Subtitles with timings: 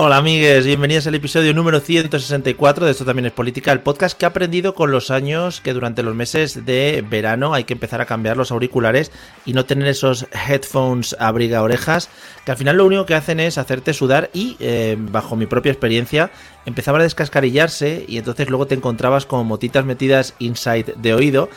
[0.00, 4.26] Hola amigues, bienvenidos al episodio número 164 de Esto también es política, el podcast que
[4.26, 8.06] he aprendido con los años que durante los meses de verano hay que empezar a
[8.06, 9.10] cambiar los auriculares
[9.44, 12.10] y no tener esos headphones abriga orejas
[12.44, 15.72] que al final lo único que hacen es hacerte sudar y eh, bajo mi propia
[15.72, 16.30] experiencia
[16.64, 21.48] empezaba a descascarillarse y entonces luego te encontrabas como motitas metidas inside de oído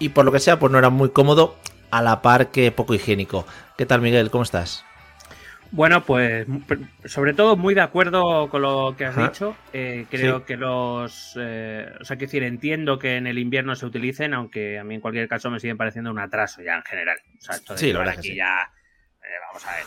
[0.00, 1.54] y por lo que sea pues no era muy cómodo
[1.92, 3.46] a la par que poco higiénico.
[3.78, 4.32] ¿Qué tal Miguel?
[4.32, 4.84] ¿Cómo estás?
[5.74, 6.46] Bueno, pues
[7.04, 9.28] sobre todo muy de acuerdo con lo que has Ajá.
[9.28, 9.56] dicho.
[9.72, 10.44] Eh, creo Sí.
[10.46, 11.34] que los...
[11.36, 14.94] eh, o sea, quiero decir, entiendo que en el invierno se utilicen, aunque a mí
[14.94, 17.16] en cualquier caso me siguen pareciendo un atraso ya en general.
[17.38, 18.36] O sea, esto de Sí, llevar que aquí sí.
[18.36, 18.70] ya...
[19.20, 19.84] eh, vamos a ver.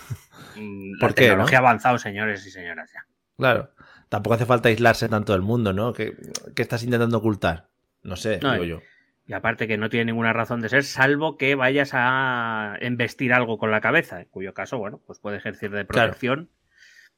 [0.61, 1.67] Mm, ¿Por la qué, tecnología no?
[1.67, 3.05] avanzado, señores y señoras, ya.
[3.37, 3.71] Claro.
[4.09, 5.93] Tampoco hace falta aislarse tanto del mundo, ¿no?
[5.93, 6.13] ¿Qué,
[6.53, 7.67] qué estás intentando ocultar?
[8.03, 8.79] No sé, No, digo yo.
[9.27, 13.57] Y aparte que no tiene ninguna razón de ser, salvo que vayas a embestir algo
[13.57, 16.07] con la cabeza, en cuyo caso, bueno, pues puede ejercer de Claro.
[16.11, 16.49] protección.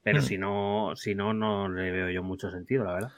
[0.01, 0.23] Pero Mm.
[0.23, 3.11] si no, si no, no le veo yo mucho sentido, la verdad.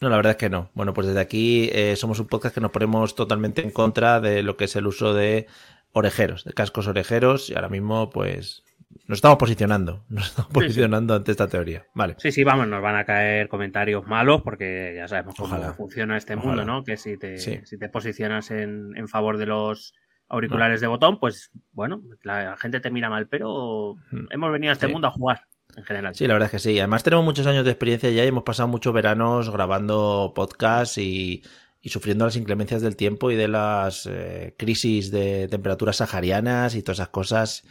[0.00, 0.70] No, la verdad es que no.
[0.72, 4.42] Bueno, pues desde aquí eh, somos un podcast que nos ponemos totalmente en contra de
[4.42, 5.46] lo que es el uso de
[5.92, 8.62] orejeros, de cascos orejeros, y ahora mismo, pues,
[9.06, 10.54] nos estamos posicionando, nos estamos sí.
[10.54, 11.86] posicionando ante esta teoría.
[11.94, 12.16] Vale.
[12.18, 15.72] Sí, sí, vamos, nos van a caer comentarios malos porque ya sabemos cómo Ojalá.
[15.74, 16.46] funciona este Ojalá.
[16.48, 16.84] mundo, ¿no?
[16.84, 17.60] Que si te, Sí.
[17.64, 19.94] si te posicionas en, en favor de los
[20.28, 24.26] auriculares de botón, pues bueno, la gente te mira mal, pero Mm.
[24.30, 24.92] hemos venido a este Sí.
[24.92, 25.42] mundo a jugar
[25.76, 26.14] en general.
[26.14, 26.78] Sí, la verdad es que sí.
[26.78, 31.42] Además tenemos muchos años de experiencia ya y hemos pasado muchos veranos grabando podcasts y,
[31.80, 36.82] y sufriendo las inclemencias del tiempo y de las eh, crisis de temperaturas saharianas y
[36.82, 37.64] todas esas cosas.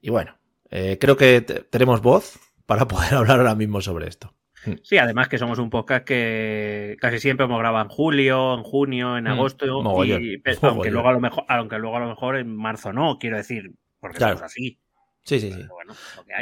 [0.00, 0.36] Y bueno,
[0.72, 4.34] eh, creo que te- tenemos voz para poder hablar ahora mismo sobre esto.
[4.84, 9.16] Sí, además que somos un podcast que casi siempre hemos grabado en julio, en junio,
[9.18, 9.66] en Mm, agosto,
[10.04, 13.36] y, aunque luego a lo mejor, aunque luego a lo mejor en marzo no, quiero
[13.38, 14.34] decir, porque Claro.
[14.36, 14.78] somos así.
[15.24, 15.62] Sí, sí, sí.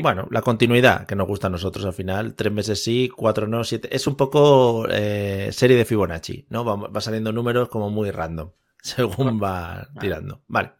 [0.02, 3.62] Bueno, la continuidad que nos gusta a nosotros al final, tres meses sí, cuatro no,
[3.64, 3.94] siete.
[3.94, 6.64] Es un poco eh, serie de Fibonacci, ¿no?
[6.64, 8.50] Va, va saliendo números como muy random,
[8.82, 10.42] según va tirando.
[10.48, 10.72] Vale.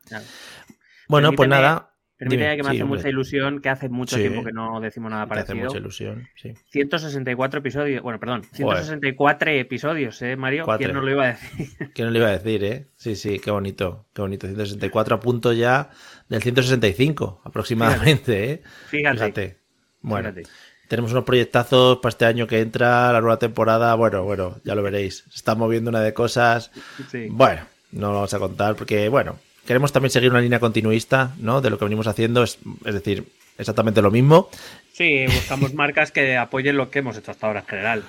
[1.09, 1.90] Bueno, pues nada.
[2.21, 2.99] Permíteme que me sí, hace hombre.
[2.99, 4.23] mucha ilusión, que hace mucho Sí.
[4.23, 5.67] tiempo que no decimos nada Te hace parecido.
[5.67, 6.55] mucha ilusión, sí.
[6.71, 10.65] 164 episodios, bueno, perdón, 164 episodios, ¿eh, Mario?
[10.65, 10.85] Cuatro.
[10.87, 11.69] ¿Quién nos lo iba a decir?
[11.95, 12.87] ¿Qué no le iba a decir, eh?
[12.97, 14.47] Sí, sí, qué bonito, qué bonito.
[14.47, 15.91] 164 a punto ya
[16.29, 18.63] del 165 aproximadamente, eh.
[18.89, 19.17] Fíjate.
[19.17, 19.57] Fíjate.
[20.03, 20.49] Bueno, Fíjate.
[20.89, 23.95] tenemos unos proyectazos para este año que entra, la nueva temporada.
[23.95, 25.25] Bueno, bueno, ya lo veréis.
[25.31, 26.71] Se está moviendo una de cosas.
[27.11, 27.29] Sí.
[27.31, 31.61] Bueno, no lo vamos a contar porque, bueno, queremos también seguir una línea continuista, ¿no?
[31.61, 33.25] De lo que venimos haciendo, es, es decir,
[33.59, 34.49] exactamente lo mismo.
[34.93, 38.05] Sí, buscamos marcas que apoyen lo que hemos hecho hasta ahora en general.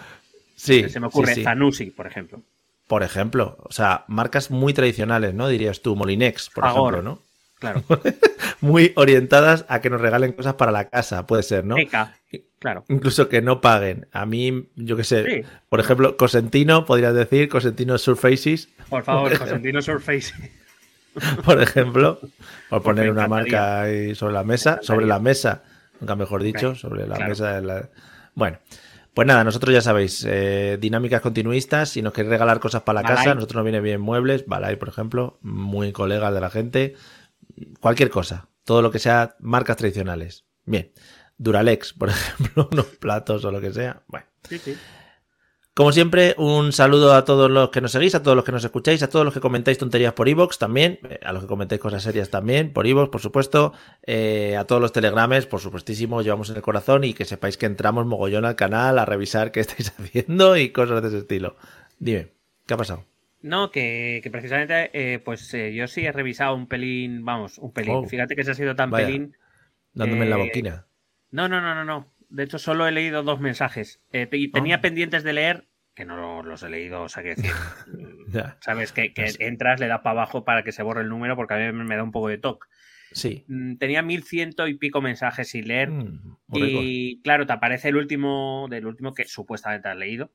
[0.56, 1.44] Sí, Se me ocurre sí, sí.
[1.44, 2.42] Zanussi, por ejemplo.
[2.88, 5.48] Por ejemplo, o sea, marcas muy tradicionales, ¿no?
[5.48, 7.20] Dirías tú, Molinex, por ejemplo, ¿no?
[7.60, 7.84] Claro.
[8.62, 11.76] Muy orientadas a que nos regalen cosas para la casa, puede ser, ¿no?
[12.60, 12.84] Claro.
[12.90, 14.08] Incluso que no paguen.
[14.12, 15.48] A mí, yo qué sé, Sí.
[15.70, 20.34] por ejemplo, Cosentino, podrías decir, Cosentino Surfaces, Por favor, Cosentino Surface.
[21.46, 22.20] por ejemplo,
[22.70, 25.64] por poner una marca ahí sobre la mesa, Me sobre la mesa,
[26.00, 27.30] nunca mejor dicho, sobre la claro.
[27.30, 27.90] mesa de la...
[28.34, 28.60] Bueno,
[29.14, 33.10] pues nada, nosotros ya sabéis, eh, dinámicas continuistas, si nos queréis regalar cosas para la
[33.10, 33.18] Balay.
[33.18, 36.96] casa, nosotros nos viene bien muebles, Balay, por ejemplo, muy colegas de la gente,
[37.82, 40.46] cualquier cosa, todo lo que sea marcas tradicionales.
[40.66, 40.92] Bien,
[41.38, 44.26] Duralex, por ejemplo, unos platos o lo que sea, bueno.
[44.48, 44.78] Sí, sí.
[45.74, 48.66] Como siempre, un saludo a todos los que nos seguís, a todos los que nos
[48.66, 51.80] escucháis, a todos los que comentáis tonterías por iVoox también, eh, a los que comentáis
[51.80, 53.74] cosas serias también por iVoox, por supuesto,
[54.06, 57.68] eh, a todos los telegrames, por supuestísimo, llevamos en el corazón y que sepáis que
[57.68, 61.56] entramos mogollón al canal a revisar qué estáis haciendo y cosas de ese estilo.
[62.00, 62.34] Dime,
[62.66, 63.06] ¿qué ha pasado?
[63.42, 67.72] No, que, que precisamente, eh, pues eh, yo sí he revisado un pelín, vamos, un
[67.72, 67.96] pelín.
[67.96, 68.04] Oh.
[68.04, 69.08] Fíjate que se ha sido tan Vaya.
[69.08, 69.38] pelín.
[69.94, 70.86] Dándome en la boquina.
[71.32, 72.11] No, no, no, no, no.
[72.32, 74.02] De hecho, solo he leído dos mensajes.
[74.12, 77.52] Eh, y tenía pendientes de leer, que no los he leído, o sea, que decir,
[78.30, 78.58] Ya.
[78.62, 81.54] sabes que, que entras, le das para abajo para que se borre el número, porque
[81.54, 82.68] a mí me da un poco de toque.
[83.12, 83.44] Sí.
[83.50, 85.90] Mm, Tenía mil ciento y pico mensajes sin leer.
[85.92, 86.38] Mm.
[86.54, 90.32] Y claro, te aparece el último del último que supuestamente has leído.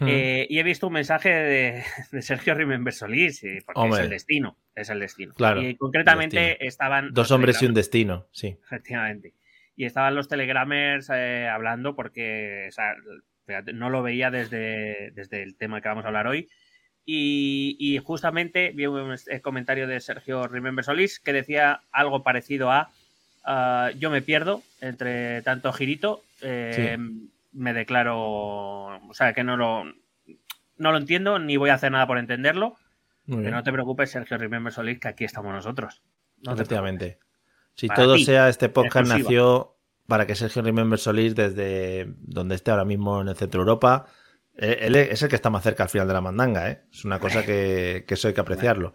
[0.00, 0.06] Mm.
[0.06, 1.82] Eh, y he visto un mensaje de,
[2.12, 4.00] de Sergio Remember Solís, porque Hombre.
[4.00, 4.58] es el destino.
[4.74, 5.32] Es el destino.
[5.34, 6.68] Claro, y concretamente destino.
[6.68, 7.14] estaban.
[7.14, 8.58] Dos hombres y un destino, sí.
[8.66, 9.34] Efectivamente.
[9.80, 12.92] Y estaban los telegramers eh, hablando porque o sea,
[13.46, 16.50] fíjate, no lo veía desde, desde el tema que vamos a hablar hoy.
[17.06, 22.70] Y, y justamente vi un eh, comentario de Sergio Remember Solís que decía algo parecido
[22.70, 22.90] a
[23.46, 26.98] ah, yo me pierdo entre tanto girito, eh,
[27.50, 29.84] me declaro, o sea, que no lo,
[30.76, 32.76] no lo entiendo ni voy a hacer nada por entenderlo.
[33.26, 36.02] Pero no te preocupes, Sergio Remember Solís, que aquí estamos nosotros.
[36.42, 37.18] No te Efectivamente.
[37.80, 39.22] Si todo ti, sea, este podcast exclusiva.
[39.22, 43.70] nació para que Sergio Remember Solís, desde donde esté ahora mismo en el centro de
[43.70, 44.04] Europa,
[44.58, 46.82] eh, él es el que está más cerca al final de la mandanga, ¿eh?
[46.92, 48.92] Es una cosa que, que eso hay que apreciarlo.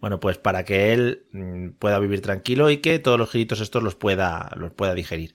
[0.00, 3.82] Bueno, pues para que él mm, pueda vivir tranquilo y que todos los giritos estos
[3.82, 5.34] los pueda, los pueda digerir.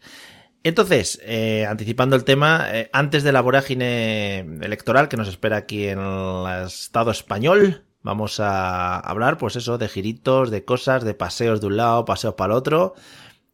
[0.64, 5.88] Entonces, eh, anticipando el tema, eh, antes de la vorágine electoral que nos espera aquí
[5.88, 11.62] en el Estado español, vamos a hablar, pues eso, de giritos, de cosas, de paseos
[11.62, 12.96] de un lado, paseos para el otro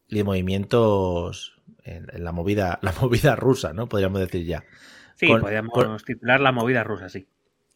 [0.08, 3.88] y de movimientos en, en la movida, la movida rusa, ¿no?
[3.88, 4.64] Podríamos decir ya.
[5.16, 7.26] Sí, Con- podríamos con- titular la movida rusa, sí.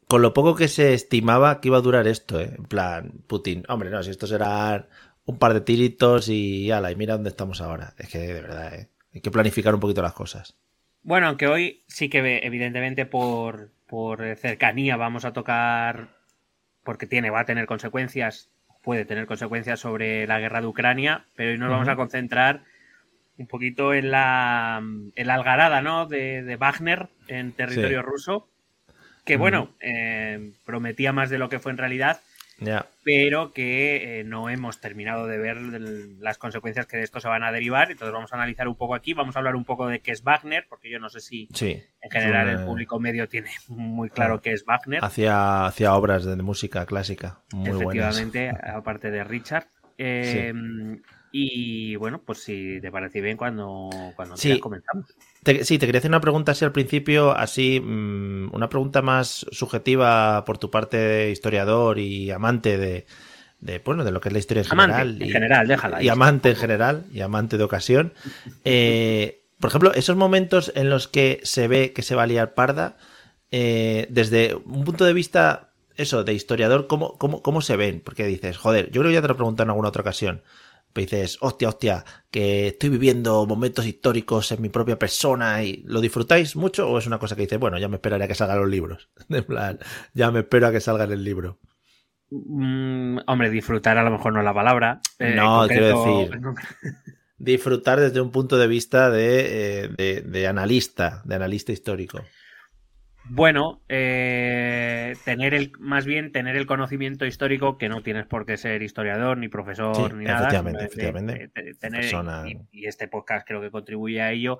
[0.08, 2.54] Con lo poco que se estimaba que iba a durar esto, ¿eh?
[2.58, 4.86] En plan, Putin, hombre, no, si esto serán
[5.24, 7.94] un par de tiritos y ala, y mira dónde estamos ahora.
[7.98, 8.88] Es que de verdad, ¿eh?
[9.14, 10.56] Hay que planificar un poquito las cosas.
[11.02, 16.08] Bueno, aunque hoy sí que evidentemente por, por cercanía vamos a tocar,
[16.84, 18.50] porque tiene, va a tener consecuencias,
[18.82, 22.62] puede tener consecuencias sobre la guerra de Ucrania, pero hoy nos vamos a concentrar
[23.36, 26.06] un poquito en la, en la algarada, ¿no?
[26.06, 28.06] De, de Wagner en territorio Sí.
[28.06, 28.48] ruso,
[29.24, 32.20] que bueno, eh, prometía más de lo que fue en realidad,
[33.04, 35.56] Pero que eh, no hemos terminado de ver
[36.20, 37.90] las consecuencias que de esto se van a derivar.
[37.90, 40.22] Entonces vamos a analizar un poco aquí, vamos a hablar un poco de qué es
[40.22, 41.82] Wagner, porque yo no sé si Sí.
[42.00, 44.42] en general el público medio tiene muy claro Claro.
[44.42, 45.04] qué es Wagner.
[45.04, 47.82] Hacía, hacía obras de música clásica muy buenas.
[47.82, 49.66] efectivamente, aparte de Richard.
[49.98, 50.52] Eh,
[51.36, 54.60] Y bueno, pues si te parece bien cuando, cuando Sí.
[54.60, 55.12] comenzamos.
[55.44, 59.46] Te- sí, te quería hacer una pregunta así al principio, así, mm, una pregunta más
[59.52, 63.06] subjetiva por tu parte de historiador y amante de,
[63.60, 65.22] de, bueno, de lo que es la historia en Amante, general.
[65.22, 66.02] en y- general, déjala.
[66.02, 68.12] Y amante en general, y amante de ocasión.
[68.64, 72.54] Eh, por ejemplo, esos momentos en los que se ve que se va a liar
[72.54, 72.96] parda,
[73.50, 78.00] eh, desde un punto de vista, eso, de historiador, ¿cómo, cómo, cómo se ven?
[78.04, 80.42] Porque dices, joder, yo creo que ya te lo he preguntado en alguna otra ocasión.
[80.94, 86.00] Pero dices, hostia, hostia, que estoy viviendo momentos históricos en mi propia persona y ¿lo
[86.00, 88.60] disfrutáis mucho o es una cosa que dices, bueno, ya me esperaré a que salgan
[88.60, 89.10] los libros?
[89.28, 89.78] En plan,
[90.14, 91.58] ya me espero a que salga en el libro.
[92.30, 95.00] Mm, hombre, disfrutar a lo mejor no es la palabra.
[95.18, 96.40] Eh, No, quiero concreto- decir-
[97.38, 102.20] Disfrutar desde un punto de vista de, eh, de, de analista, de analista histórico.
[103.26, 108.56] Bueno, eh, tener el, más bien tener el conocimiento histórico que no tienes por qué
[108.56, 110.40] ser historiador ni profesor Sí, ni nada.
[110.48, 111.70] efectivamente, simplemente, efectivamente.
[111.70, 114.58] eh, tener- Persona- y, y este podcast creo que contribuye a ello.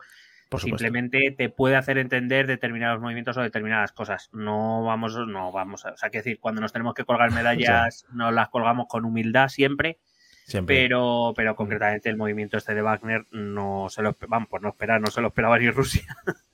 [0.49, 0.85] Por supuesto.
[0.85, 4.29] simplemente te puede hacer entender determinados movimientos o determinadas cosas.
[4.33, 8.07] No vamos, no vamos, a, o sea, que decir, cuando nos tenemos que colgar medallas,
[8.13, 9.99] nos las colgamos con humildad siempre,
[10.47, 10.77] Siempre.
[10.77, 15.01] pero, pero concretamente el movimiento este de Wagner no se lo, vamos, por no esperar,
[15.01, 16.03] no se lo esperaba ni Rusia.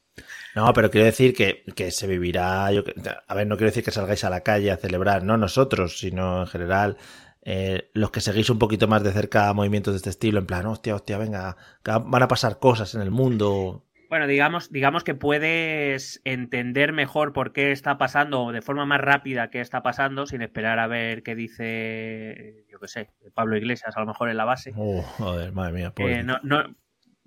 [0.54, 2.72] No, pero quiero decir que, que se vivirá.
[2.72, 2.82] Yo,
[3.28, 6.40] a ver, no quiero decir que salgáis a la calle a celebrar, no nosotros, sino
[6.42, 6.96] en general.
[7.42, 10.66] eh, los que seguís un poquito más de cerca movimientos de este estilo, en plan,
[10.66, 13.84] hostia, hostia, venga, van a pasar cosas en el mundo.
[14.10, 19.50] Bueno, digamos, digamos que puedes entender mejor por qué está pasando de forma más rápida
[19.50, 24.00] qué está pasando sin esperar a ver qué dice, yo qué sé, Pablo Iglesias a
[24.00, 24.72] lo mejor en la base.
[24.76, 26.38] Oh, joder, madre mía, Eh, no,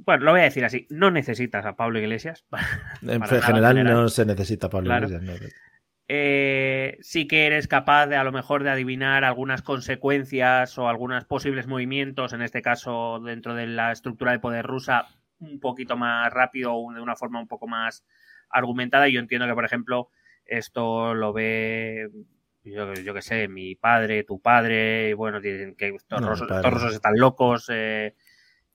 [0.06, 2.46] bueno, lo voy a decir así, no necesitas a Pablo Iglesias.
[3.02, 3.94] en para general, general.
[4.04, 5.08] no se necesita Pablo Claro.
[5.08, 5.48] Iglesias, no.
[6.10, 11.24] Eh, sí que eres capaz de a lo mejor de adivinar algunas consecuencias o algunos
[11.26, 15.08] posibles movimientos, en este caso dentro de la estructura de poder rusa,
[15.40, 18.04] un poquito más rápido o de una forma un poco más
[18.50, 19.08] argumentada.
[19.08, 20.10] Y yo entiendo que, por ejemplo,
[20.46, 22.10] esto lo ve,
[22.66, 26.48] yo, yo que sé, mi padre, tu padre, y bueno, dicen que estos, No, rusos,
[26.50, 26.60] padre.
[26.68, 27.70] estos rusos están locos.
[27.74, 28.14] eh.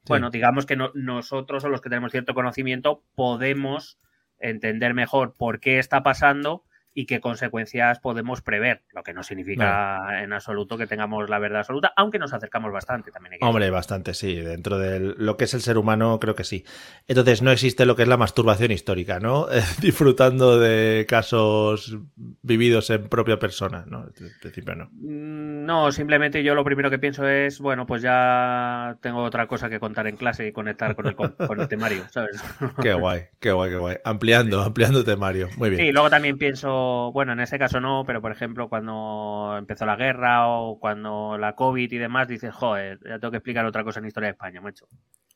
[0.08, 3.98] Bueno, digamos que no- nosotros, o los que tenemos cierto conocimiento, podemos
[4.38, 6.64] entender mejor por qué está pasando
[6.99, 11.61] y qué consecuencias podemos prever, lo que no significa en absoluto que tengamos la verdad
[11.61, 13.35] absoluta, aunque nos acercamos bastante también.
[13.35, 13.73] Hay que Hombre, decir.
[13.73, 14.35] bastante, sí.
[14.35, 16.64] Dentro de lo que es el ser humano, creo que sí.
[17.07, 19.47] Entonces, no existe lo que es la masturbación histórica, ¿no?
[19.81, 21.97] Disfrutando de casos
[22.43, 24.07] vividos en propia persona, ¿no?
[24.19, 24.88] En principio no.
[24.95, 29.69] Mm, No, simplemente yo lo primero que pienso es, bueno, pues ya tengo otra cosa
[29.69, 32.43] que contar en clase y conectar con el, con, con el temario, ¿sabes?
[32.83, 33.97] Qué guay, qué guay, qué guay.
[34.05, 35.49] Ampliando, ampliando temario.
[35.59, 35.83] Muy bien.
[35.83, 39.97] Sí, luego también pienso, bueno, en este caso no, pero por ejemplo, cuando empezó la
[39.97, 44.00] guerra o cuando la COVID y demás, dices, joder, ya tengo que explicar otra cosa
[44.00, 44.87] en historia de España, macho.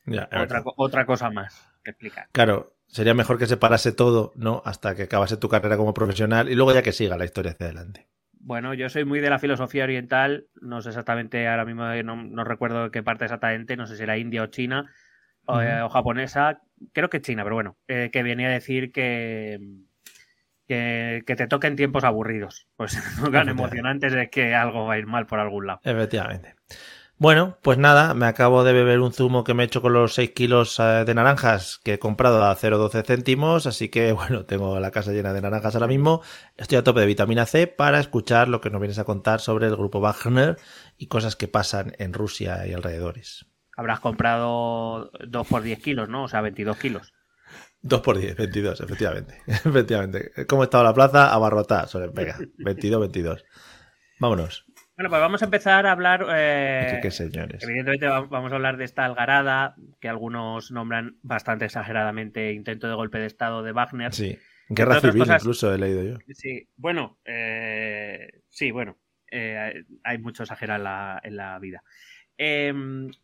[0.06, 2.28] Ya, es Otra, cosa más que explicar.
[2.32, 4.62] Claro, sería mejor que se parase todo, ¿no?
[4.64, 7.66] Hasta que acabase tu carrera como profesional y luego ya que siga la historia hacia
[7.66, 8.08] adelante.
[8.32, 12.44] Bueno, yo soy muy de la filosofía oriental, no sé exactamente, ahora mismo no, no
[12.44, 14.90] recuerdo qué parte exactamente, no sé si era India o China
[15.46, 16.60] o, eh, o japonesa,
[16.92, 19.60] creo que China, pero bueno, eh, que venía a decir que,
[20.66, 24.98] que, que te toquen tiempos aburridos, pues no tan emocionantes es que algo va a
[24.98, 25.80] ir mal por algún lado.
[25.84, 26.54] Efectivamente.
[27.22, 30.14] Bueno, pues nada, me acabo de beber un zumo que me he hecho con los
[30.14, 34.80] 6 kilos eh, de naranjas que he comprado a 0,12 céntimos, así que bueno, tengo
[34.80, 36.22] la casa llena de naranjas ahora mismo.
[36.56, 39.68] Estoy a tope de vitamina C para escuchar lo que nos vienes a contar sobre
[39.68, 40.56] el grupo Wagner
[40.98, 43.46] y cosas que pasan en Rusia y alrededores.
[43.76, 46.24] Habrás comprado 2 por 10 kilos, ¿no?
[46.24, 47.12] O sea, 22 kilos.
[47.82, 49.34] 2 por 10, 22, efectivamente.
[49.46, 50.30] efectivamente.
[50.48, 51.32] ¿Cómo estaba la plaza?
[51.32, 51.86] Abarrotada.
[51.86, 53.44] Sobre, venga, 22, 22.
[54.20, 54.64] Vámonos.
[54.96, 56.26] Bueno, pues vamos a empezar a hablar...
[56.34, 57.62] eh, Qué- señores.
[57.64, 62.94] Evidentemente va- vamos a hablar de esta algarada, que algunos nombran bastante exageradamente intento de
[62.94, 64.12] golpe de Estado de Wagner.
[64.12, 64.38] Sí.
[64.68, 66.18] Guerra civil cosas- incluso he leído yo.
[66.34, 68.98] Sí, bueno, eh, sí, bueno,
[69.30, 71.82] eh, hay mucho exagerar en la, en la vida.
[72.38, 72.72] Eh,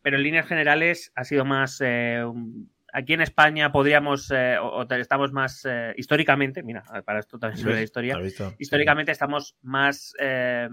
[0.01, 1.79] pero en líneas generales ha sido más...
[1.85, 7.19] eh, un- aquí en España podríamos, eh, o, o estamos más eh, históricamente, mira, para
[7.19, 8.15] esto también sobre la historia,
[8.59, 10.67] históricamente estamos más, eh,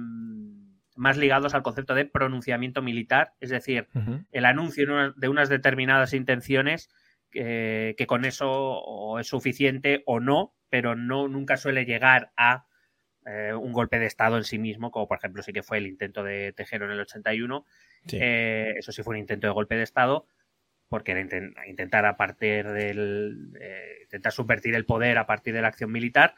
[0.96, 3.88] más ligados al concepto de pronunciamiento militar, es decir,
[4.32, 6.88] el anuncio de unas- de unas determinadas intenciones
[7.30, 12.66] que, que con eso o es suficiente o no, pero no nunca suele llegar a
[13.26, 15.86] eh, un golpe de Estado en sí mismo, como por ejemplo sí que fue el
[15.88, 17.66] intento de Tejero en el 81.
[18.06, 18.18] Sí.
[18.20, 20.26] Eh, eso sí fue un intento de golpe de Estado,
[20.88, 25.62] porque era inten- intentar a partir del eh, intentar subvertir el poder a partir de
[25.62, 26.34] la acción militar.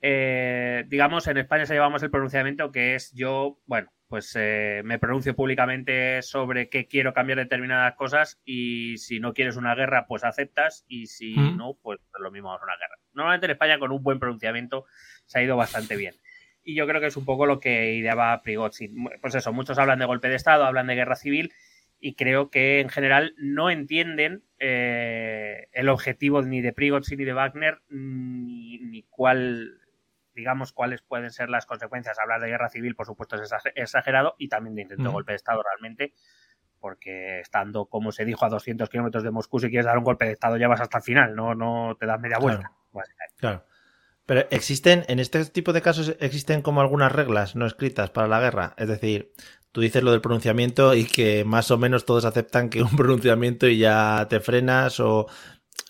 [0.00, 4.98] Eh, digamos, en España se llevamos el pronunciamiento que es yo, bueno, pues eh, me
[4.98, 10.22] pronuncio públicamente sobre que quiero cambiar determinadas cosas y si no quieres una guerra, pues
[10.22, 11.56] aceptas y si Mm.
[11.56, 12.96] no, pues lo mismo es una guerra.
[13.14, 14.84] Normalmente en España con un buen pronunciamiento
[15.24, 16.14] se ha ido bastante bien.
[16.62, 19.08] Y yo creo que es un poco lo que ideaba Prigozhin.
[19.20, 21.52] Pues eso, muchos hablan de golpe de Estado, hablan de guerra civil
[21.98, 27.32] y creo que en general no entienden eh, el objetivo ni de Prigozhin ni de
[27.32, 29.80] Wagner ni, ni cuál
[30.34, 32.18] digamos cuáles pueden ser las consecuencias.
[32.18, 35.32] Hablar de guerra civil, por supuesto, es exager- exagerado y también de intento de golpe
[35.32, 36.12] de Estado realmente,
[36.78, 40.26] porque estando, como se dijo, a 200 kilómetros de Moscú, si quieres dar un golpe
[40.26, 42.72] de Estado ya vas hasta el final, no, no te das media vuelta.
[43.40, 43.64] Claro.
[44.26, 48.40] Pero existen, en este tipo de casos, existen como algunas reglas no escritas para la
[48.40, 48.74] guerra.
[48.76, 49.32] Es decir,
[49.72, 53.68] tú dices lo del pronunciamiento y que más o menos todos aceptan que un pronunciamiento
[53.68, 55.26] y ya te frenas o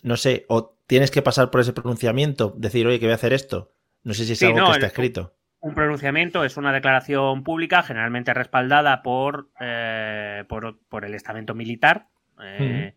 [0.03, 3.33] no sé, o tienes que pasar por ese pronunciamiento, decir, oye, que voy a hacer
[3.33, 3.73] esto.
[4.05, 5.35] No sé si es Sí, algo no, que está el- escrito.
[5.61, 12.09] Un pronunciamiento es una declaración pública, generalmente respaldada por, eh, por, por el estamento militar,
[12.43, 12.95] eh,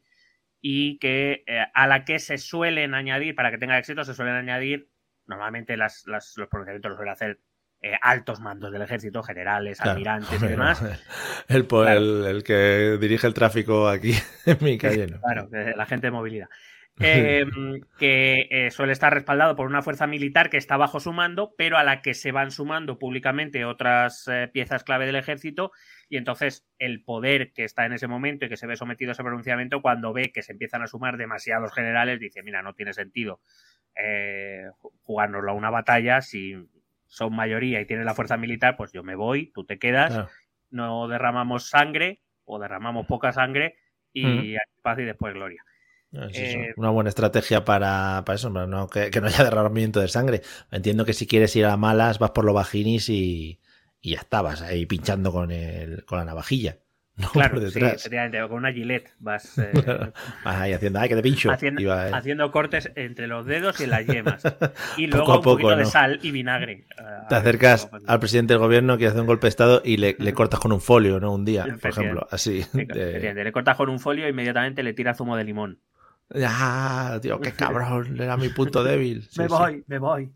[0.62, 4.36] y que eh, a la que se suelen añadir, para que tenga éxito, se suelen
[4.36, 4.89] añadir,
[5.30, 7.40] normalmente las, las- los pronunciamientos los suelen hacer
[7.82, 9.92] eh, altos mandos del ejército, generales, Claro.
[9.92, 10.84] almirantes y demás.
[11.48, 11.98] El, po- Claro.
[12.00, 14.12] el- el que dirige el tráfico aquí
[14.46, 15.22] en mi calle, ¿no?
[15.22, 16.50] Claro, la gente de movilidad.
[17.02, 17.46] Eh,
[17.98, 21.78] que eh, suele estar respaldado por una fuerza militar que está bajo su mando, pero
[21.78, 25.72] a la que se van sumando públicamente otras eh, piezas clave del ejército,
[26.10, 29.14] y entonces el poder que está en ese momento y que se ve sometido a
[29.14, 32.92] ese pronunciamiento, cuando ve que se empiezan a sumar demasiados generales, dice, mira, no tiene
[32.92, 33.40] sentido
[33.96, 34.69] eh,
[35.03, 36.55] jugárnoslo a una batalla, si
[37.08, 40.29] son mayoría y tienen la fuerza militar, pues yo me voy, tú te quedas, Claro.
[40.69, 43.75] no derramamos sangre o derramamos poca sangre
[44.13, 45.63] y paz y después gloria.
[46.12, 50.00] Es eso, Eh, una buena estrategia para, para eso, no, que, que no haya derramamiento
[50.00, 50.41] de sangre.
[50.72, 53.60] Entiendo que si quieres ir a malas, vas por los vaginis y,
[54.01, 56.79] y ya estabas ahí pinchando con, el, con la navajilla.
[57.20, 59.74] No Claro, sí, efectivamente, con una gilet vas eh,
[60.44, 61.52] Vas ahí haciendo, ay, que te pincho.
[61.52, 62.12] haciendo, Y va, eh.
[62.14, 64.44] haciendo cortes entre los dedos y en las yemas.
[64.98, 65.90] Y Poco luego a un poquito poco, de ¿no?
[65.90, 66.72] sal y vinagre.
[66.74, 66.86] eh,
[67.30, 70.34] Te acercas al presidente del gobierno que hace un golpe de estado y le, le
[70.34, 71.34] cortas con un folio, ¿no?
[71.34, 72.28] Un día, por ejemplo.
[72.32, 72.64] Así.
[72.64, 75.80] Sí, de- efectivamente, Le cortas con un folio e inmediatamente le tiras zumo de limón.
[76.46, 79.28] Ah, tío, qué cabrón, era mi punto débil.
[79.32, 80.32] Sí, me voy, me voy.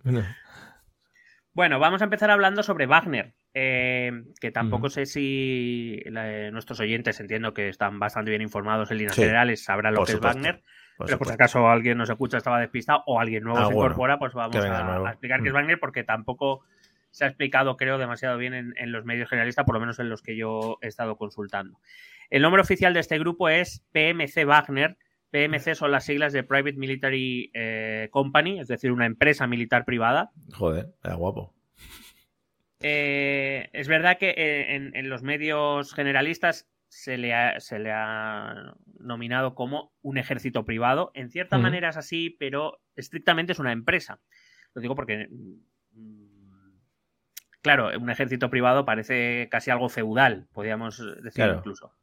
[1.54, 7.20] Bueno, vamos a empezar hablando sobre Wagner, eh, que tampoco sé si la- nuestros oyentes,
[7.20, 10.36] entiendo que están bastante bien informados en líneas Sí, generales, sabrán lo que supuesto, es
[10.44, 10.64] Wagner,
[10.98, 13.74] por pero por si acaso alguien nos escucha, estaba despistado, o alguien nuevo Ah, se
[13.74, 13.88] bueno.
[13.88, 15.56] incorpora, pues vamos a, explicar qué es Mm.
[15.56, 16.64] Wagner, porque tampoco
[17.12, 20.10] se ha explicado, creo, demasiado bien en, en los medios generalistas, por lo menos en
[20.10, 21.80] los que yo he estado consultando.
[22.32, 24.98] El nombre oficial de este grupo es PMC Wagner.
[25.30, 30.32] PMC son las siglas de Private Military eh, Company, es decir, una empresa militar privada.
[30.54, 31.54] Joder, era guapo.
[32.84, 37.92] Eh, es verdad que eh, en, en los medios generalistas se le, ha, se le
[37.92, 41.12] ha nominado como un ejército privado.
[41.16, 44.20] En cierta manera es así, pero estrictamente es una empresa.
[44.76, 46.74] Lo digo porque, mm,
[47.62, 51.56] claro, un ejército privado parece casi algo feudal, podríamos decir Claro.
[51.58, 51.94] incluso.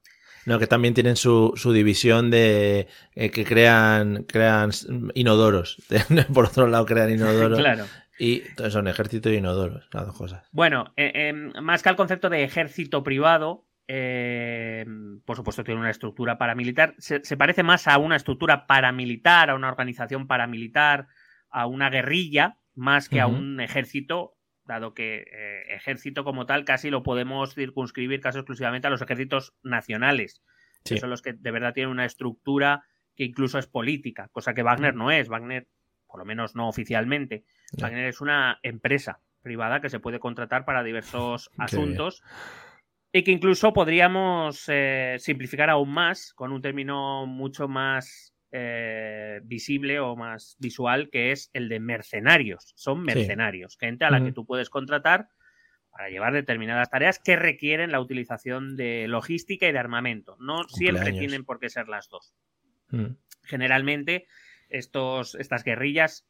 [0.47, 4.71] No, que también tienen su, su división de eh, que crean, crean
[5.15, 5.77] inodoros.
[6.35, 7.59] Por otro lado, crean inodoros.
[7.59, 7.85] Claro.
[8.21, 10.47] Y son ejército y inodoros, las dos cosas.
[10.53, 14.85] Bueno, eh, eh, más que al concepto de ejército privado, eh,
[15.25, 19.55] por supuesto tiene una estructura paramilitar, se, se parece más a una estructura paramilitar, a
[19.55, 21.09] una organización paramilitar,
[21.49, 26.91] a una guerrilla, más que a un ejército, dado que eh, ejército como tal casi
[26.91, 30.43] lo podemos circunscribir casi exclusivamente a los ejércitos nacionales,
[30.85, 30.95] Sí.
[30.95, 32.85] que son los que de verdad tienen una estructura
[33.17, 35.67] que incluso es política, cosa que Wagner no es, Wagner,
[36.07, 37.45] por lo menos no oficialmente,
[37.79, 42.23] Wagner es una empresa privada que se puede contratar para diversos asuntos
[43.12, 49.99] y que incluso podríamos eh, simplificar aún más con un término mucho más eh, visible
[50.00, 52.73] o más visual que es el de mercenarios.
[52.77, 55.29] Son mercenarios, gente a la que tú puedes contratar
[55.91, 60.37] para llevar determinadas tareas que requieren la utilización de logística y de armamento.
[60.39, 62.35] No siempre tienen por qué ser las dos
[62.91, 63.17] Mm.
[63.45, 64.27] generalmente
[64.69, 66.27] estos, estas guerrillas,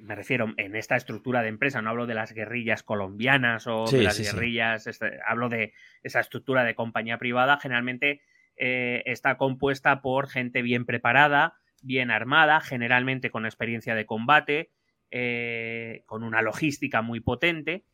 [0.00, 3.98] me refiero en esta estructura de empresa, no hablo de las guerrillas colombianas o Sí,
[3.98, 4.32] de las sí, sí.
[4.32, 5.72] guerrillas, este, hablo de
[6.02, 8.22] esa estructura de compañía privada, generalmente
[8.56, 14.70] eh, está compuesta por gente bien preparada, bien armada, generalmente con experiencia de combate,
[15.10, 17.84] eh, con una logística muy potente,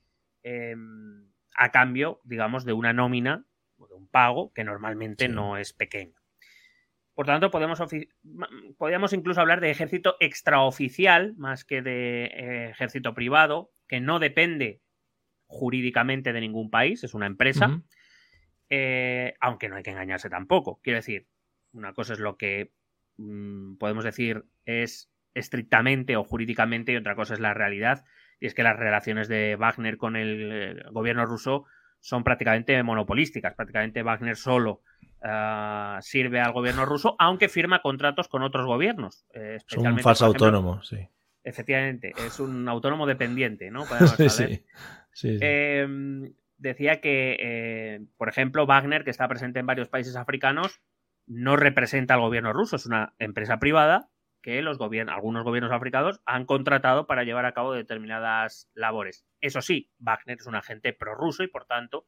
[0.42, 0.76] eh,
[1.54, 3.44] a cambio, digamos, de una nómina
[3.76, 6.19] o de un pago que normalmente no es pequeño.
[7.20, 7.78] Por tanto, podemos,
[8.78, 14.80] podríamos incluso hablar de ejército extraoficial más que de eh, ejército privado, que no depende
[15.44, 17.82] jurídicamente de ningún país, es una empresa,
[18.70, 20.80] eh, aunque no hay que engañarse tampoco.
[20.82, 21.26] Quiero decir,
[21.74, 22.72] una cosa es lo que
[23.18, 28.02] mm, podemos decir es estrictamente o jurídicamente y otra cosa es la realidad,
[28.40, 31.66] y es que las relaciones de Wagner con el eh, gobierno ruso
[31.98, 34.80] son prácticamente monopolísticas, prácticamente Wagner solo
[35.22, 39.24] ah, sirve al gobierno ruso, aunque firma contratos con otros gobiernos.
[39.34, 41.08] eh, Es un falso ejemplo, autónomo, sí.
[41.42, 43.84] Efectivamente, es un autónomo dependiente, ¿no?
[44.16, 44.64] Sí, sí.
[45.12, 45.38] Sí, sí.
[45.40, 50.80] Eh, decía que, eh, por ejemplo, Wagner, que está presente en varios países africanos,
[51.26, 54.08] no representa al gobierno ruso, es una empresa privada
[54.42, 59.26] que los gobiernos, algunos gobiernos africanos han contratado para llevar a cabo determinadas labores.
[59.40, 62.06] Eso sí, Wagner es un agente prorruso y, por tanto,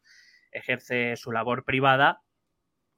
[0.51, 2.22] ejerce su labor privada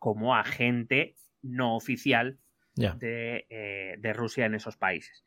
[0.05, 2.39] como agente no oficial
[2.75, 5.25] de, eh, de Rusia en esos países.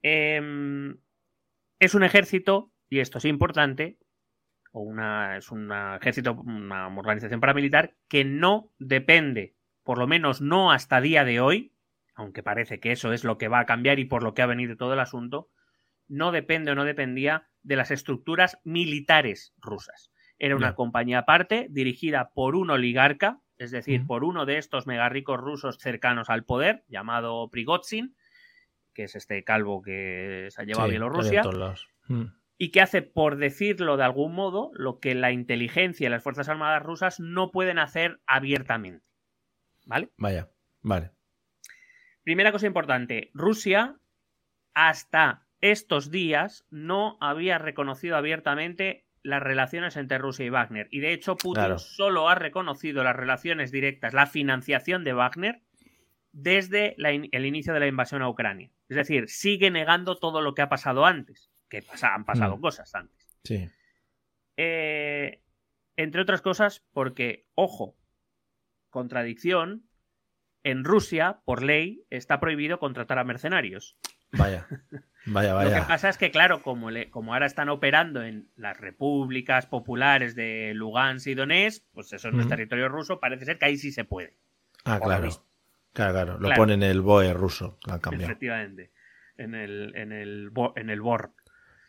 [0.00, 0.96] Em,
[1.78, 3.98] es un ejército, y esto es importante,
[4.72, 10.72] o una, es un ejército, una organización paramilitar que no depende, por lo menos no
[10.72, 11.74] hasta día de hoy,
[12.14, 14.46] aunque parece que eso es lo que va a cambiar y por lo que ha
[14.46, 15.50] venido todo el asunto,
[16.06, 20.10] no depende o no dependía de las estructuras militares rusas.
[20.38, 25.38] Era una compañía aparte, dirigida por un oligarca, es decir, por uno de estos megarricos
[25.40, 28.14] rusos cercanos al poder, llamado Prigozhin,
[28.94, 31.42] que es este calvo que se ha llevado a Bielorrusia.
[32.06, 32.24] Mm.
[32.56, 36.48] y que hace, por decirlo de algún modo, lo que la inteligencia y las Fuerzas
[36.48, 39.04] Armadas rusas no pueden hacer abiertamente.
[39.84, 40.10] ¿Vale?
[40.16, 40.48] Vaya,
[40.80, 41.10] vale.
[42.22, 43.98] Primera cosa importante, Rusia
[44.74, 50.88] hasta estos días no había reconocido abiertamente las relaciones entre Rusia y Wagner.
[50.90, 51.78] Y de hecho Putin Claro.
[51.78, 55.62] solo ha reconocido las relaciones directas, la financiación de Wagner,
[56.32, 58.70] desde la in- el inicio de la invasión a Ucrania.
[58.88, 62.60] Es decir, sigue negando todo lo que ha pasado antes, que han pasado Mm.
[62.60, 63.26] cosas antes.
[63.44, 63.68] Sí.
[64.56, 65.42] Eh,
[65.96, 67.96] entre otras cosas, porque, ojo,
[68.90, 69.84] contradicción,
[70.64, 73.96] en Rusia, por ley, está prohibido contratar a mercenarios.
[74.32, 74.66] Vaya.
[75.30, 75.86] Vaya, Lo que vaya.
[75.86, 80.72] pasa es que, claro, como, le- como ahora están operando en las repúblicas populares de
[80.74, 84.04] Lugansk y Donetsk, pues eso no es territorio ruso, parece ser que ahí sí se
[84.04, 84.36] puede.
[84.84, 85.28] Ah, claro.
[85.92, 86.32] Claro, claro.
[86.34, 86.56] Lo Claro.
[86.56, 87.78] pone en el BOE ruso.
[87.86, 88.26] Lo han cambiado.
[88.26, 88.92] Efectivamente.
[89.36, 91.32] En el, en el, en el BOR.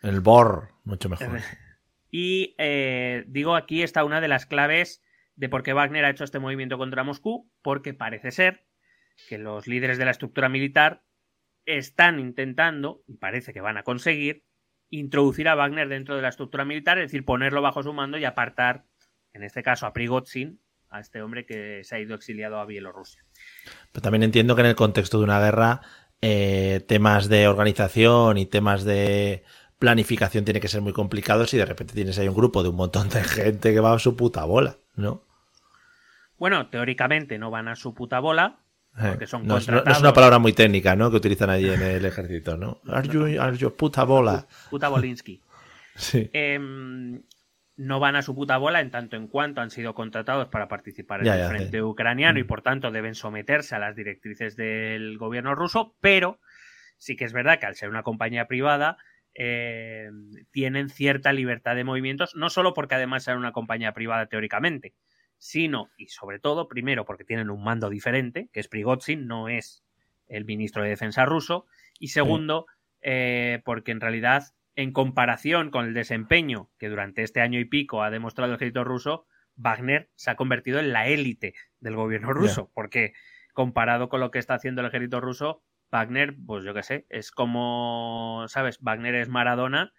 [0.02, 1.40] El BOR, mucho mejor.
[2.10, 5.02] Y eh, digo, aquí está una de las claves
[5.36, 8.64] de por qué Wagner ha hecho este movimiento contra Moscú, porque parece ser
[9.28, 11.02] que los líderes de la estructura militar
[11.66, 14.44] están intentando, y parece que van a conseguir,
[14.90, 18.24] introducir a Wagner dentro de la estructura militar, es decir, ponerlo bajo su mando y
[18.24, 18.84] apartar,
[19.32, 23.24] en este caso, a Prigozhin, a este hombre que se ha ido exiliado a Bielorrusia.
[23.92, 25.80] Pero también entiendo que en el contexto de una guerra,
[26.20, 29.44] eh, temas de organización y temas de
[29.78, 32.76] planificación tiene que ser muy complicados y de repente tienes ahí un grupo de un
[32.76, 35.24] montón de gente que va a su puta bola, ¿no?
[36.38, 38.60] Bueno, teóricamente no van a su puta bola,
[38.94, 39.86] porque son no, es, no- contratados.
[39.86, 41.10] no es una palabra muy técnica, ¿no?
[41.10, 42.80] Que utilizan allí en el ejército, ¿no?
[42.88, 44.46] Are you, are you puta bola?
[44.70, 45.40] Puta Bolinsky.
[45.96, 46.30] Sí.
[46.32, 47.20] Em,
[47.76, 51.20] no van a su puta bola en tanto en cuanto han sido contratados para participar
[51.20, 51.82] en Ya, el ya, frente sí.
[51.82, 52.46] ucraniano y Mm.
[52.46, 56.38] por tanto deben someterse a las directrices del gobierno ruso, pero
[56.96, 58.96] sí que es verdad que al ser una compañía privada
[59.34, 60.10] eh,
[60.52, 64.94] tienen cierta libertad de movimientos, no solo porque además sean una compañía privada teóricamente,
[65.40, 69.82] sino y sobre todo, primero, porque tienen un mando diferente, que es Prigozhin, no es
[70.28, 71.66] el ministro de Defensa ruso,
[71.98, 72.66] y segundo,
[73.00, 78.02] eh, porque en realidad, en comparación con el desempeño que durante este año y pico
[78.02, 79.26] ha demostrado el ejército ruso,
[79.56, 83.14] Wagner se ha convertido en la élite del gobierno ruso, porque
[83.54, 87.32] comparado con lo que está haciendo el ejército ruso, Wagner, pues yo qué sé, es
[87.32, 88.78] como, ¿sabes?
[88.80, 89.92] Wagner es Maradona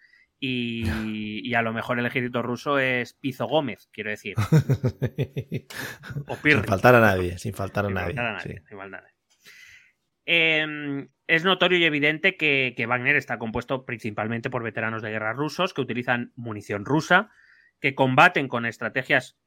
[0.44, 4.34] y, y a lo mejor el ejército ruso es Pizo Gómez, quiero decir.
[6.26, 6.62] O Pirri.
[6.62, 8.14] sin faltar a nadie, sin faltar a Sin nadie.
[8.16, 8.64] faltar a nadie, sí.
[8.68, 9.14] sin faltar a nadie.
[10.26, 15.32] Eh, es notorio y evidente que, que Wagner está compuesto principalmente por veteranos de guerra
[15.32, 17.30] rusos que utilizan munición rusa,
[17.80, 19.38] que combaten con estrategias,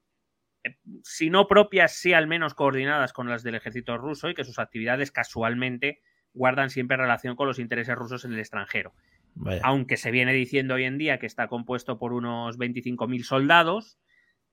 [0.64, 4.46] eh, si no propias, sí al menos coordinadas con las del ejército ruso y que
[4.46, 6.02] sus actividades casualmente
[6.34, 8.94] guardan siempre relación con los intereses rusos en el extranjero.
[9.36, 9.62] Vaya.
[9.64, 14.00] Aunque se viene diciendo hoy en día que está compuesto por unos 25.000 soldados,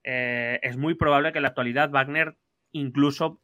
[0.04, 2.36] eh, es muy probable que en la actualidad Wagner
[2.72, 3.40] incluso,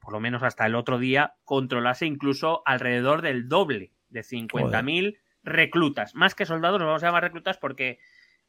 [0.00, 6.14] por lo menos hasta el otro día, controlase incluso alrededor del doble de 50.000 reclutas.
[6.14, 7.98] Más que soldados, los vamos a llamar reclutas porque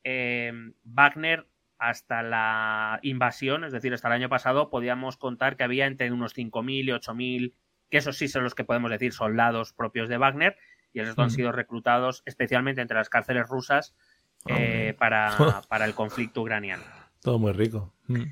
[0.03, 0.51] eh,
[0.83, 6.11] Wagner hasta la invasión, es decir, hasta el año pasado, podíamos contar que había entre
[6.11, 7.53] unos 5.000 y 8.000,
[7.89, 10.57] que esos sí son los que podemos decir soldados propios de Wagner,
[10.93, 11.31] y esos han Mm.
[11.31, 13.95] sido reclutados especialmente entre las cárceles rusas
[14.47, 16.83] eh, para, para el conflicto ucraniano.
[17.21, 17.93] Todo muy rico.
[18.07, 18.23] Mm.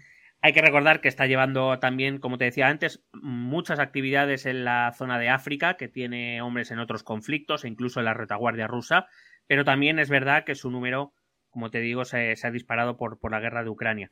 [0.43, 4.91] Hay que recordar que está llevando también, como te decía antes, muchas actividades en la
[4.97, 9.07] zona de África, que tiene hombres en otros conflictos, e incluso en la retaguardia rusa,
[9.45, 11.13] pero también es verdad que su número,
[11.51, 14.09] como te digo, se, se ha disparado por, por la guerra de Ucrania.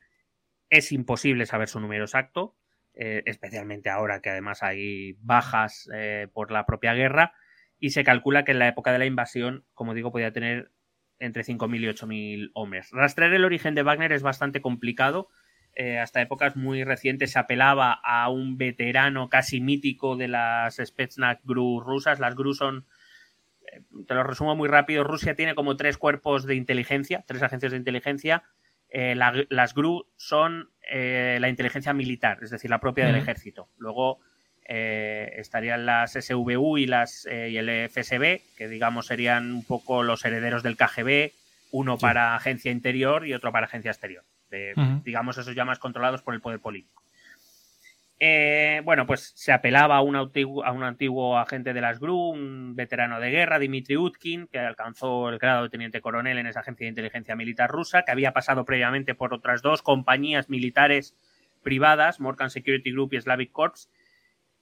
[0.69, 2.55] Es imposible saber su número exacto,
[2.93, 7.33] eh, especialmente ahora que además hay bajas eh, por la propia guerra,
[7.79, 10.71] y se calcula que en la época de la invasión, como digo, podía tener
[11.19, 12.89] entre 5.000 y 8.000 hombres.
[12.91, 15.27] Rastrear el origen de Wagner es bastante complicado,
[15.75, 21.39] eh, hasta épocas muy recientes se apelaba a un veterano casi mítico de las Spetsnaz
[21.43, 22.19] GRU rusas.
[22.19, 22.85] Las GRU son,
[23.71, 27.71] eh, te lo resumo muy rápido, Rusia tiene como tres cuerpos de inteligencia, tres agencias
[27.71, 28.43] de inteligencia.
[28.89, 33.69] Eh, la- las GRU son la inteligencia militar, es decir, la propia del ejército.
[33.77, 34.19] Luego
[34.71, 40.03] eh, estarían las SVU y, las, eh, y el FSB, que digamos serían un poco
[40.03, 41.31] los herederos del KGB,
[41.71, 44.23] uno para agencia interior y otro para agencia exterior.
[44.51, 44.75] De-.
[45.03, 47.01] Digamos, esos ya más controlados por el poder político.
[48.19, 52.29] Eh, bueno, pues se apelaba a un, antiguo, a un antiguo agente de las GRU,
[52.29, 56.59] un veterano de guerra, Dmitry Utkin, que alcanzó el grado de teniente coronel en esa
[56.59, 61.15] agencia de inteligencia militar rusa, que había pasado previamente por otras dos compañías militares
[61.63, 63.89] privadas, Morgan Security Group y Slavic Corps,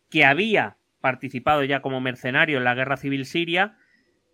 [0.09, 3.77] que había participado ya como mercenario en la guerra civil siria,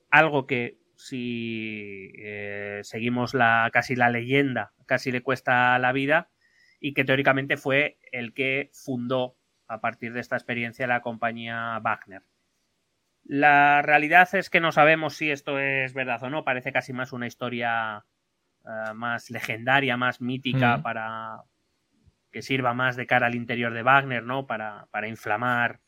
[0.09, 6.29] algo que si eh, seguimos la casi la leyenda, casi le cuesta la vida,
[6.79, 12.23] y que teóricamente fue el que fundó a partir de esta experiencia la compañía Wagner.
[13.23, 17.13] La realidad es que no sabemos si esto es verdad o no, parece casi más
[17.13, 18.05] una historia
[18.65, 20.81] eh, más legendaria, más mítica Mm.
[20.81, 21.43] para
[22.33, 24.45] que sirva más de cara al interior de Wagner, ¿no?
[24.47, 25.79] Para, para inflamar,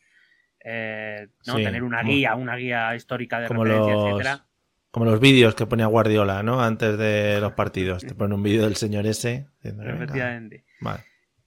[0.63, 1.58] eh, ¿no?
[1.58, 4.45] Sí, tener una como- guía, una guía histórica de referencia, los, etcétera.
[4.91, 6.62] como los vídeos que ponía Guardiola, ¿no?
[6.62, 8.03] Antes de los partidos.
[8.05, 9.47] Te ponen un vídeo del señor ese.
[9.62, 10.63] Efectivamente.
[10.79, 11.03] Vale.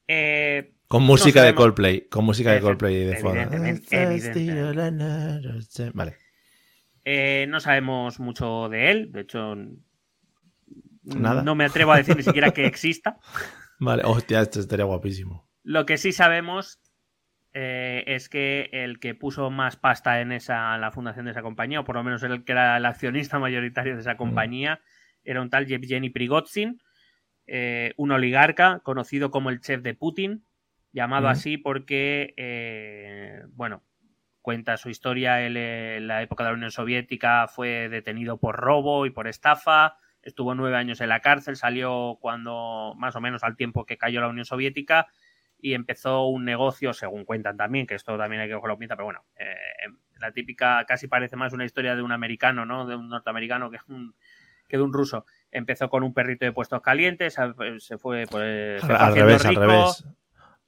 [0.07, 2.09] Eh, Con música No de Coldplay.
[2.09, 3.41] Con música de Coldplay de fondo.
[3.41, 5.91] evidentemente, evidentemente.
[5.95, 6.17] Vale.
[7.05, 9.55] Eh, no sabemos mucho de él, de hecho,
[11.05, 11.43] Nada.
[11.43, 13.19] no me atrevo a decir ni siquiera que exista.
[13.79, 14.03] Vale.
[14.05, 15.49] Hostia, esto estaría guapísimo.
[15.63, 16.81] Lo que sí sabemos
[17.53, 21.81] eh, es que el que puso más pasta en esa la fundación de esa compañía,
[21.81, 24.81] o por lo menos el que era el accionista mayoritario de esa compañía,
[25.25, 26.81] era un tal Yevgeny Prigozhin,
[27.47, 30.45] eh, un oligarca conocido como el chef de Putin,
[30.93, 33.83] llamado así porque, eh, bueno,
[34.43, 35.45] cuenta su historia.
[35.45, 39.97] Él, en la época de la Unión Soviética fue detenido por robo y por estafa.
[40.29, 44.21] Estuvo nueve años en la cárcel, salió cuando, más o menos al tiempo que cayó
[44.21, 45.09] la Unión Soviética,
[45.59, 49.07] y empezó un negocio, según cuentan también, que esto también hay que cogerlo pinta, pero
[49.07, 49.57] bueno, eh,
[50.21, 52.87] la típica, casi parece más una historia de un americano, ¿no?
[52.87, 54.15] De un norteamericano que, un,
[54.69, 55.25] que de un ruso.
[55.51, 57.39] Empezó con un perrito de puestos calientes,
[57.79, 58.85] se fue pues...
[58.85, 60.05] al revés, al revés.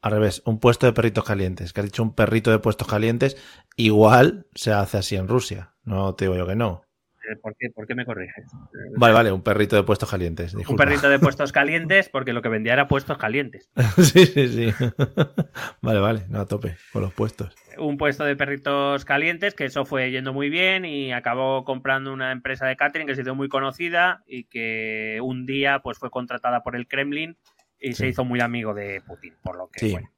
[0.02, 1.74] Al revés, un puesto de perritos calientes.
[1.74, 3.36] Que has dicho un perrito de puestos calientes,
[3.76, 5.74] igual se hace así en Rusia.
[5.84, 6.82] No te digo yo que no.
[7.28, 8.46] Eh, ¿Por qué, ¿Por qué me corriges?
[8.96, 10.54] Vale, vale, un perrito de puestos calientes.
[10.54, 13.70] Un perrito de puestos calientes porque lo que vendía era puestos calientes.
[13.98, 14.72] sí, sí, sí.
[15.82, 17.54] vale, vale, no a tope con los puestos.
[17.78, 22.32] Un puesto de perritos calientes que eso fue yendo muy bien y acabó comprando una
[22.32, 26.62] empresa de catering que se hizo muy conocida y que un día pues fue contratada
[26.62, 27.36] por el Kremlin
[27.78, 30.10] y se hizo muy amigo de Putin, por lo que bueno,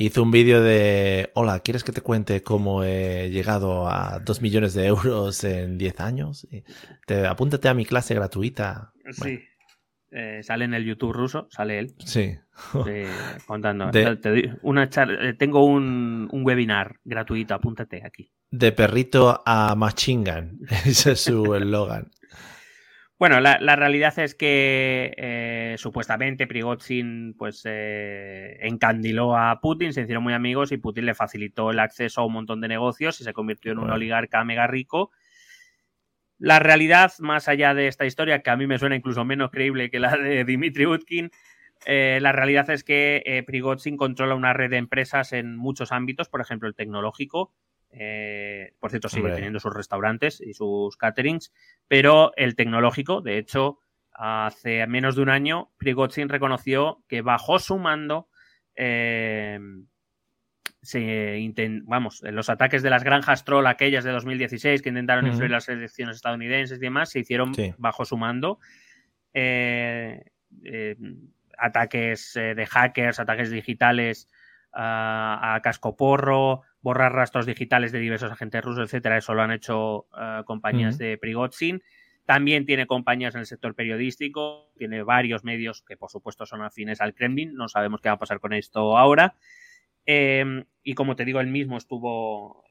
[0.00, 4.72] Hizo un vídeo de, hola, ¿quieres que te cuente cómo he llegado a 2 millones
[4.72, 6.48] de euros en 10 años?
[7.06, 8.94] Te, apúntate a mi clase gratuita.
[9.10, 9.40] Sí.
[10.10, 11.94] Eh, sale en el YouTube ruso, sale él.
[11.98, 12.34] Sí.
[12.86, 13.10] Eh,
[13.46, 13.90] contando.
[14.62, 18.32] una eh, tengo un, un, webinar gratuito, apúntate aquí.
[18.50, 20.60] De perrito a machingan.
[20.86, 22.10] Ese es su eslogan.
[23.20, 30.24] Bueno, la, realidad es que eh, supuestamente Prigozhin pues eh, encandiló a Putin, se hicieron
[30.24, 33.34] muy amigos y Putin le facilitó el acceso a un montón de negocios y se
[33.34, 35.10] convirtió en un oligarca mega rico.
[36.38, 39.90] La realidad, más allá de esta historia, que a mí me suena incluso menos creíble
[39.90, 41.30] que la de Dmitry Utkin,
[41.84, 46.40] eh, la realidad es que Prigozhin controla una red de empresas en muchos ámbitos, por
[46.40, 47.52] ejemplo el tecnológico,
[47.92, 51.52] eh, por cierto, sigue teniendo sus restaurantes y sus caterings,
[51.88, 53.78] pero el tecnológico, de hecho,
[54.12, 58.28] hace menos de un año, Prigozhin reconoció que bajo su mando
[58.76, 59.58] eh,
[60.82, 61.52] se
[61.84, 66.16] vamos, los ataques de las granjas troll, aquellas de 2016 que intentaron influir las elecciones
[66.16, 68.58] estadounidenses y demás, se hicieron bajo su mando.
[69.34, 70.24] Eh,
[71.58, 74.26] ataques de hackers, ataques digitales
[74.72, 79.18] a cascoporro, borrar rastros digitales de diversos agentes rusos, etcétera.
[79.18, 81.82] Eso lo han hecho eh, compañías de Prigozhin.
[82.24, 87.00] También tiene compañías en el sector periodístico, tiene varios medios que por supuesto son afines
[87.00, 89.34] al Kremlin, no sabemos qué va a pasar con esto ahora.
[90.06, 92.64] Em, y como te digo, él mismo estuvo,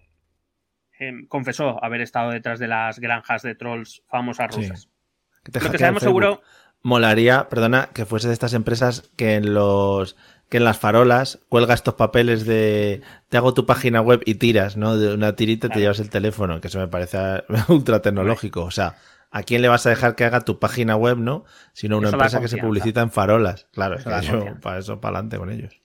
[0.98, 4.90] em, confesó haber estado detrás de las granjas de trolls famosas rusas.
[5.62, 6.42] Lo que sabemos seguro...
[6.82, 10.16] Molaría, perdona, que fuese de estas empresas que en los
[10.50, 14.78] que en las farolas cuelga estos papeles de te hago tu página web y tiras,
[14.78, 14.98] ¿no?
[14.98, 18.64] De una tirita te llevas el teléfono, que eso me parece ultra tecnológico.
[18.64, 18.96] O sea,
[19.30, 21.46] ¿a quién le vas a dejar que haga tu página web, no?
[21.74, 23.68] Sino una empresa que se publicita en farolas.
[23.74, 25.80] Claro, es que para eso, para adelante con ellos.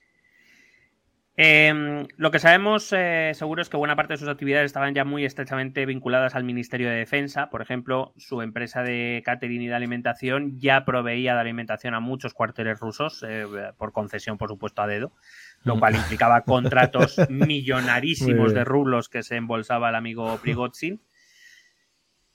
[1.36, 5.04] Em, lo que sabemos eh, seguro es que buena parte de sus actividades estaban ya
[5.04, 7.50] muy estrechamente vinculadas al Ministerio de Defensa.
[7.50, 12.34] Por ejemplo, su empresa de catering y de alimentación ya proveía de alimentación a muchos
[12.34, 15.12] cuarteles rusos, eh, por concesión, por supuesto, a dedo,
[15.64, 21.02] lo cual implicaba contratos millonarísimos de rublos que se embolsaba el amigo Prigozhin.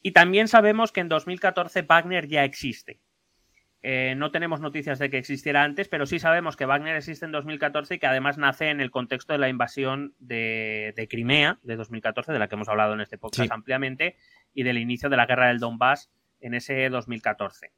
[0.01, 2.99] Y también sabemos que en 2014 Wagner ya existe.
[3.81, 7.31] Eh, no tenemos noticias de que existiera antes, pero sí sabemos que Wagner existe en
[7.31, 12.33] 2014 y que además nace en el contexto de la invasión de, Crimea de 2014,
[12.33, 14.17] de la que hemos hablado en este podcast ampliamente,
[14.53, 16.11] y del inicio de la guerra del Donbass
[16.41, 17.71] en ese 2014.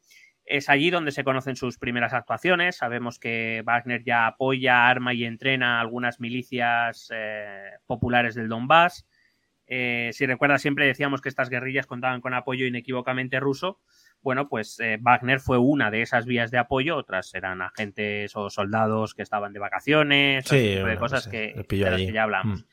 [0.44, 2.78] Es allí donde se conocen sus primeras actuaciones.
[2.78, 9.06] Sabemos que Wagner ya apoya, arma y entrena a algunas milicias eh, populares del Donbass.
[9.68, 13.80] Eh, si recuerdas, siempre decíamos que estas guerrillas contaban con apoyo inequívocamente ruso
[14.22, 18.50] bueno, pues eh, Wagner fue una de esas vías de apoyo, otras eran agentes o
[18.50, 22.62] soldados que estaban de vacaciones, sí, de cosas que, de las que ya hablamos.
[22.62, 22.66] Mm.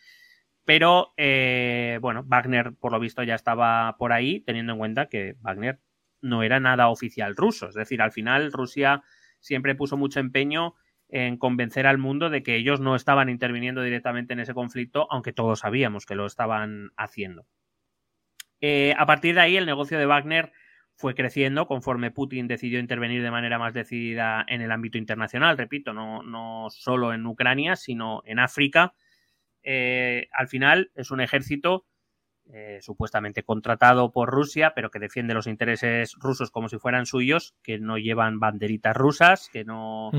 [0.64, 5.36] Pero, eh, bueno, Wagner por lo visto ya estaba por ahí, teniendo en cuenta que
[5.40, 5.80] Wagner
[6.20, 7.68] no era nada oficial ruso.
[7.68, 9.02] Es decir, al final Rusia
[9.40, 10.74] siempre puso mucho empeño
[11.08, 15.32] en convencer al mundo de que ellos no estaban interviniendo directamente en ese conflicto, aunque
[15.32, 17.46] todos sabíamos que lo estaban haciendo.
[18.60, 20.52] Eh, a partir de ahí, el negocio de Wagner
[20.98, 25.92] fue creciendo conforme Putin decidió intervenir de manera más decidida en el ámbito internacional, repito,
[25.92, 28.94] no, no solo en Ucrania, sino en África.
[29.62, 31.86] Eh, al final es un ejército
[32.46, 37.54] eh, supuestamente contratado por Rusia, pero que defiende los intereses rusos como si fueran suyos,
[37.62, 40.10] que no llevan banderitas rusas, que no,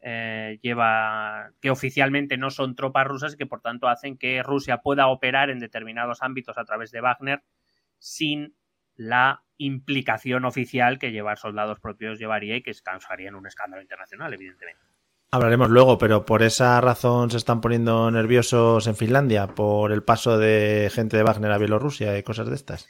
[0.00, 4.82] eh, lleva que oficialmente no son tropas rusas y que por tanto hacen que Rusia
[4.82, 7.42] pueda operar en determinados ámbitos a través de Wagner
[7.98, 8.54] sin
[8.94, 14.32] la implicación oficial que llevar soldados propios llevaría y que causaría en un escándalo internacional,
[14.32, 14.82] evidentemente.
[15.30, 20.38] Hablaremos luego, pero por esa razón se están poniendo nerviosos en Finlandia por el paso
[20.38, 22.88] de gente de Wagner a Bielorrusia y cosas de estas.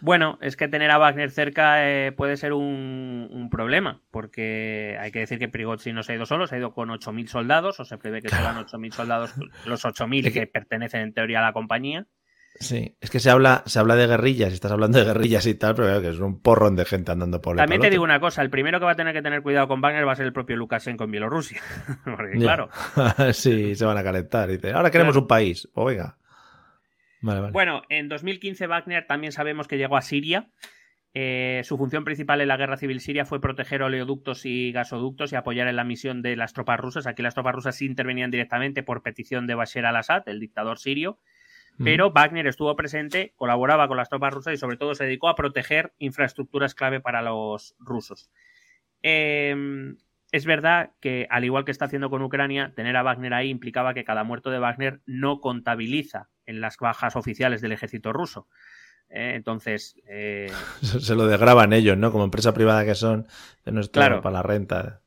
[0.00, 5.20] Bueno, es que tener a Wagner cerca eh, puede ser un, problema, porque hay que
[5.20, 7.84] decir que Prigozhin no se ha ido solo, se ha ido con 8.000 soldados, o
[7.84, 12.06] se prevé que sean 8.000 soldados, los 8.000 que pertenecen en teoría a la compañía.
[12.54, 15.54] Sí, es que se habla, se habla de guerrillas, y estás hablando de guerrillas y
[15.54, 18.20] tal, pero claro, que es un porrón de gente andando por También te digo una
[18.20, 20.26] cosa, el primero que va a tener que tener cuidado con Wagner va a ser
[20.26, 21.60] el propio Lukashenko en Bielorrusia.
[22.04, 22.68] Porque, claro.
[23.32, 24.48] sí, se van a calentar.
[24.48, 25.68] Dice, ahora queremos un país.
[25.74, 26.18] oiga.
[27.22, 30.48] Bueno, en 2015 Wagner también sabemos que llegó a Siria.
[31.14, 35.36] Eh, su función principal en la guerra civil siria fue proteger oleoductos y gasoductos y
[35.36, 37.06] apoyar en la misión de las tropas rusas.
[37.06, 41.18] Aquí las tropas rusas sí intervenían directamente por petición de Bashar al-Assad, el dictador sirio.
[41.78, 45.34] Pero Wagner estuvo presente, colaboraba con las tropas rusas y sobre todo se dedicó a
[45.34, 48.30] proteger infraestructuras clave para los rusos.
[49.02, 49.94] Eh,
[50.32, 53.92] es verdad que, al igual que está haciendo con Ucrania, tener a Wagner ahí implicaba
[53.92, 58.48] que cada muerto de Wagner no contabiliza en las bajas oficiales del ejército ruso.
[59.10, 59.94] Eh, entonces.
[60.08, 62.10] Eh, se lo desgraban ellos, ¿no?
[62.10, 63.26] Como empresa privada que son,
[63.66, 64.22] de nuestro, claro.
[64.22, 65.01] para la renta.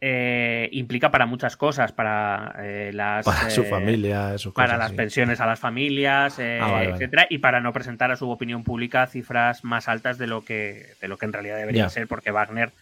[0.00, 2.54] Eh, implica para muchas cosas, para
[2.92, 3.24] las.
[3.24, 8.10] Para su familia, Para las pensiones a las familias, ah, etcétera, y para no presentar
[8.10, 11.56] a su opinión pública cifras más altas de lo que, de lo que en realidad
[11.56, 12.72] debería ser, porque Wagner,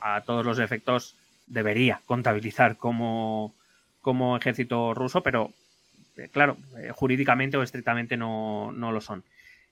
[0.00, 1.16] a todos los efectos,
[1.46, 3.54] debería contabilizar como,
[4.02, 5.52] como ejército ruso, pero
[6.16, 9.24] eh, claro, eh, jurídicamente o estrictamente no, lo son.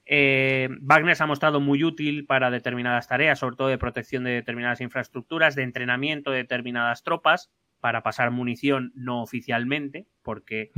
[0.05, 4.31] Eh, Wagner se ha mostrado muy útil para determinadas tareas, sobre todo de protección de
[4.31, 10.71] determinadas infraestructuras, de entrenamiento de determinadas tropas, para pasar munición no oficialmente, porque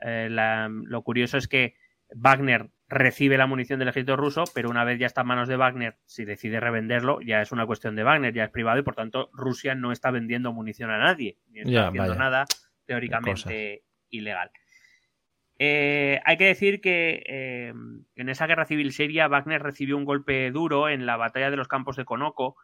[0.00, 1.74] lo curioso es que
[2.14, 5.56] Wagner recibe la munición del ejército ruso, pero una vez ya está en manos de
[5.56, 8.96] Wagner, si decide revenderlo, ya es una cuestión de Wagner, ya es privado y por
[8.96, 12.46] tanto Rusia no está vendiendo munición a nadie, ni está haciendo nada
[12.86, 14.50] teóricamente ilegal.
[15.62, 17.74] Eh, hay que decir que eh,
[18.16, 21.68] en esa guerra civil seria Wagner recibió un golpe duro en la batalla de los
[21.68, 22.56] campos de Konoko,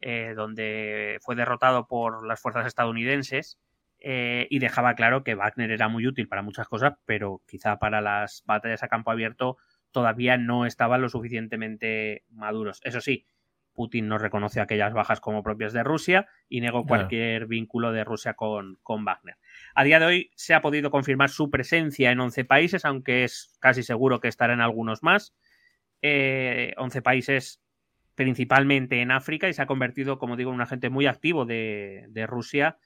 [0.00, 3.58] eh, donde fue derrotado por las fuerzas estadounidenses
[4.04, 8.42] y dejaba claro que Wagner era muy útil para muchas cosas, pero quizá para las
[8.44, 9.56] batallas a campo abierto
[9.92, 12.80] todavía no estaban lo suficientemente maduros.
[12.82, 13.24] Eso sí,
[13.72, 18.34] Putin no reconoce aquellas bajas como propias de Rusia y negó cualquier vínculo de Rusia
[18.34, 19.36] con, con, Wagner.
[19.74, 23.56] A día de hoy se ha podido confirmar su presencia en 11 países, aunque es
[23.60, 25.34] casi seguro que estará en algunos más.
[26.02, 27.62] 11 eh, países
[28.14, 32.26] principalmente en África y se ha convertido, como digo, en un agente muy activo de,
[32.28, 32.76] Rusia.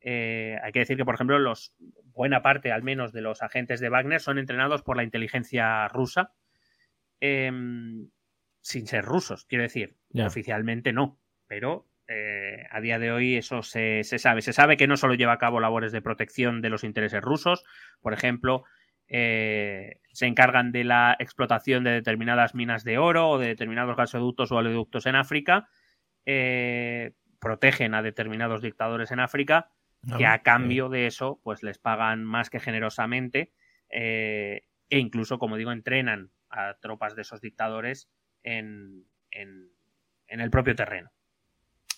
[0.00, 1.74] Eh, hay que decir que, por ejemplo, los,
[2.12, 6.32] buena parte al menos de los agentes de Wagner son entrenados por la inteligencia rusa
[7.24, 8.08] Em,
[8.62, 9.96] sin ser rusos, quiero decir.
[10.14, 14.40] Oficialmente no, pero eh, a día de hoy eso se, sabe.
[14.40, 17.64] Se sabe que no solo lleva a cabo labores de protección de los intereses rusos,
[18.00, 18.64] por ejemplo,
[19.08, 24.52] eh, se encargan de la explotación de determinadas minas de oro o de determinados gasoductos
[24.52, 25.68] o oleoductos en África,
[26.24, 29.70] eh, protegen a determinados dictadores en África,
[30.08, 33.52] ah, que a cambio de eso, pues les pagan más que generosamente
[33.94, 38.08] e incluso, como digo, entrenan a tropas de esos dictadores
[38.42, 39.70] en, en,
[40.28, 41.10] el propio terreno.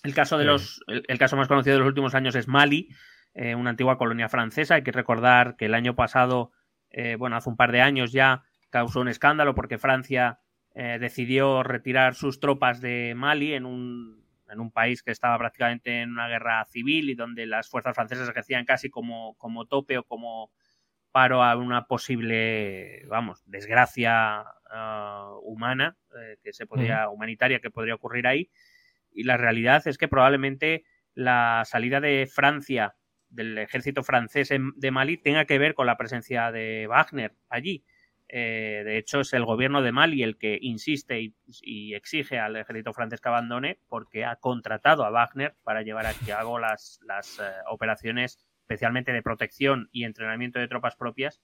[0.03, 2.89] El caso, de los, el, caso más conocido de los últimos años es Mali,
[3.33, 4.75] eh, una antigua colonia francesa.
[4.75, 6.51] Hay que recordar que el año pasado,
[6.91, 10.39] eh, bueno, hace un par de años ya causó un escándalo porque Francia
[10.75, 16.01] eh, decidió retirar sus tropas de Mali en un, en un país que estaba prácticamente
[16.01, 20.03] en una guerra civil y donde las fuerzas francesas ejercían casi como, como tope o
[20.03, 20.51] como
[21.15, 27.95] paro a una posible, vamos, desgracia ah, humana eh, que se podría, humanitaria que podría
[27.95, 28.51] ocurrir ahí.
[29.13, 32.97] Y la realidad es que probablemente la salida de Francia,
[33.29, 37.85] del ejército francés de Mali, tenga que ver con la presencia de Wagner allí.
[38.27, 42.91] Eh, de hecho, es el gobierno de Mali el que insiste y, exige al ejército
[42.91, 47.43] francés que abandone porque ha contratado a Wagner para llevar a cabo las, las eh,
[47.67, 51.39] operaciones especialmente de protección y entrenamiento de tropas propias,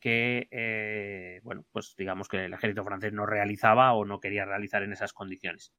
[0.00, 4.82] que, eh, bueno, pues digamos que el ejército francés no realizaba o no quería realizar
[4.82, 5.72] en esas condiciones.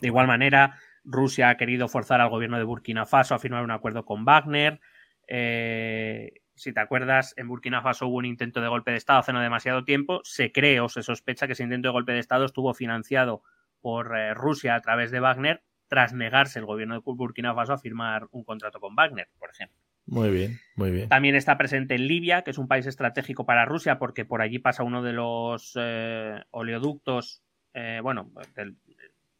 [0.00, 3.72] De igual manera, Rusia ha querido forzar al gobierno de Burkina Faso a firmar un
[3.72, 4.80] acuerdo con Wagner.
[5.26, 9.32] Eh, si te acuerdas, en Burkina Faso hubo un intento de golpe de Estado hace
[9.32, 10.20] no demasiado tiempo.
[10.22, 13.42] Se cree o se sospecha que ese intento de golpe de Estado estuvo financiado
[13.80, 17.78] por eh, Rusia a través de Wagner tras negarse el gobierno de Burkina Faso a
[17.78, 19.76] firmar un contrato con Wagner, por ejemplo.
[20.06, 21.08] Muy bien, muy bien.
[21.08, 24.58] También está presente en Libia, que es un país estratégico para Rusia, porque por allí
[24.58, 27.42] pasa uno de los eh, oleoductos,
[27.74, 28.32] eh, bueno,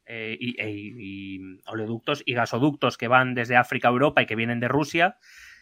[0.05, 4.69] eh, y, oleoductos y gasoductos que van desde África a Europa y que vienen de
[4.69, 5.17] Rusia.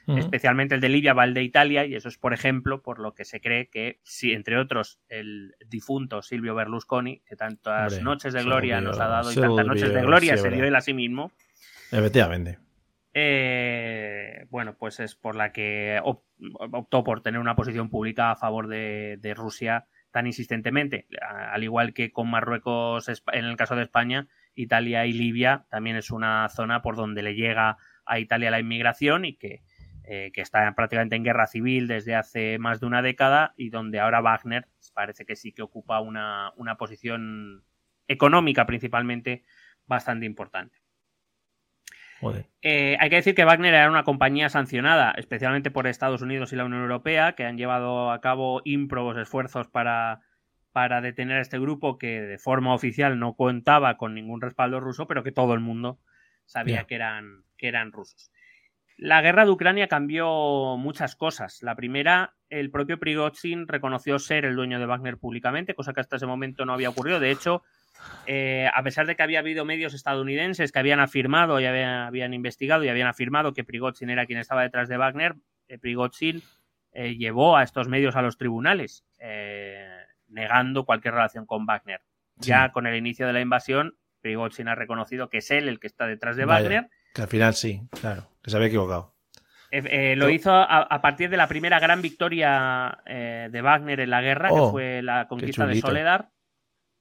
[0.06, 3.14] Especialmente el de Libia va el de Italia, y eso es, por ejemplo, por lo
[3.14, 8.44] que se cree que, si, entre otros, el difunto Silvio Berlusconi, que tantas noches de
[8.44, 11.32] gloria nos ha dado y tantas noches de gloria se dio él a sí mismo.
[11.90, 12.58] Efectivamente
[13.18, 18.68] eh, bueno, pues es por la que optó por tener una posición pública a favor
[18.68, 21.06] de, Rusia tan insistentemente.
[21.50, 26.10] Al igual que con Marruecos en el caso de España, Italia y Libia también es
[26.10, 29.62] una zona por donde le llega a Italia la inmigración y que,
[30.06, 34.20] eh, está prácticamente en guerra civil desde hace más de una década y donde ahora
[34.20, 37.64] Wagner parece que sí que ocupa una posición
[38.08, 39.44] económica principalmente
[39.86, 40.78] bastante importante.
[42.62, 46.56] Eh, hay que decir que Wagner era una compañía sancionada, especialmente por Estados Unidos y
[46.56, 50.20] la Unión Europea, que han llevado a cabo ímprobos esfuerzos para,
[50.72, 55.06] para detener a este grupo que de forma oficial no contaba con ningún respaldo ruso,
[55.06, 56.00] pero que todo el mundo
[56.46, 58.30] sabía que, eran, que eran rusos.
[58.98, 61.62] La guerra de Ucrania cambió muchas cosas.
[61.62, 66.16] La primera, el propio Prigozhin reconoció ser el dueño de Wagner públicamente, cosa que hasta
[66.16, 67.20] ese momento no había ocurrido.
[67.20, 67.62] De hecho,
[68.26, 72.84] eh, a pesar de que había habido medios estadounidenses que habían afirmado y habían, investigado
[72.84, 75.34] y habían afirmado que Prigozhin era quien estaba detrás de Wagner,
[75.68, 76.42] eh, Prigozhin
[76.92, 79.04] eh, llevó a estos medios a los tribunales,
[80.28, 82.00] negando cualquier relación con Wagner.
[82.36, 85.86] Ya con el inicio de la invasión, Prigozhin ha reconocido que es él el que
[85.86, 86.88] está detrás de Wagner.
[87.16, 89.16] Que al final sí, claro, que se había equivocado.
[89.72, 94.60] lo hizo a, partir de la primera gran victoria de Wagner en la guerra, que
[94.60, 96.30] oh, fue la conquista de Soledad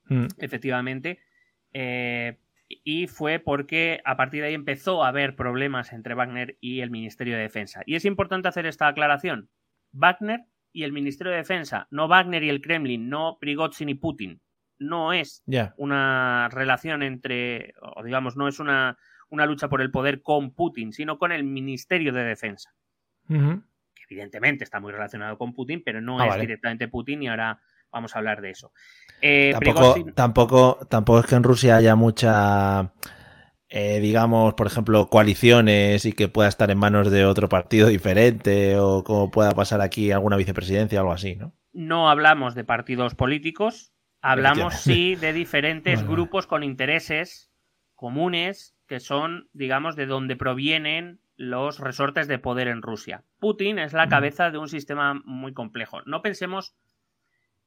[0.10, 0.28] Mm.
[0.38, 1.20] efectivamente.
[1.74, 2.38] Eh,
[2.68, 6.90] y fue porque a partir de ahí empezó a haber problemas entre Wagner y el
[6.90, 7.82] Ministerio de Defensa.
[7.86, 9.50] Y es importante hacer esta aclaración.
[9.92, 14.42] Wagner y el Ministerio de Defensa, no Wagner y el Kremlin, no Prigozhin y Putin.
[14.78, 15.44] No es
[15.78, 18.98] una relación entre, o digamos, no es una,
[19.36, 22.74] una, lucha por el poder con Putin, sino con el Ministerio de Defensa.
[23.28, 27.60] Que evidentemente está muy relacionado con Putin, pero no ah, es directamente Putin y ahora
[27.92, 28.72] vamos a hablar de eso.
[29.22, 29.54] Eh,
[30.14, 32.94] tampoco, tampoco, es que en Rusia haya mucha,
[33.70, 38.78] eh, digamos, por ejemplo, coaliciones y que pueda estar en manos de otro partido diferente
[38.78, 41.54] o como pueda pasar aquí alguna vicepresidencia o algo así, ¿no?
[41.72, 47.52] No hablamos de partidos políticos, hablamos sí de diferentes grupos con intereses
[47.96, 53.24] comunes que son, digamos, de donde provienen los resortes de poder en Rusia.
[53.40, 56.02] Putin es la cabeza de un sistema muy complejo.
[56.06, 56.76] No pensemos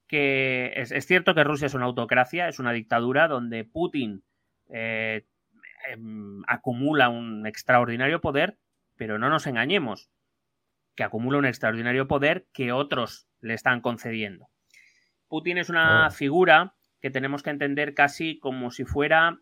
[0.06, 4.24] que es, cierto que Rusia es una autocracia, es una dictadura donde Putin
[4.70, 5.26] eh,
[5.90, 8.58] em, acumula un extraordinario poder,
[8.96, 10.10] pero no nos engañemos,
[10.94, 14.48] que acumula un extraordinario poder que otros le están concediendo.
[15.28, 16.10] Putin es una oh.
[16.10, 19.38] figura que tenemos que entender casi como si fuera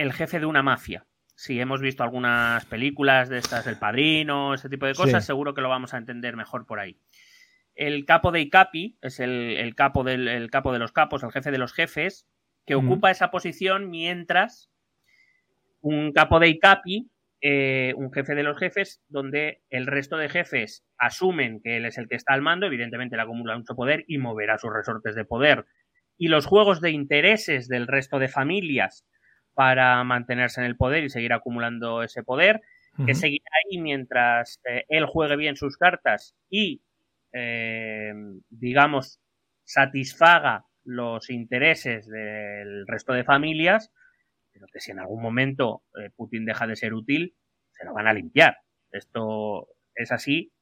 [0.00, 1.06] el jefe de una mafia.
[1.34, 5.62] Si hemos visto algunas películas de estas, El Padrino, ese tipo de cosas, seguro que
[5.62, 6.98] lo vamos a entender mejor por ahí
[7.80, 11.56] el capo de Icapi, es el, capo del capo de los capos, el jefe de
[11.56, 12.28] los jefes,
[12.66, 14.70] que ocupa esa posición mientras
[15.80, 20.84] un capo de Icapi, eh, un jefe de los jefes, donde el resto de jefes
[20.98, 24.18] asumen que él es el que está al mando, evidentemente le acumula mucho poder y
[24.18, 25.64] moverá sus resortes de poder.
[26.18, 29.06] Y los juegos de intereses del resto de familias
[29.54, 32.60] para mantenerse en el poder y seguir acumulando ese poder,
[33.06, 36.82] que seguirá ahí mientras eh, él juegue bien sus cartas y
[37.32, 38.12] eh,
[38.48, 39.20] digamos,
[39.64, 43.92] satisfaga los intereses del resto de familias,
[44.52, 47.34] pero que si en algún momento eh, Putin deja de ser útil,
[47.70, 48.58] se lo van a limpiar.
[48.90, 50.52] Esto es así.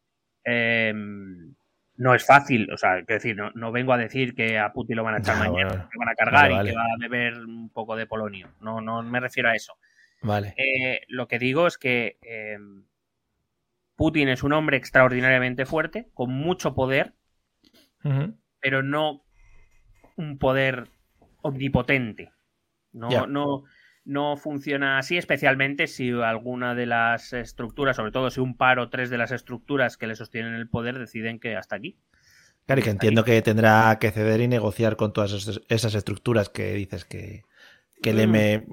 [0.45, 1.55] Em,
[1.99, 5.05] no es fácil, o sea, quiero decir, no, vengo a decir que a Putin lo
[5.05, 7.97] van a echar mañana, que van a cargar y que va a beber un poco
[7.97, 8.49] de polonio.
[8.61, 9.75] No, no me refiero a eso.
[10.23, 10.55] Vale.
[10.57, 12.85] Eh, lo que digo es que em,
[13.97, 17.15] Putin es un hombre extraordinariamente fuerte, con mucho poder,
[18.61, 19.25] pero no
[20.17, 20.89] un poder
[21.43, 22.31] omnipotente.
[22.93, 23.65] No, no,
[24.09, 28.89] no funciona así, especialmente si alguna de las estructuras, sobre todo si un par o
[28.89, 31.99] tres de las estructuras que le sostienen el poder deciden que hasta aquí.
[32.65, 36.73] Claro, y que entiendo que tendrá que ceder y negociar con todas esas estructuras que
[36.73, 37.43] dices que,
[38.03, 38.31] que le mm.
[38.31, 38.67] me...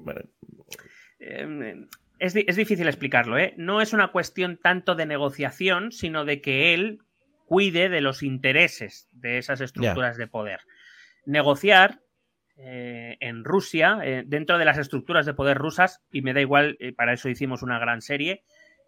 [1.19, 3.53] Em, es, difícil explicarlo, ¿eh?
[3.57, 6.99] No es una cuestión tanto de negociación, sino de que él
[7.45, 10.61] cuide de los intereses de esas estructuras de poder.
[11.25, 11.99] Negociar
[12.57, 16.77] eh, en Rusia, eh, dentro de las estructuras de poder rusas, y me da igual,
[16.79, 18.43] eh, para eso hicimos una gran serie,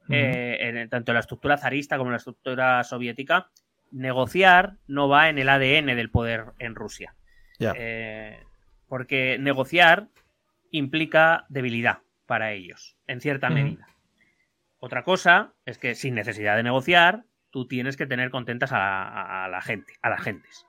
[0.09, 3.49] en, tanto en la estructura zarista como en la estructura soviética,
[3.91, 7.13] negociar no va en el ADN del poder en Rusia.
[8.87, 10.07] porque negociar
[10.71, 13.85] implica debilidad para ellos, en cierta medida.
[14.79, 19.61] Otra cosa es que sin necesidad de negociar, tú tienes que tener contentas a, la
[19.61, 20.65] gente, a las gentes.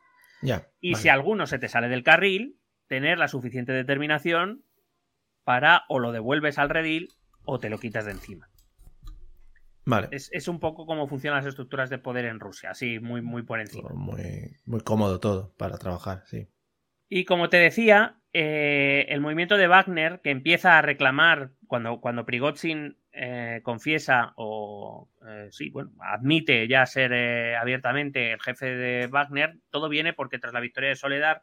[0.80, 2.57] y si alguno se te sale del carril,
[2.88, 4.64] tener la suficiente determinación
[5.44, 7.08] para o lo devuelves al redil
[7.44, 8.50] o te lo quitas de encima.
[9.86, 10.08] Vale.
[10.10, 13.58] Es, un poco como funcionan las estructuras de poder en Rusia, así, muy, muy por
[13.58, 13.88] encima.
[13.94, 16.46] Muy, muy cómodo todo para trabajar, sí.
[17.08, 22.26] Y como te decía, eh, el movimiento de Wagner, que empieza a reclamar cuando, cuando
[22.26, 27.14] Prigozhin eh, confiesa o eh, sí, bueno, admite ya ser
[27.56, 31.42] abiertamente el jefe de Wagner, todo viene porque tras la victoria de Soledad,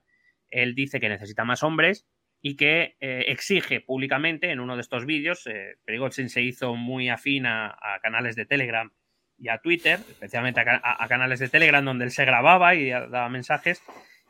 [0.49, 2.05] él dice que necesita más hombres
[2.41, 5.49] y que exige públicamente en uno de estos vídeos,
[5.83, 8.91] Prigozhin se hizo muy afín a, canales de Telegram
[9.37, 13.81] y a Twitter, especialmente a, canales de Telegram donde él se grababa y daba mensajes,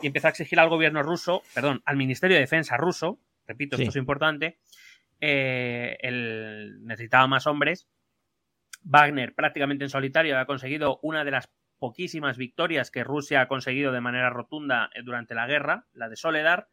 [0.01, 3.89] y empezó a exigir al gobierno ruso, perdón, al Ministerio de Defensa ruso, repito, esto
[3.89, 4.59] es importante,
[5.21, 5.97] eh,
[6.81, 7.87] necesitaba más hombres.
[8.83, 11.47] Wagner prácticamente en solitario ha conseguido una de las
[11.79, 16.15] poquísimas victorias que Rusia ha conseguido de manera rotunda eh, durante la guerra, la de
[16.15, 16.67] Soledar,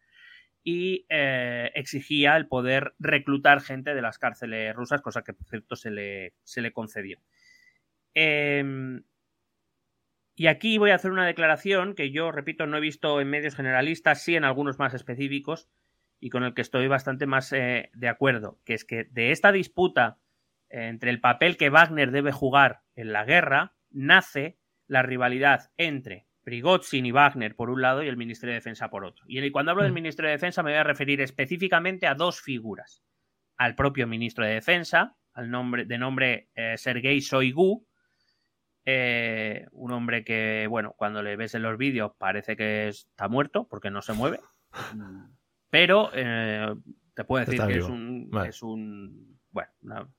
[0.64, 5.76] y eh, exigía el poder reclutar gente de las cárceles rusas, cosa que por cierto
[5.76, 7.18] se le, se le concedió.
[8.14, 9.02] Em,
[10.34, 13.56] y aquí voy a hacer una declaración que yo, repito, no he visto en medios
[13.56, 15.68] generalistas, sí en algunos más específicos,
[16.20, 19.50] y con el que estoy bastante más eh, de acuerdo, que es que de esta
[19.50, 20.18] disputa
[20.68, 24.58] entre el papel que Wagner debe jugar en la guerra, nace
[24.92, 29.06] la rivalidad entre Prigozhin y Wagner por un lado y el Ministerio de Defensa por
[29.06, 29.24] otro.
[29.26, 29.94] Y cuando hablo del mm.
[29.94, 33.02] Ministerio de Defensa me voy a referir específicamente a dos figuras.
[33.56, 37.86] Al propio Ministro de Defensa, al nombre, de nombre eh, Sergei Shoigu,
[38.84, 43.66] eh, un hombre que, bueno, cuando le ves en los vídeos parece que está muerto
[43.68, 44.40] porque no se mueve.
[45.70, 46.74] Pero eh,
[47.14, 49.72] te puedo decir que es un, es un, Bueno,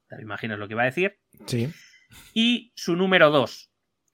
[0.08, 1.20] te imaginas lo que iba a decir.
[1.46, 1.72] Sí.
[2.34, 3.73] Y su número dos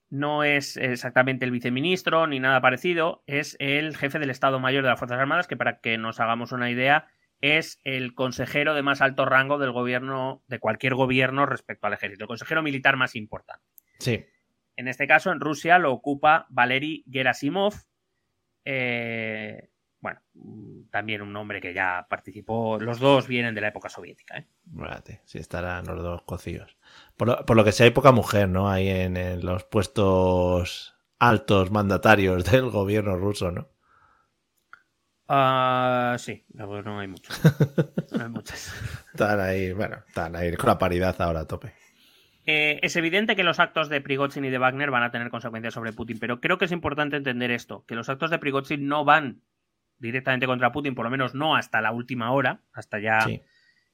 [0.10, 4.89] no es exactamente el viceministro ni nada parecido, es el jefe del Estado Mayor de
[4.89, 7.07] las Fuerzas Armadas, que para que nos hagamos una idea,
[7.41, 12.24] es el consejero de más alto rango del gobierno, de cualquier gobierno respecto al ejército,
[12.24, 13.64] el consejero militar más importante.
[13.99, 14.26] Sí.
[14.76, 17.74] En este caso, en Rusia lo ocupa Valery Gerasimov.
[18.66, 19.70] Eh,
[20.02, 20.22] bueno,
[20.91, 22.80] también un nombre que ya participó.
[22.80, 24.38] Los dos vienen de la época soviética.
[24.38, 24.47] ¿eh?
[25.26, 26.78] sí, estarán los dos cocidos.
[27.18, 28.70] Por lo, que sea, hay poca mujer, ¿no?
[28.70, 33.68] Ahí en, los puestos altos mandatarios del gobierno ruso, ¿no?
[35.28, 37.39] Ah, sí, no, hay muchos.
[38.12, 38.74] No hay muchas.
[39.14, 41.74] están ahí, bueno, están ahí con la paridad ahora a tope.
[42.47, 45.76] Eh, es evidente que los actos de Prigozhin y de Wagner van a tener consecuencias
[45.76, 49.06] sobre Putin, pero creo que es importante entender esto, que los actos de Prigozhin no
[49.06, 49.43] van
[50.00, 53.20] directamente contra Putin, por lo menos no hasta la última hora, hasta ya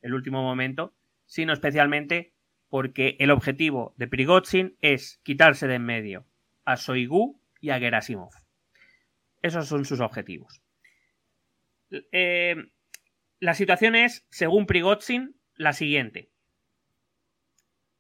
[0.02, 0.94] el último momento,
[1.26, 2.34] sino especialmente
[2.70, 6.26] porque el objetivo de Prigozhin es quitarse de en medio
[6.66, 8.32] a Soigu y a Gerasimov.
[9.42, 10.62] Esos son sus objetivos.
[12.12, 12.56] Eh,
[13.40, 16.32] la situación es, según Prigozhin, la siguiente.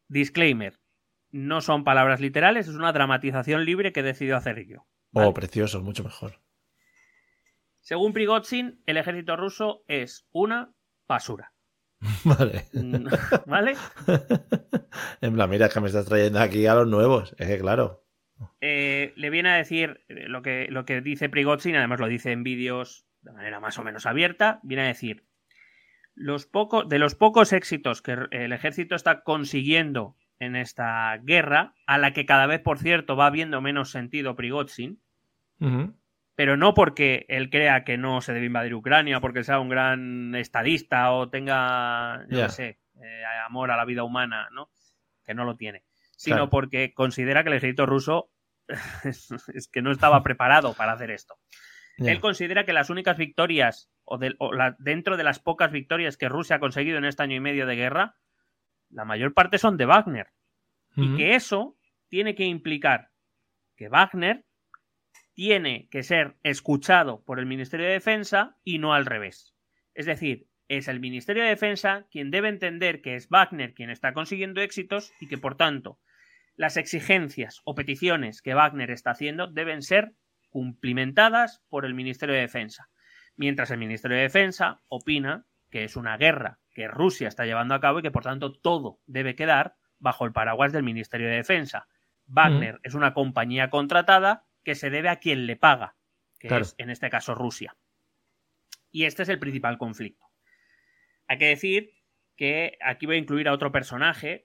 [0.08, 0.80] Disclaimer.
[1.32, 4.88] No son palabras literales, es una dramatización libre que he decidido hacer yo.
[5.14, 6.40] Oh, precioso, mucho mejor.
[7.86, 10.74] Según Prigozhin, el ejército ruso es una
[11.08, 11.54] basura.
[12.24, 12.66] Vale.
[12.74, 13.06] Mm,
[13.46, 13.76] ¿Vale?
[15.22, 17.36] en plan, mira, que me estás trayendo aquí a los nuevos.
[17.38, 18.04] Es que claro.
[18.60, 22.32] Eh, le viene a decir eh, lo que, lo que dice Prigozhin, además lo dice
[22.32, 25.28] en vídeos de manera más o menos abierta, viene a decir
[26.16, 26.50] los
[26.88, 32.26] de los pocos éxitos que el ejército está consiguiendo en esta guerra, a la que
[32.26, 35.02] cada vez, por cierto, va viendo menos sentido Prigozhin,
[36.36, 40.36] pero no porque él crea que no se debe invadir Ucrania, porque sea un gran
[40.36, 44.70] estadista o tenga, yo sé, eh, amor a la vida humana, ¿no?
[45.24, 45.84] Que no lo tiene,
[46.18, 48.32] sino porque considera que el ejército ruso
[49.04, 51.36] es, que no estaba preparado para hacer esto.
[51.98, 54.20] Él considera que las únicas victorias o,
[54.80, 57.78] dentro de las pocas victorias que Rusia ha conseguido en este año y medio de
[57.78, 58.18] guerra,
[58.90, 60.28] la mayor parte son de Wagner.
[60.98, 61.78] Y que eso
[62.10, 63.12] tiene que implicar
[63.76, 64.46] que Wagner
[65.36, 69.54] tiene que ser escuchado por el Ministerio de Defensa y no al revés.
[69.94, 74.14] Es decir, es el Ministerio de Defensa quien debe entender que es Wagner quien está
[74.14, 76.00] consiguiendo éxitos y que, por tanto,
[76.56, 80.14] las exigencias o peticiones que Wagner está haciendo deben ser
[80.50, 82.90] cumplimentadas por el Ministerio de Defensa.
[83.38, 87.82] mientras el Ministerio de Defensa opina que es una guerra que Rusia está llevando a
[87.82, 91.90] cabo y que por tanto todo debe quedar bajo el paraguas del Ministerio de Defensa.
[92.28, 95.96] Wagner es una compañía contratada que se debe a quien le paga,
[96.38, 97.78] que es en este caso Rusia.
[98.92, 100.26] Y este es el principal conflicto.
[101.28, 101.92] Hay que decir
[102.36, 104.44] que aquí voy a incluir a otro personaje,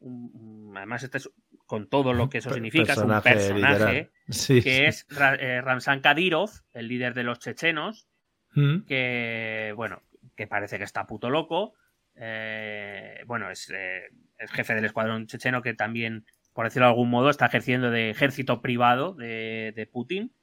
[0.76, 1.30] además este es
[1.66, 4.10] con todo lo que eso significa, es un personaje
[4.46, 5.06] que es
[5.38, 8.08] eh, Ramzan Kadyrov, el líder de los chechenos,
[8.54, 8.80] mm.
[8.86, 10.02] que, bueno,
[10.36, 11.74] que parece que está puto loco.
[12.16, 14.08] Eh, bueno, es eh,
[14.38, 18.10] el jefe del escuadrón checheno que también, por decirlo de algún modo, está ejerciendo de
[18.10, 20.34] ejército privado de, Putin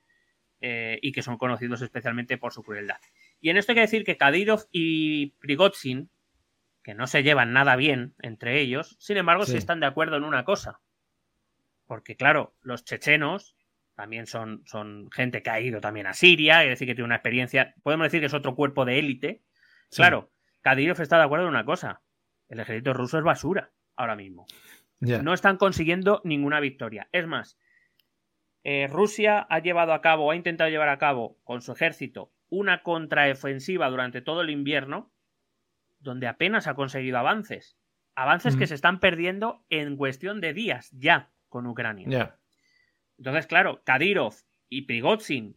[0.59, 2.99] y que son conocidos especialmente por su crueldad.
[3.39, 6.09] Y en esto hay que decir que Kadyrov y Prigozhin,
[6.83, 10.23] que no se llevan nada bien entre ellos, sin embargo, sí están de acuerdo en
[10.23, 10.79] una cosa
[11.87, 13.55] porque, claro, los chechenos
[13.95, 17.15] también son, son gente que ha ido también a Siria, es decir, que tiene una
[17.15, 19.41] experiencia, podemos decir que es otro cuerpo de élite.
[19.89, 20.31] Claro,
[20.61, 22.01] Kadyrov está de acuerdo en una cosa,
[22.49, 24.45] el ejército ruso es basura ahora mismo.
[24.99, 27.07] No están consiguiendo ninguna victoria.
[27.11, 27.57] Es más,
[28.63, 32.81] eh, Rusia ha llevado a cabo, ha intentado llevar a cabo con su ejército una
[32.83, 35.11] contraofensiva durante todo el invierno,
[35.99, 37.77] donde apenas ha conseguido avances.
[38.15, 42.35] Avances que se están perdiendo en cuestión de días ya con Ucrania.
[43.17, 44.33] Entonces, claro, Kadyrov
[44.69, 45.55] y Prigozhin,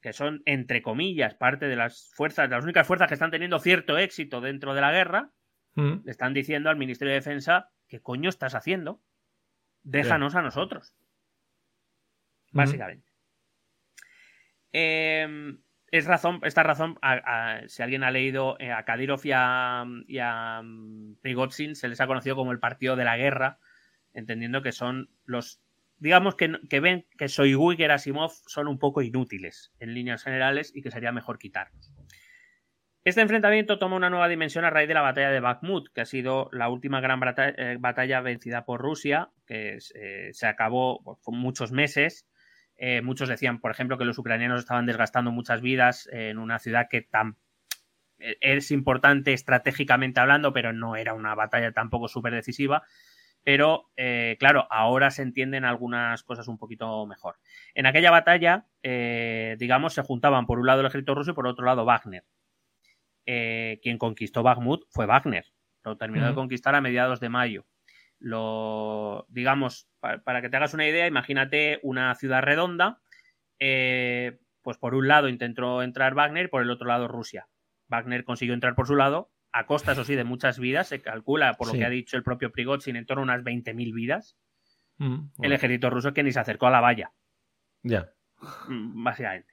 [0.00, 3.58] que son, entre comillas, parte de las fuerzas, de las únicas fuerzas que están teniendo
[3.58, 5.30] cierto éxito dentro de la guerra,
[5.76, 6.04] mm.
[6.04, 9.00] le están diciendo al Ministerio de Defensa, ¿qué coño estás haciendo?
[9.84, 10.96] Déjanos a nosotros.
[12.50, 13.08] Básicamente.
[14.72, 15.60] Em,
[15.92, 16.98] es razón, esta razón,
[17.68, 22.00] si alguien ha leído eh, a Kadyrov y a, y a mm, Prigozhin, se les
[22.00, 23.60] ha conocido como el partido de la guerra,
[24.12, 25.62] entendiendo que son los
[25.98, 30.82] digamos que, ven que Soigu y Gerasimov son un poco inútiles en líneas generales y
[30.82, 31.93] que sería mejor quitarlos.
[33.04, 36.06] Este enfrentamiento toma una nueva dimensión a raíz de la batalla de Bakhmut, que ha
[36.06, 41.70] sido la última gran eh, batalla, vencida por Rusia, que eh, se acabó con muchos
[41.70, 42.26] meses.
[42.78, 46.86] Eh, muchos decían, por ejemplo, que los ucranianos estaban desgastando muchas vidas en una ciudad
[46.88, 47.36] que tan,
[48.16, 52.84] es importante estratégicamente hablando, pero no era una batalla tampoco súper decisiva.
[53.42, 53.90] Pero,
[54.38, 57.36] claro, ahora se entienden algunas cosas un poquito mejor.
[57.74, 61.66] En aquella batalla, digamos, se juntaban por un lado el ejército ruso y por otro
[61.66, 62.24] lado Wagner.
[63.26, 65.46] Eh, quien conquistó Bakhmut fue Wagner.
[65.82, 67.66] Lo terminó de conquistar a mediados de mayo.
[68.18, 73.00] Lo, digamos, para, que te hagas una idea, imagínate una ciudad redonda.
[73.58, 77.48] pues por un lado intentó entrar Wagner y por el otro lado Rusia.
[77.88, 81.54] Wagner consiguió entrar por su lado a costa, eso sí, de muchas vidas, se calcula,
[81.54, 84.36] por lo que ha dicho el propio Prigozhin, en torno a unas 20.000 vidas.
[84.98, 87.12] Mm, el ejército ruso que ni se acercó a la valla.
[87.84, 88.12] Ya.
[88.68, 89.52] Mm, básicamente.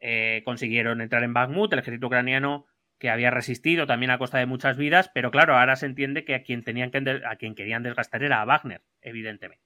[0.00, 2.67] Eh, consiguieron entrar en Bakhmut, el ejército ucraniano
[2.98, 6.34] que había resistido también a costa de muchas vidas, pero claro, ahora se entiende que
[6.34, 9.64] a quien tenían que a quien querían desgastar era a Wagner, evidentemente.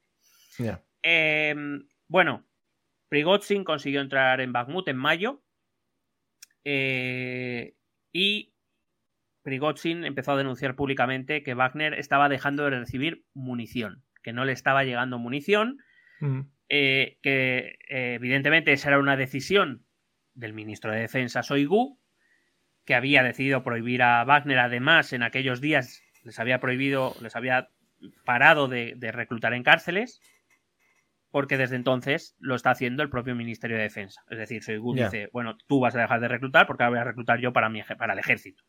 [1.02, 2.46] Em, bueno,
[3.08, 5.42] Prigozhin consiguió entrar en Bakhmut en mayo
[6.64, 7.74] eh,
[8.12, 8.54] y
[9.42, 14.52] Prigozhin empezó a denunciar públicamente que Wagner estaba dejando de recibir munición, que no le
[14.52, 15.78] estaba llegando munición,
[16.20, 16.40] mm.
[16.68, 19.84] eh, que eh, evidentemente esa era una decisión
[20.34, 22.00] del ministro de Defensa Soigu,
[22.84, 27.68] que había decidido prohibir a Wagner, además en aquellos días les había prohibido, les había
[28.24, 30.20] parado de, reclutar en cárceles,
[31.30, 34.22] porque desde entonces lo está haciendo el propio Ministerio de Defensa.
[34.28, 37.04] Es decir, Soigu dice, bueno, tú vas a dejar de reclutar porque ahora voy a
[37.04, 38.62] reclutar yo para, mi, para el ejército.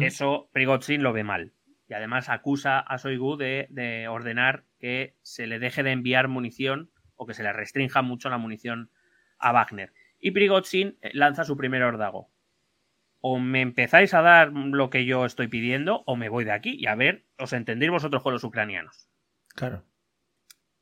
[0.00, 1.52] Eso Prigozhin lo ve mal.
[1.88, 7.26] Y además acusa a Soigu de, ordenar que se le deje de enviar munición o
[7.26, 8.90] que se le restrinja mucho la munición
[9.38, 9.92] a Wagner.
[10.20, 12.30] Y Prigozhin eh, lanza su primer ordago.
[13.22, 16.76] O me empezáis a dar lo que yo estoy pidiendo o me voy de aquí.
[16.78, 19.08] Y a ver, os entendéis vosotros con los ucranianos.
[19.54, 19.84] Claro.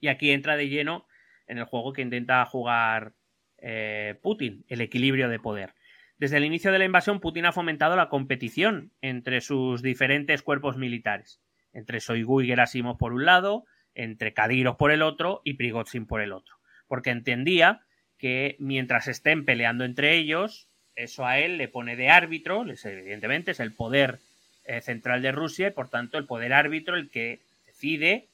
[0.00, 1.06] Y aquí entra de lleno
[1.46, 3.12] en el juego que intenta jugar
[3.58, 5.74] eh, Putin, el equilibrio de poder.
[6.16, 10.76] Desde el inicio de la invasión, Putin ha fomentado la competición entre sus diferentes cuerpos
[10.76, 13.64] militares, entre Soigu y Gerasimov por un lado,
[13.94, 17.86] entre Kadyrov por el otro y Prigozhin por el otro, porque entendía
[18.18, 23.60] que mientras estén peleando entre ellos, eso a él le pone de árbitro, evidentemente es
[23.60, 24.18] el poder
[24.64, 28.28] eh, central de Rusia y por tanto el poder árbitro el que decide,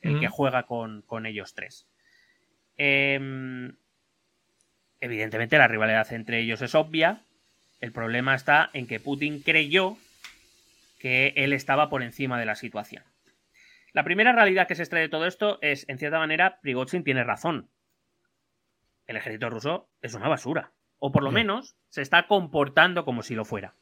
[0.00, 1.86] el que juega con, con ellos tres.
[2.78, 3.70] Eh,
[5.00, 7.22] Evidentemente la rivalidad entre ellos es obvia.
[7.80, 9.96] El problema está en que Putin creyó
[10.98, 13.02] que él estaba por encima de la situación.
[13.92, 17.24] La primera realidad que se extrae de todo esto es, en cierta manera, Prigozhin tiene
[17.24, 17.70] razón.
[19.06, 20.72] El ejército ruso es una basura.
[21.00, 23.74] O por lo menos se está comportando como si lo fuera.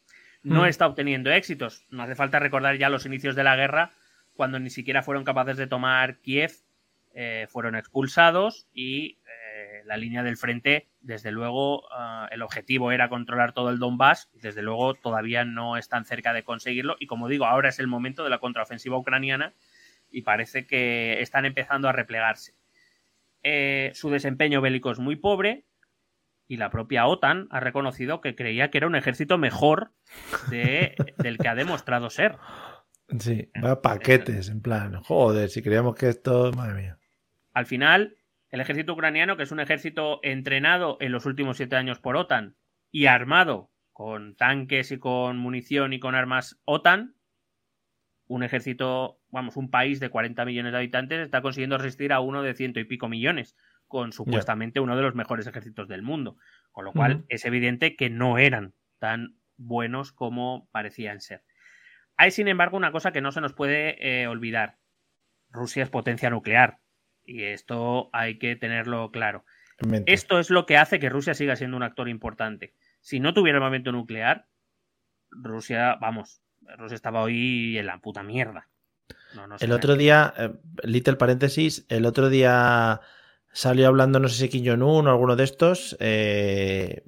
[0.43, 0.67] No Mm.
[0.67, 1.85] está obteniendo éxitos.
[1.91, 3.93] No hace falta recordar ya los inicios de la guerra,
[4.35, 6.53] cuando ni siquiera fueron capaces de tomar Kiev,
[7.15, 13.09] eh, fueron expulsados y eh, la línea del frente, desde luego, ah, el objetivo era
[13.09, 16.97] controlar todo el Donbass, desde luego todavía no están cerca de conseguirlo.
[17.01, 19.53] Y como digo, ahora es el momento de la contraofensiva ucraniana
[20.13, 22.55] y parece que están empezando a replegarse.
[23.43, 25.65] Eh, su desempeño bélico es muy pobre
[26.49, 29.93] y la propia OTAN ha reconocido que creía que era un ejército mejor
[30.51, 32.37] de- del que ha demostrado ser.
[33.19, 36.99] Sí, va paquetes, en plan, joder, si creíamos que esto, madre mía.
[37.53, 38.17] Al final,
[38.51, 42.57] el ejército ucraniano, que es un ejército entrenado en los últimos siete años por OTAN
[42.91, 47.15] y armado con tanques y con munición y con armas OTAN,
[48.27, 52.43] un ejército, vamos, un país de 40 millones de habitantes está consiguiendo resistir a uno
[52.43, 53.57] de ciento y pico millones,
[53.89, 56.37] con supuestamente uno de los mejores ejércitos del mundo.
[56.71, 61.43] Con lo cual es evidente que no eran tan buenos como parecían ser.
[62.17, 64.79] Hay, sin embargo, una cosa que no se nos puede eh, olvidar.
[65.51, 66.79] Rusia es potencia nuclear.
[67.25, 69.45] Y esto hay que tenerlo claro.
[69.87, 70.13] Mente.
[70.13, 72.75] Esto es lo que hace que Rusia siga siendo un actor importante.
[73.01, 74.49] Si no tuviera armamento nuclear,
[75.31, 76.43] Rusia, vamos,
[76.77, 78.69] Rusia estaba hoy en la puta mierda.
[79.35, 79.65] No, no sé.
[79.65, 83.01] El otro día, eh, little paréntesis, el otro día
[83.59, 87.03] salió hablando, no sé si Kim Jong-un o alguno de estos, eh,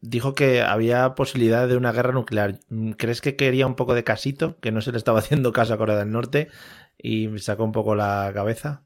[0.00, 2.58] dijo que había posibilidad de una guerra nuclear.
[2.98, 4.58] ¿Crees que quería un poco de casito?
[4.58, 6.48] Que no se le estaba haciendo caso a Corea del Norte
[6.98, 8.82] y sacó un poco la cabeza.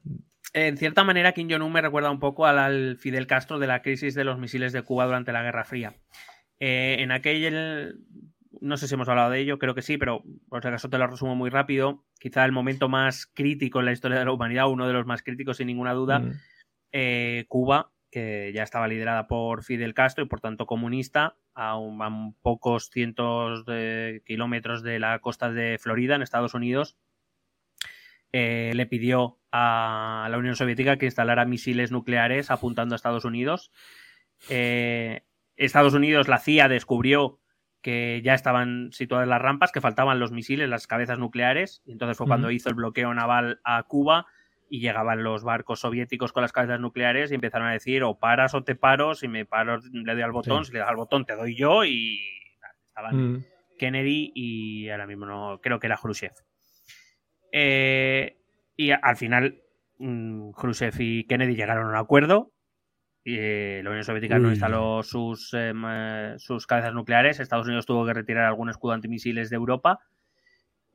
[0.52, 3.80] En cierta manera, Kim Jong-un me recuerda un poco al, al Fidel Castro de la
[3.80, 5.94] crisis de los misiles de Cuba durante la Guerra Fría.
[6.60, 8.00] Eh, en aquel,
[8.60, 10.98] no sé si hemos hablado de ello, creo que sí, pero por si acaso te
[10.98, 12.04] lo resumo muy rápido.
[12.20, 15.22] Quizá el momento más crítico en la historia de la humanidad, uno de los más
[15.22, 16.32] críticos sin ninguna duda, Mm.
[16.92, 22.00] Eh, Cuba, que ya estaba liderada por Fidel Castro y por tanto comunista, a, un-
[22.02, 26.96] a un pocos cientos de kilómetros de la costa de Florida, en Estados Unidos,
[28.32, 33.72] eh, le pidió a la Unión Soviética que instalara misiles nucleares apuntando a Estados Unidos.
[34.50, 35.22] Eh,
[35.56, 37.40] Estados Unidos, la CIA descubrió
[37.80, 42.16] que ya estaban situadas las rampas, que faltaban los misiles, las cabezas nucleares, y entonces
[42.16, 44.26] fue cuando hizo el bloqueo naval a Cuba
[44.70, 48.54] y llegaban los barcos soviéticos con las cabezas nucleares y empezaron a decir o paras
[48.54, 50.68] o te paro, si me paro le doy al botón, Sí.
[50.68, 52.20] si le das al botón te doy yo y
[52.88, 53.44] estaban Mm.
[53.78, 56.32] Kennedy y ahora mismo no creo que era Khrushchev.
[57.52, 58.36] Eh,
[58.76, 59.62] y al final
[59.98, 62.52] mm, Khrushchev y Kennedy llegaron a un acuerdo.
[63.24, 65.72] Y, eh, la Unión Soviética no instaló sus, eh,
[66.38, 67.40] sus cabezas nucleares.
[67.40, 70.00] Estados Unidos tuvo que retirar algún escudo antimisiles de Europa.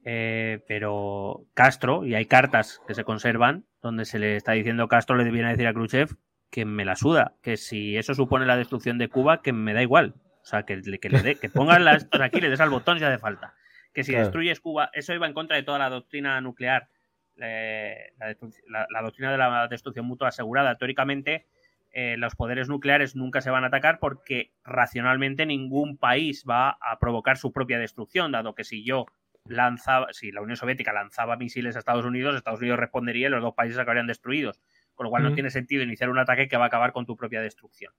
[0.06, 5.16] Eh, pero Castro, y hay cartas que se conservan, donde se le está diciendo Castro
[5.16, 6.10] le viene a decir a Khrushchev
[6.50, 9.82] que me la suda, que si eso supone la destrucción de Cuba, que me da
[9.82, 10.14] igual.
[10.42, 13.00] O sea, que, le- que le dé, que pongan las aquí, le des al botón
[13.00, 13.54] si hace falta.
[13.94, 14.26] Que si Claro.
[14.26, 16.90] destruyes Cuba, eso iba en contra de toda la doctrina nuclear,
[17.38, 20.76] eh, la, destru- la- la doctrina de la destrucción mutua asegurada.
[20.78, 21.48] Teóricamente,
[21.92, 27.00] eh, los poderes nucleares nunca se van a atacar porque racionalmente ningún país va a
[27.00, 29.06] provocar su propia destrucción, dado que si yo
[29.46, 33.42] lanzaba, si la Unión Soviética lanzaba misiles a Estados Unidos, Estados Unidos respondería y los
[33.42, 34.62] dos países acabarían destruidos.
[34.96, 37.16] Con lo cual no tiene sentido iniciar un ataque que va a acabar con tu
[37.18, 37.94] propia destrucción.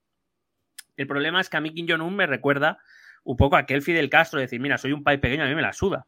[0.97, 2.79] El problema es que a mí Kim Jong-un me recuerda
[3.25, 5.63] un poco a aquel Fidel Castro, decir, mira, soy un país pequeño, a mí me
[5.63, 6.07] la suda.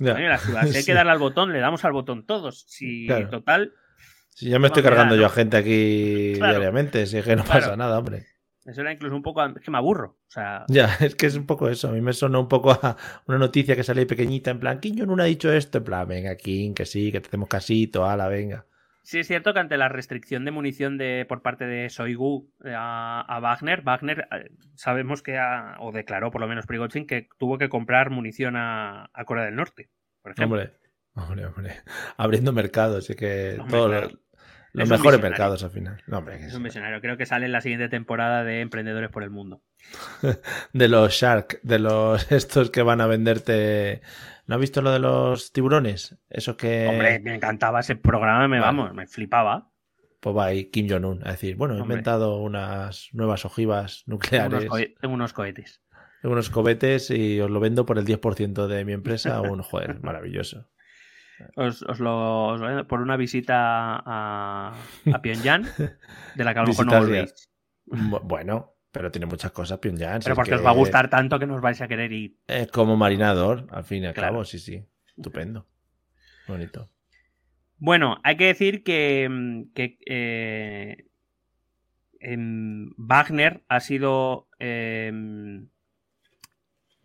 [0.00, 0.60] A mí me la suda.
[0.66, 0.86] Si hay Sí.
[0.86, 2.66] que darle al botón, le damos al botón todos.
[2.68, 3.30] Si Claro.
[3.30, 3.72] total,
[4.28, 5.20] Si ya me estoy cargando ¿no?
[5.22, 6.52] yo a gente aquí Claro.
[6.52, 7.60] diariamente, si es que no Claro.
[7.60, 8.26] pasa nada, hombre.
[8.66, 10.18] Eso era incluso un poco, es que me aburro.
[10.28, 11.88] O sea, Ya, es que es un poco eso.
[11.88, 12.96] A mí me sonó un poco a
[13.26, 16.36] una noticia que sale pequeñita, en plan, Kim Jong-un ha dicho esto, en plan, venga,
[16.36, 18.66] Kim, que sí, que te hacemos casito, ala, venga.
[19.02, 22.74] Sí, es cierto que ante la restricción de munición de, por parte de Soigu eh,
[22.76, 27.28] a, a Wagner, Wagner eh, sabemos que, ha- o declaró por lo menos Prigozhin, que
[27.38, 29.90] tuvo que comprar munición a, a Corea del Norte,
[30.22, 30.58] por ejemplo.
[30.58, 30.74] Hombre,
[31.14, 31.72] hombre, hombre.
[32.16, 34.10] Abriendo mercados, y que Hombre, todos claro.
[34.76, 36.02] Los, mejores mercados al final.
[36.06, 37.00] No, hombre, que Es un visionario.
[37.00, 39.62] Creo que sale en la siguiente temporada de Emprendedores por el Mundo.
[40.72, 44.02] De los Shark, de los estos que van a venderte.
[44.46, 46.16] ¿No has visto lo de los tiburones?
[46.28, 46.86] Esos que.
[46.88, 49.70] Hombre, me encantaba ese programa, me vamos, me flipaba.
[50.20, 51.94] Pues va ahí Kim Jong-un a decir, bueno, he Hombre.
[51.94, 55.82] inventado unas nuevas ojivas nucleares, unos, unos cohetes.
[56.20, 59.40] tengo unos cohetes y os lo vendo por el 10% de mi empresa.
[59.42, 60.68] Un joder, maravilloso.
[61.56, 64.72] Os, os lo, os lo- por una visita a,
[65.12, 65.64] a Pyongyang,
[66.34, 67.48] de la que a lo mejor no volvéis.
[67.86, 70.20] Bueno, pero tiene muchas cosas Pyongyang.
[70.22, 72.36] Pero porque que os va a gustar tanto que nos vais a querer ir.
[72.46, 74.32] Es como marinador, al fin y al Claro.
[74.34, 74.84] cabo, sí, sí.
[75.16, 75.66] Estupendo.
[76.48, 76.90] Bonito.
[77.78, 81.06] Bueno, hay que decir que, que, eh,
[82.20, 85.68] em, Wagner ha sido em,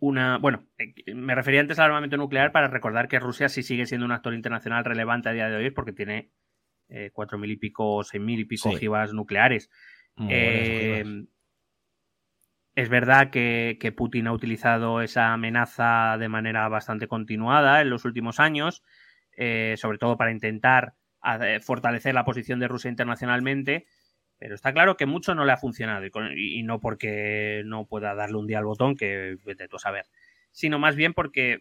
[0.02, 0.36] una.
[0.38, 4.04] Bueno, eh, me refería antes al armamento nuclear para recordar que Rusia sí sigue siendo
[4.04, 6.32] un actor internacional relevante a día de hoy porque tiene
[6.88, 9.70] eh, cuatro mil y pico, seis mil y pico ojivas nucleares.
[10.28, 11.28] Em,
[12.74, 18.40] es verdad que, Putin ha utilizado esa amenaza de manera bastante continuada en los últimos
[18.40, 18.82] años,
[19.36, 20.94] eh, sobre todo para intentar
[21.60, 23.86] fortalecer la posición de Rusia internacionalmente,
[24.42, 28.38] pero está claro que mucho no le ha funcionado y, no porque no pueda darle
[28.38, 30.06] un día al botón, que vete tú a saber,
[30.50, 31.60] sino más bien porque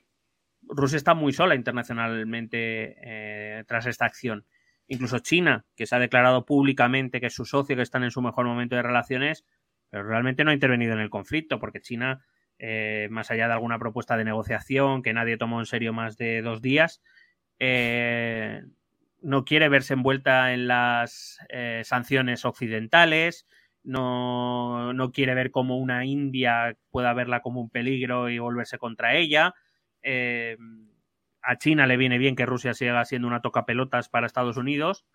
[0.63, 4.47] Rusia está muy sola internacionalmente eh, tras esta acción.
[4.87, 8.23] Incluso China, que se ha declarado públicamente que es su socio, que están en su
[8.23, 9.45] mejor momento de relaciones,
[9.91, 12.25] pero realmente no ha intervenido en el conflicto, porque China,
[12.57, 16.41] eh, más allá de alguna propuesta de negociación que nadie tomó en serio más de
[16.41, 17.03] dos días,
[17.59, 18.63] eh,
[19.21, 23.47] no quiere verse envuelta en las eh, sanciones occidentales,
[23.83, 29.15] no, no, quiere ver cómo una India pueda verla como un peligro y volverse contra
[29.15, 29.55] ella.
[31.41, 35.05] a China le viene bien que Rusia siga siendo una toca pelotas para Estados Unidos,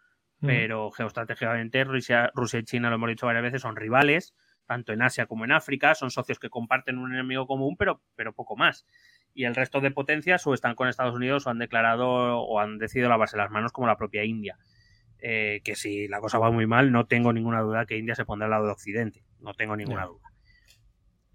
[0.40, 4.34] pero geoestratégicamente Rusia, Rusia y China, lo hemos dicho varias veces, son rivales
[4.66, 8.34] tanto en Asia como en África, son socios que comparten un enemigo común, pero, pero
[8.34, 8.84] poco más.
[9.36, 12.78] Y el resto de potencias o están con Estados Unidos o han declarado o han
[12.78, 14.56] decidido lavarse las manos como la propia India.
[15.20, 18.24] Eh, que si la cosa va muy mal, no tengo ninguna duda que India se
[18.24, 19.22] pondrá al lado de Occidente.
[19.40, 20.26] No tengo ninguna duda.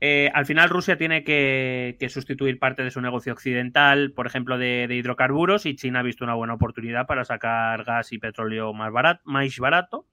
[0.04, 4.88] Eh, al final Rusia tiene que, sustituir parte de su negocio occidental, por ejemplo, de,
[4.90, 9.22] hidrocarburos, y China ha visto una buena oportunidad para sacar gas y petróleo más barato.
[9.26, 10.08] Más barato.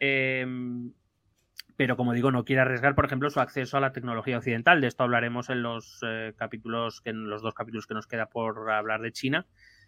[0.00, 0.46] Eh,
[1.80, 4.82] pero como digo, no quiere arriesgar, por ejemplo, su acceso a la tecnología occidental.
[4.82, 8.70] De esto hablaremos en los eh, capítulos, en los dos capítulos que nos queda por
[8.70, 9.46] hablar de China.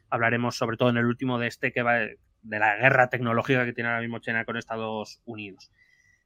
[0.09, 3.75] Hablaremos sobre todo en el último de este, que va de la guerra tecnológica que
[3.75, 5.71] tiene ahora mismo China con Estados Unidos.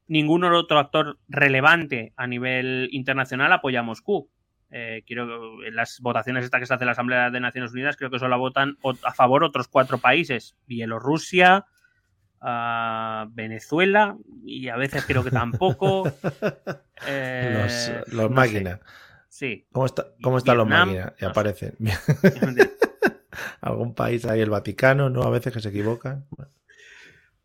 [0.06, 4.30] Ningún otro actor relevante a nivel internacional apoya a Moscú.
[4.70, 7.96] Eh, quiero en las votaciones estas que se hace en la Asamblea de Naciones Unidas,
[7.96, 11.64] creo que solo votan a favor otros cuatro países: Bielorrusia,
[12.48, 16.10] a Venezuela y a veces creo que tampoco.
[17.06, 18.80] Eh, los, máquinas.
[19.28, 19.66] Sí.
[19.70, 21.12] ¿Cómo, está, cómo están los máquinas?
[21.20, 21.76] Y aparecen.
[23.60, 25.22] Algún país ahí, el Vaticano, ¿no?
[25.22, 26.24] A veces que se equivocan.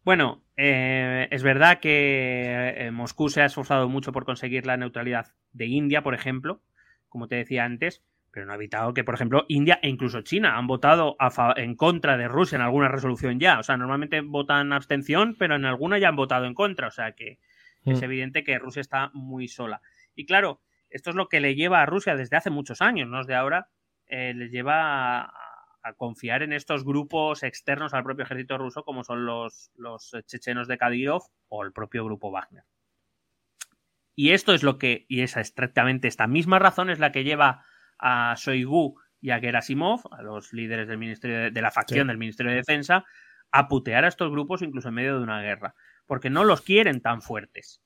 [0.05, 5.33] Bueno, eh, es verdad que eh, Moscú se ha esforzado mucho por conseguir la neutralidad
[5.51, 6.61] de India, por ejemplo,
[7.09, 8.01] como te decía antes,
[8.31, 11.17] pero no ha evitado que, por ejemplo, India e incluso China han votado
[11.57, 13.59] en contra de Rusia en alguna resolución ya.
[13.59, 16.87] O sea, normalmente votan abstención, pero en alguna ya han votado en contra.
[16.87, 17.39] O sea que
[17.83, 18.03] es mm.
[18.03, 19.81] evidente que Rusia está muy sola.
[20.15, 23.21] Y claro, esto es lo que le lleva a Rusia desde hace muchos años, no
[23.21, 23.69] es de ahora,
[24.07, 29.25] eh, le lleva a, confiar en estos grupos externos al propio ejército ruso, como son
[29.25, 32.63] los, los chechenos de Kadyrov o el propio grupo Wagner.
[34.15, 37.65] Y esto es lo que, y esa estrictamente esta misma razón es la que lleva
[38.01, 42.51] a Shoigu y a Gerasimov, a los líderes del ministerio de, la facción del Ministerio
[42.51, 43.05] de Defensa,
[43.51, 45.75] a putear a estos grupos incluso en medio de una guerra,
[46.07, 47.81] porque no los quieren tan fuertes,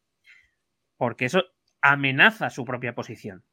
[0.98, 1.44] porque eso
[1.82, 3.44] amenaza su propia posición.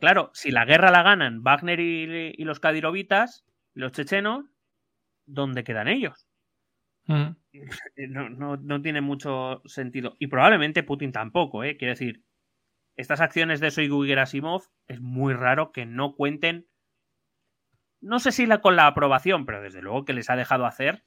[0.00, 3.44] Claro, si la guerra la ganan Wagner y, los Kadirovitas,
[3.74, 4.46] los chechenos,
[5.26, 6.26] ¿dónde quedan ellos?
[7.06, 7.36] Mm.
[8.08, 10.14] No, no, tiene mucho sentido.
[10.18, 11.78] Y probablemente Putin tampoco, ¿eh?
[11.78, 12.22] Quiero decir,
[12.96, 16.66] estas acciones de Soigu y Gerasimov es muy raro que no cuenten,
[18.00, 21.04] no sé si la, con la aprobación, pero desde luego que les ha dejado hacer,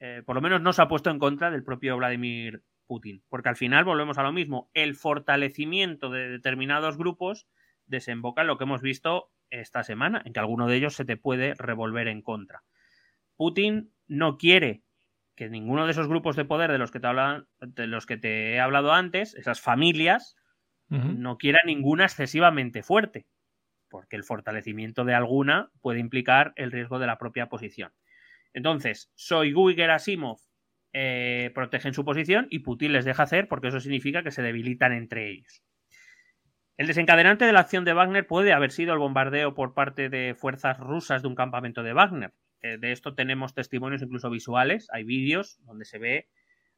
[0.00, 3.50] eh, por lo menos no se ha puesto en contra del propio Vladimir Putin, porque
[3.50, 7.46] al final volvemos a lo mismo, el fortalecimiento de determinados grupos
[7.86, 11.16] desemboca en lo que hemos visto esta semana, en que alguno de ellos se te
[11.16, 12.62] puede revolver en contra.
[13.36, 14.82] Putin no quiere
[15.34, 17.08] que ninguno de esos grupos de poder de los que te,
[17.60, 20.36] de los que te he hablado antes, esas familias,
[20.88, 23.26] no quiera ninguna excesivamente fuerte,
[23.88, 27.92] porque el fortalecimiento de alguna puede implicar el riesgo de la propia posición.
[28.54, 30.38] Entonces, Soigu y Gerasimov
[30.94, 34.92] eh, protegen su posición y Putin les deja hacer porque eso significa que se debilitan
[34.92, 35.62] entre ellos.
[36.78, 40.34] El desencadenante de la acción de Wagner puede haber sido el bombardeo por parte de
[40.34, 42.32] fuerzas rusas de un campamento de Wagner.
[42.62, 46.28] Eh, de esto tenemos testimonios incluso visuales, hay vídeos donde se ve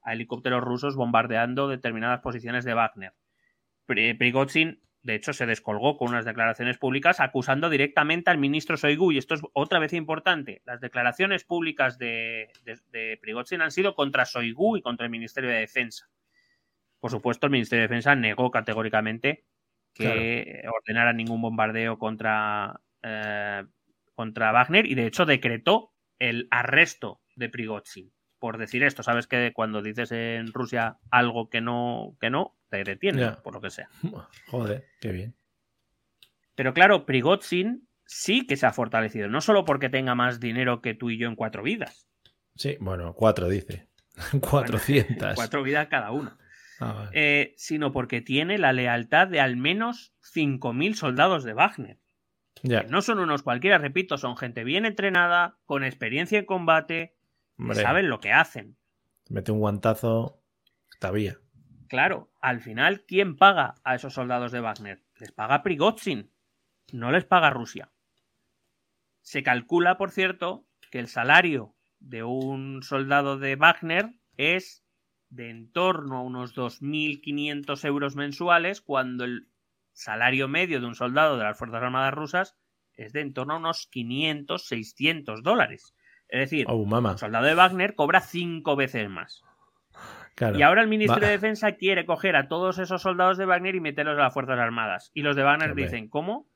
[0.03, 3.13] a helicópteros rusos bombardeando determinadas posiciones de Wagner.
[3.95, 9.13] Prigozhin, de hecho, se descolgó con unas declaraciones públicas acusando directamente al ministro Soigu.
[9.13, 10.61] Y esto es otra vez importante.
[10.67, 15.61] Las declaraciones públicas de, de, Prigozhin han sido contra Soigu y contra el Ministerio de
[15.61, 16.11] Defensa.
[16.99, 19.47] Por supuesto, el Ministerio de Defensa negó categóricamente
[19.95, 23.65] que ordenara ningún bombardeo contra, eh,
[24.15, 28.13] contra Wagner y, de hecho, decretó el arresto de Prigozhin.
[28.41, 29.05] Por decir esto.
[29.05, 33.43] Sabes que cuando dices en Rusia algo que no, que no, te detienen, Ya.
[33.43, 33.89] por lo que sea.
[34.49, 35.35] Joder, qué bien.
[36.57, 40.95] Pero claro, Prigozhin sí que se ha fortalecido, no solo porque tenga más dinero que
[40.95, 42.09] tú y yo en cuatro vidas.
[42.57, 43.89] Sí, bueno, cuatro dice.
[44.41, 45.35] 400.
[45.37, 46.37] Cuatro vidas cada uno.
[46.81, 47.11] Ah, vale.
[47.13, 51.99] Eh, sino porque tiene la lealtad de al menos 5.000 soldados de Wagner.
[52.63, 57.15] ya, Que no son unos cualquiera, repito, son gente bien entrenada, con experiencia en combate,
[57.61, 58.77] hombre, saben lo que hacen.
[59.29, 60.43] mete un guantazo.
[60.99, 61.39] Tabía.
[61.89, 65.03] Claro, al final, ¿quién paga a esos soldados de Wagner?
[65.17, 66.31] Les paga Prigozhin,
[66.93, 67.91] no les paga Rusia.
[69.23, 74.85] Se calcula, por cierto, que el salario de un soldado de Wagner es
[75.29, 79.49] de en torno a unos 2.500 euros mensuales, cuando el
[79.93, 82.57] salario medio de un soldado de las Fuerzas Armadas rusas
[82.95, 85.95] es de en torno a unos 500, 600 dólares.
[86.31, 89.43] Es decir, Oh, un soldado de Wagner cobra cinco veces más.
[90.37, 90.59] Claro.
[90.59, 93.75] Y ahora el ministro Va- de Defensa quiere coger a todos esos soldados de Wagner
[93.75, 95.11] y meterlos a las Fuerzas Armadas.
[95.13, 95.85] Y los de Wagner Hombre.
[95.85, 96.49] dicen, ¿cómo?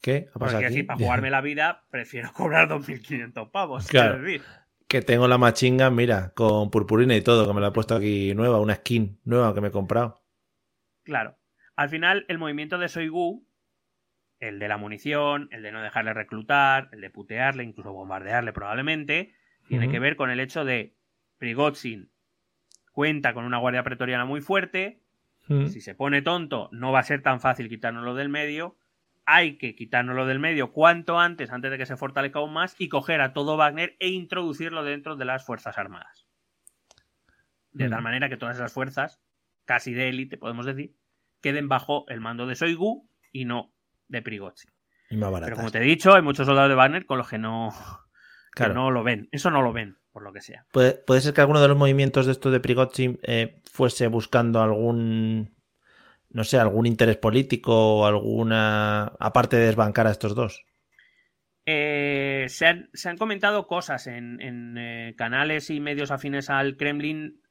[0.00, 0.64] ¿Qué ha Porque aquí?
[0.64, 3.86] decir, para jugarme la vida prefiero cobrar 2.500 pavos.
[3.88, 4.20] Claro.
[4.20, 4.42] decir.
[4.88, 8.34] Que tengo la machinga, mira, con purpurina y todo, que me la he puesto aquí
[8.34, 10.22] nueva, una skin nueva que me he comprado.
[11.04, 11.36] Claro.
[11.76, 13.46] Al final, el movimiento de Soigu,
[14.40, 19.34] el de la munición, el de no dejarle reclutar, el de putearle, incluso bombardearle probablemente,
[19.68, 20.94] tiene que ver con el hecho de
[21.38, 22.10] Prigozhin
[22.92, 25.00] cuenta con una guardia pretoriana muy fuerte,
[25.48, 25.66] Mm.
[25.68, 28.76] si se pone tonto no va a ser tan fácil quitárnoslo del medio,
[29.24, 32.88] hay que quitárnoslo del medio cuanto antes, antes de que se fortalezca aún más, y
[32.90, 36.26] coger a todo Wagner e introducirlo dentro de las Fuerzas Armadas.
[37.72, 37.90] De Mm.
[37.90, 39.20] tal manera que todas esas fuerzas,
[39.64, 40.94] casi de élite, podemos decir,
[41.40, 43.72] queden bajo el mando de Soigu y no
[44.08, 44.70] de Prigozhin.
[45.10, 47.38] Y más Pero como te he dicho, hay muchos soldados de Wagner con los que
[47.38, 47.70] no,
[48.54, 49.28] que no lo ven.
[49.32, 50.66] Eso no lo ven, por lo que sea.
[50.72, 54.60] Puede, puede ser que alguno de los movimientos de esto de Prigozhin eh, fuese buscando
[54.60, 55.56] algún,
[56.30, 60.64] no sé, algún interés político o alguna, aparte de desbancar a estos dos.
[61.64, 66.76] Eh, se, han, se han comentado cosas en, en, eh, canales y medios afines al
[66.76, 67.42] Kremlin,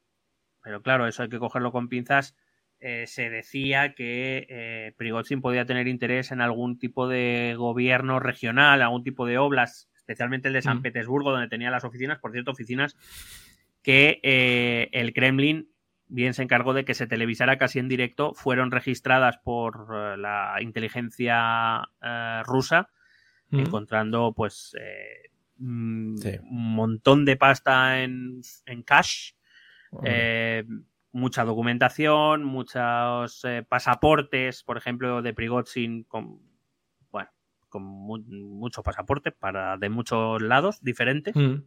[0.63, 2.35] pero claro, eso hay que cogerlo con pinzas.
[2.79, 8.81] Eh, se decía que eh, Prigozhin podía tener interés en algún tipo de gobierno regional,
[8.81, 10.81] algún tipo de oblas, especialmente el de San Mm.
[10.83, 12.95] Petersburgo, donde tenía las oficinas, por cierto, oficinas
[13.81, 15.69] que eh, el Kremlin
[16.07, 20.55] bien se encargó de que se televisara casi en directo, fueron registradas por eh, la
[20.61, 21.89] inteligencia
[22.45, 22.89] rusa
[23.49, 23.59] Mm.
[23.59, 26.31] encontrando pues eh, mm, Sí.
[26.43, 29.31] un montón de pasta en, en cash,
[30.03, 30.65] eh,
[31.17, 36.39] mucha documentación, muchos eh, pasaportes, por ejemplo, de Prigozhin con
[37.11, 37.29] bueno,
[37.69, 41.35] con mu- mucho pasaporte para de muchos lados diferentes.
[41.35, 41.63] Mm.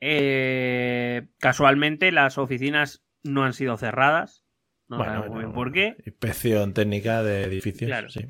[0.00, 4.44] Eh, casualmente las oficinas no han sido cerradas.
[4.88, 5.96] No Bueno, sabemos muy bien por qué.
[6.06, 7.88] Inspección técnica de edificios.
[7.88, 8.08] Claro.
[8.08, 8.26] sí.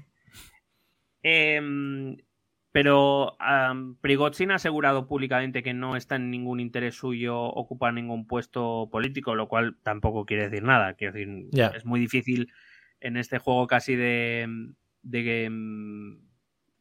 [1.23, 2.17] Em,
[2.73, 8.27] pero am, Prigozhin ha asegurado públicamente que no está en ningún interés suyo ocupar ningún
[8.27, 10.95] puesto político, lo cual tampoco quiere decir nada.
[10.95, 12.53] Quiero decir, es muy difícil
[13.01, 16.21] en este juego casi de, de, em,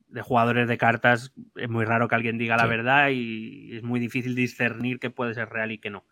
[0.09, 1.33] de jugadores de cartas.
[1.55, 5.33] Es muy raro que alguien diga la verdad y es muy difícil discernir qué puede
[5.33, 6.05] ser real y qué no.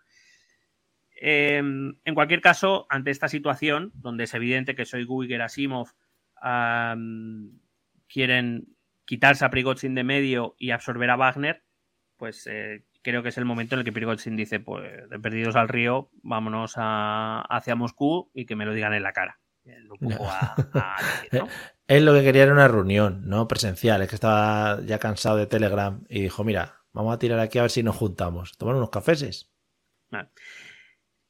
[1.19, 5.89] Em, en cualquier caso, ante esta situación, donde es evidente que Soigu y Gerasimov
[6.36, 7.59] am,
[8.07, 8.76] quieren
[9.08, 11.64] quitarse a Prigozhin de medio y absorber a Wagner,
[12.18, 15.55] pues eh, creo que es el momento en el que Prigozhin dice, pues de perdidos
[15.55, 19.39] al río, vámonos a- hacia Moscú y que me lo digan en la cara.
[19.64, 21.47] Es lo un poco a- a decir, ¿no?
[21.88, 23.47] Él lo que quería era una reunión, ¿no?
[23.47, 24.01] Presencial.
[24.01, 27.64] Es que estaba ya cansado de Telegram y dijo, mira, vamos a tirar aquí a
[27.64, 28.58] ver si nos juntamos.
[28.58, 29.49] Tomar unos cafeses.
[30.12, 30.30] Vale.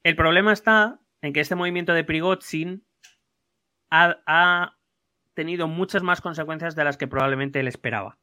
[0.04, 2.88] El problema está en que este movimiento de Prigozhin
[3.92, 4.77] ha, ha
[5.38, 8.18] tenido muchas más consecuencias de las que probablemente él esperaba.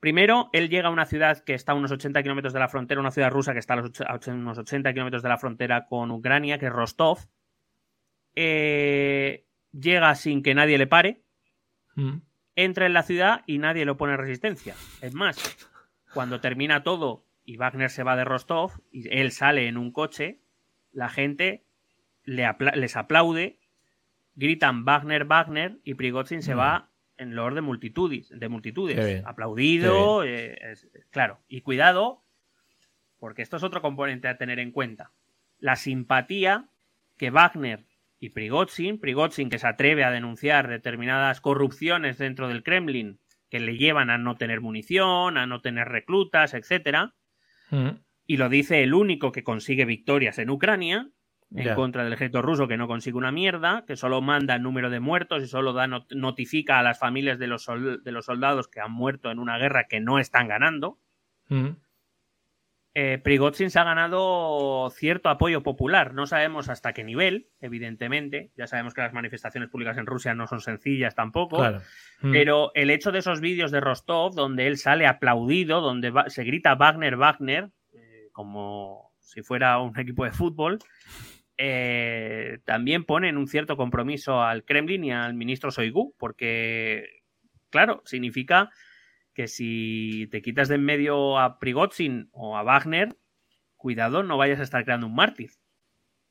[0.00, 3.00] Primero, él llega a una ciudad que está a unos 80 kilómetros de la frontera,
[3.00, 6.66] una ciudad rusa que está a, unos 80 kilómetros de la frontera con Ucrania, que
[6.66, 7.20] es Rostov.
[8.34, 11.22] Eh, llega sin que nadie le pare,
[11.96, 12.18] Mm.
[12.56, 14.74] entra en la ciudad y nadie lo pone en resistencia.
[15.00, 15.36] Es más,
[16.12, 20.40] cuando termina todo y Wagner se va de Rostov y él sale en un coche,
[20.92, 21.64] la gente
[22.24, 23.58] le apla- les aplaude,
[24.34, 26.58] gritan Wagner, Wagner y Prigozhin se Mm.
[26.58, 29.22] va en loor de multitudes, de multitudes.
[29.24, 31.40] Aplaudido, eh, es- claro.
[31.48, 32.22] Y cuidado,
[33.18, 35.12] porque esto es otro componente a tener en cuenta.
[35.58, 36.66] La simpatía
[37.16, 37.84] que Wagner
[38.18, 43.18] y Prigozhin, Prigozhin que se atreve a denunciar determinadas corrupciones dentro del Kremlin
[43.50, 47.14] que le llevan a no tener munición, a no tener reclutas, etcétera,
[47.70, 48.00] Mm.
[48.26, 51.08] Y lo dice el único que consigue victorias en Ucrania,
[51.54, 54.90] en contra del ejército ruso que no consigue una mierda, que solo manda el número
[54.90, 58.68] de muertos y solo da not- notifica a las familias de los, de los soldados
[58.68, 60.98] que han muerto en una guerra que no están ganando.
[61.48, 61.68] Mm.
[62.96, 66.14] Eh, Prigozhin se ha ganado cierto apoyo popular.
[66.14, 68.52] No sabemos hasta qué nivel, evidentemente.
[68.56, 71.56] Ya sabemos que las manifestaciones públicas en Rusia no son sencillas tampoco.
[71.56, 71.80] Claro.
[72.20, 72.30] Mm.
[72.30, 76.76] Pero el hecho de esos vídeos de Rostov, donde él sale aplaudido, donde se grita
[76.76, 80.78] Wagner, Wagner, eh, como si fuera un equipo de fútbol,
[81.56, 87.22] eh, también ponen un cierto compromiso al Kremlin y al ministro Soigu, porque,
[87.70, 88.70] claro, significa
[89.34, 93.16] que si te quitas de en medio a Prigozhin o a Wagner,
[93.76, 95.50] cuidado, no vayas a estar creando un mártir.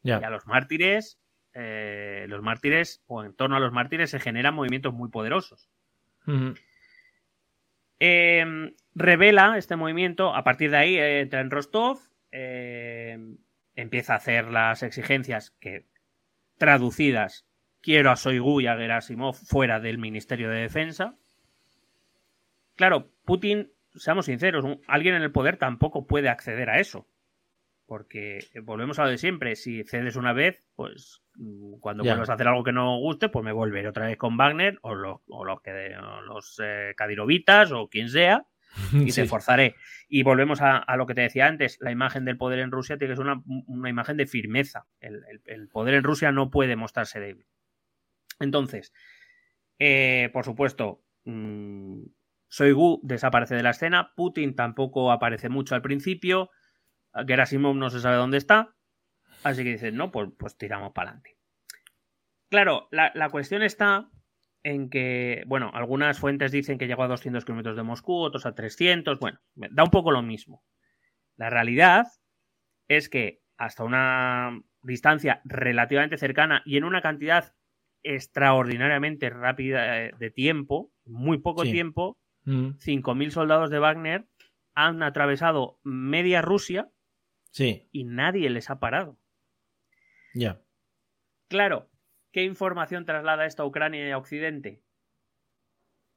[0.01, 0.19] Ya.
[0.21, 1.19] Y a los mártires,
[1.53, 5.69] eh, los mártires, o en torno a los mártires, se generan movimientos muy poderosos.
[6.25, 6.51] Mm.
[7.99, 11.99] Eh, revela este movimiento, a partir de ahí eh, entra en Rostov,
[12.31, 13.17] eh,
[13.75, 15.85] empieza a hacer las exigencias que,
[16.57, 17.45] traducidas,
[17.81, 21.15] quiero a Soigu y a Gerasimov fuera del Ministerio de Defensa.
[22.75, 27.07] Claro, Putin, seamos sinceros, alguien en el poder tampoco puede acceder a eso.
[27.85, 32.11] Porque eh, volvemos a lo de siempre, si cedes una vez, pues mm, cuando Ya.
[32.11, 34.95] vuelvas a hacer algo que no guste, pues me volveré otra vez con Wagner o,
[34.95, 38.45] lo- o que, o los eh, Kadirovitas o quien sea
[38.93, 39.21] y Sí.
[39.21, 39.75] te forzaré.
[40.07, 42.97] Y volvemos a, a lo que te decía antes, la imagen del poder en Rusia
[42.97, 44.85] tiene que ser una, una imagen de firmeza.
[44.99, 47.47] El, el- el poder en Rusia no puede mostrarse débil.
[48.39, 48.93] Entonces,
[49.79, 52.01] eh, por supuesto, mm,
[52.47, 56.49] Soigu desaparece de la escena, Putin tampoco aparece mucho al principio,
[57.27, 58.75] Gerasimov no se sabe dónde está,
[59.43, 61.37] así que dicen, no, pues, pues tiramos para adelante.
[62.49, 64.09] Claro, la, la cuestión está
[64.63, 68.55] en que, bueno, algunas fuentes dicen que llegó a 200 kilómetros de Moscú, otros a
[68.55, 70.63] 300, bueno, da un poco lo mismo.
[71.35, 72.05] La realidad
[72.87, 77.53] es que hasta una distancia relativamente cercana y en una cantidad
[78.03, 81.71] extraordinariamente rápida eh, de tiempo, muy poco Sí.
[81.71, 82.71] tiempo, Mm.
[82.77, 84.27] 5.000 soldados de Wagner
[84.75, 86.89] han atravesado media Rusia
[87.51, 89.17] Sí, y nadie les ha parado.
[90.33, 90.59] ya.
[91.47, 91.89] Claro,
[92.33, 94.81] ¿qué información traslada esto a Ucrania y a Occidente?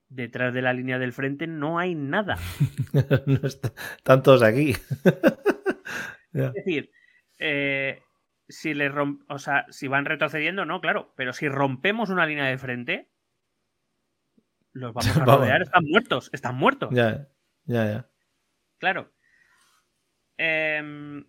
[0.09, 2.37] Detrás de la línea del frente no hay nada.
[3.27, 4.75] No está- Están todos aquí.
[6.33, 6.91] Es decir,
[7.39, 8.03] eh,
[8.47, 12.45] si les rom- o sea, si van retrocediendo, no, claro, pero si rompemos una línea
[12.45, 13.11] de frente,
[14.73, 16.91] los vamos a rodear, están muertos, están muertos.
[16.93, 17.29] Ya,
[17.65, 18.11] ya, ya.
[18.79, 19.15] Claro.
[20.37, 21.25] Em,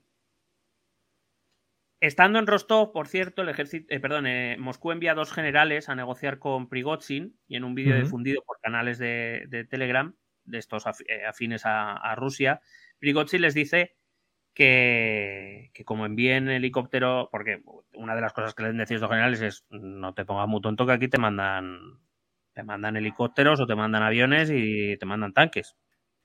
[2.00, 5.96] estando en Rostov, por cierto, el ejército, eh, perdón, eh, Moscú envía dos generales a
[5.96, 10.14] negociar con Prigozhin y en un vídeo difundido por canales de, de Telegram
[10.46, 12.62] de estos af- eh, afines a, a Rusia,
[13.00, 13.96] Prigozhin les dice
[14.54, 17.62] que, que como envíen helicóptero, porque
[17.94, 20.86] una de las cosas que les decir estos generales es no te pongas muy tonto
[20.86, 22.00] que aquí te mandan
[22.54, 25.76] te mandan helicópteros o te mandan aviones y te mandan tanques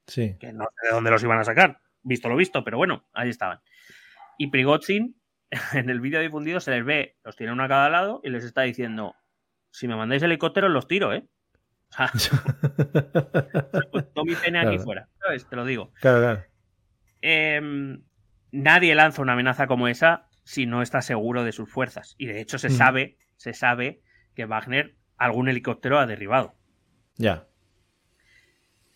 [0.07, 0.35] Sí.
[0.41, 3.29] que no sé de dónde los iban a sacar, visto lo visto, pero bueno, ahí
[3.29, 3.61] estaban.
[4.39, 5.15] Y Prigozhin,
[5.75, 8.45] en el vídeo difundido, se les ve, los tiene uno a cada lado y les
[8.45, 9.15] está diciendo,
[9.71, 11.25] si me mandáis helicópteros, los tiro, ¿eh?
[11.91, 12.11] O sea,
[14.25, 15.47] mi pene aquí fuera, ¿sabes?
[15.49, 15.93] Te lo digo.
[16.01, 16.43] Claro, claro.
[17.21, 18.03] Em,
[18.51, 22.15] nadie lanza una amenaza como esa si no está seguro de sus fuerzas.
[22.19, 22.73] Y de hecho se Mm.
[22.73, 24.01] sabe, se sabe
[24.35, 26.55] que Wagner algún helicóptero ha derribado.
[27.17, 27.47] Ya.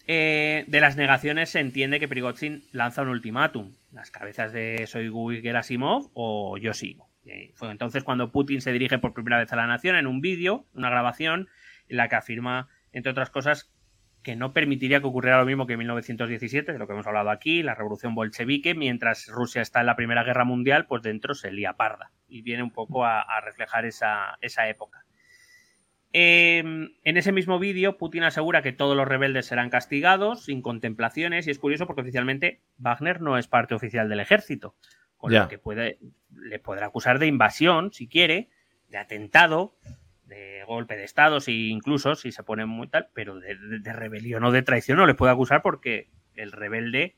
[0.09, 3.75] Eh, de las negaciones se entiende que Prigozhin lanza un ultimátum.
[3.97, 7.09] Las cabezas de Soigu y Gerasimov o yo sigo.
[7.55, 10.67] Fue entonces cuando Putin se dirige por primera vez a la nación en un vídeo,
[10.75, 11.49] una grabación,
[11.89, 13.73] en la que afirma, entre otras cosas,
[14.23, 17.31] que no permitiría que ocurriera lo mismo que en 1917, de lo que hemos hablado
[17.31, 21.51] aquí, la revolución bolchevique, mientras Rusia está en la Primera Guerra Mundial, pues dentro se
[21.51, 22.13] lía parda.
[22.29, 25.07] Y viene un poco a, a reflejar esa, esa época.
[26.19, 31.47] Eh, en ese mismo vídeo, Putin asegura que todos los rebeldes serán castigados sin contemplaciones
[31.47, 34.75] y es curioso porque oficialmente Wagner no es parte oficial del ejército,
[35.19, 35.99] con lo que puede,
[36.31, 38.49] le podrá acusar de invasión, si quiere,
[38.89, 39.77] de atentado,
[40.25, 43.93] de golpe de estado, si incluso si se pone muy tal, pero de, de- de
[43.93, 47.17] rebelión o de traición no le puede acusar porque el rebelde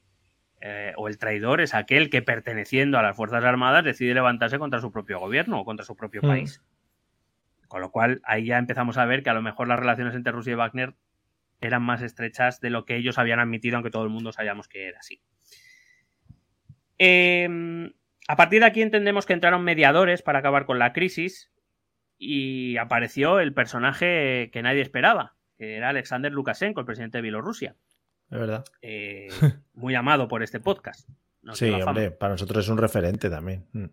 [0.60, 4.80] eh, o el traidor es aquel que perteneciendo a las Fuerzas Armadas decide levantarse contra
[4.80, 6.26] su propio gobierno o contra su propio Mm.
[6.26, 6.60] país.
[7.68, 10.32] Con lo cual, ahí ya empezamos a ver que a lo mejor las relaciones entre
[10.32, 10.94] Rusia y Wagner
[11.60, 14.88] eran más estrechas de lo que ellos habían admitido, aunque todo el mundo sabíamos que
[14.88, 15.20] era así.
[16.98, 17.92] Eh,
[18.28, 21.50] a partir de aquí entendemos que entraron mediadores para acabar con la crisis
[22.18, 27.76] y apareció el personaje que nadie esperaba, que era Alexander Lukashenko, el presidente de Bielorrusia,
[28.30, 28.64] Es verdad.
[28.82, 29.28] eh,
[29.72, 31.08] muy amado por este podcast.
[31.40, 33.66] Nos Sí, hombre, para nosotros es un referente también.
[33.72, 33.86] Mm.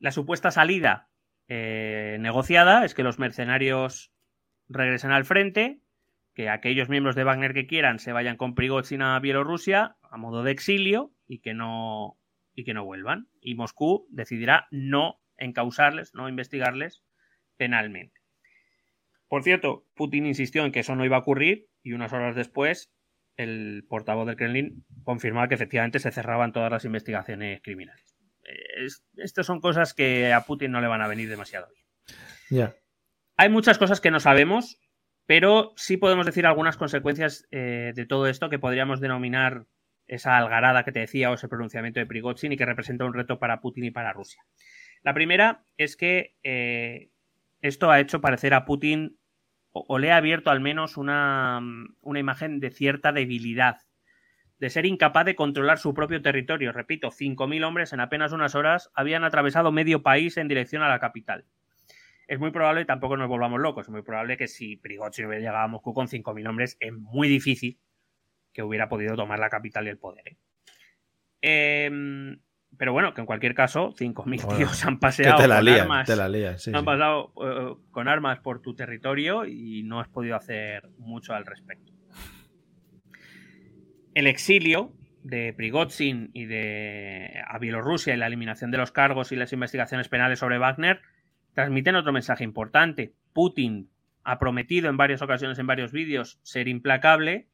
[0.00, 1.08] La supuesta salida
[1.48, 4.12] eh, negociada es que los mercenarios
[4.68, 5.80] regresen al frente,
[6.34, 10.42] que aquellos miembros de Wagner que quieran se vayan con Prigozhin a Bielorrusia a modo
[10.42, 12.18] de exilio y que no
[12.54, 13.28] y que no vuelvan.
[13.40, 17.02] Y Moscú decidirá no encausarles, no investigarles
[17.56, 18.20] penalmente.
[19.28, 22.92] Por cierto, Putin insistió en que eso no iba a ocurrir y unas horas después
[23.36, 28.11] el portavoz del Kremlin confirmaba que efectivamente se cerraban todas las investigaciones criminales.
[28.76, 31.84] Es- estas son cosas que a Putin no le van a venir demasiado bien.
[33.36, 34.78] Hay muchas cosas que no sabemos,
[35.26, 39.66] pero sí podemos decir algunas consecuencias eh, de todo esto que podríamos denominar
[40.06, 43.38] esa algarada que te decía o ese pronunciamiento de Prigozhin y que representa un reto
[43.38, 44.42] para Putin y para Rusia.
[45.02, 47.10] La primera es que eh,
[47.60, 49.18] esto ha hecho parecer a Putin
[49.70, 51.60] o, o le ha abierto al menos una,
[52.00, 53.78] una imagen de cierta debilidad,
[54.62, 56.70] de ser incapaz de controlar su propio territorio.
[56.70, 61.00] Repito, 5.000 hombres en apenas unas horas habían atravesado medio país en dirección a la
[61.00, 61.44] capital
[62.28, 65.64] es muy probable, tampoco nos volvamos locos, es muy probable que si Prigozhin hubiera llegado
[65.64, 67.78] a Moscú con 5.000 hombres, es muy difícil
[68.52, 70.28] que hubiera podido tomar la capital y el poder.
[70.28, 70.36] ¿eh?
[71.42, 72.38] Em,
[72.78, 75.80] pero bueno, que en cualquier caso, 5.000 Bueno, tíos han paseado te la con lías,
[75.82, 76.62] armas, te la lías.
[76.62, 76.86] sí, han sí.
[76.86, 77.32] pasado
[77.90, 81.92] con armas por tu territorio y no has podido hacer mucho al respecto.
[84.14, 89.36] El exilio de Prigozhin y de a Bielorrusia y la eliminación de los cargos y
[89.36, 91.00] las investigaciones penales sobre Wagner
[91.54, 93.14] transmiten otro mensaje importante.
[93.32, 93.88] Putin
[94.22, 97.48] ha prometido en varias ocasiones, en varios vídeos, ser implacable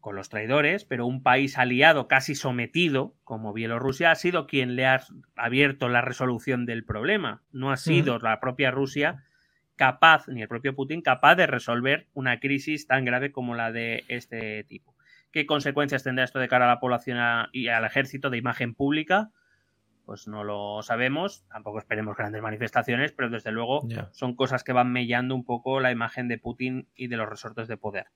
[0.00, 4.86] con los traidores, pero un país aliado casi sometido, como Bielorrusia, ha sido quien le
[4.86, 5.02] ha
[5.36, 7.42] abierto la resolución del problema.
[7.50, 9.24] No ha sido la propia Rusia
[9.74, 14.04] capaz, ni el propio Putin, capaz de resolver una crisis tan grave como la de
[14.08, 14.95] este tipo.
[15.36, 18.74] ¿Qué consecuencias tendrá esto de cara a la población a- y al ejército de imagen
[18.74, 19.28] pública?
[20.06, 23.82] Pues no lo sabemos, tampoco esperemos grandes manifestaciones, pero desde luego
[24.12, 27.68] son cosas que van mellando un poco la imagen de Putin y de los resortes
[27.68, 28.06] de poder.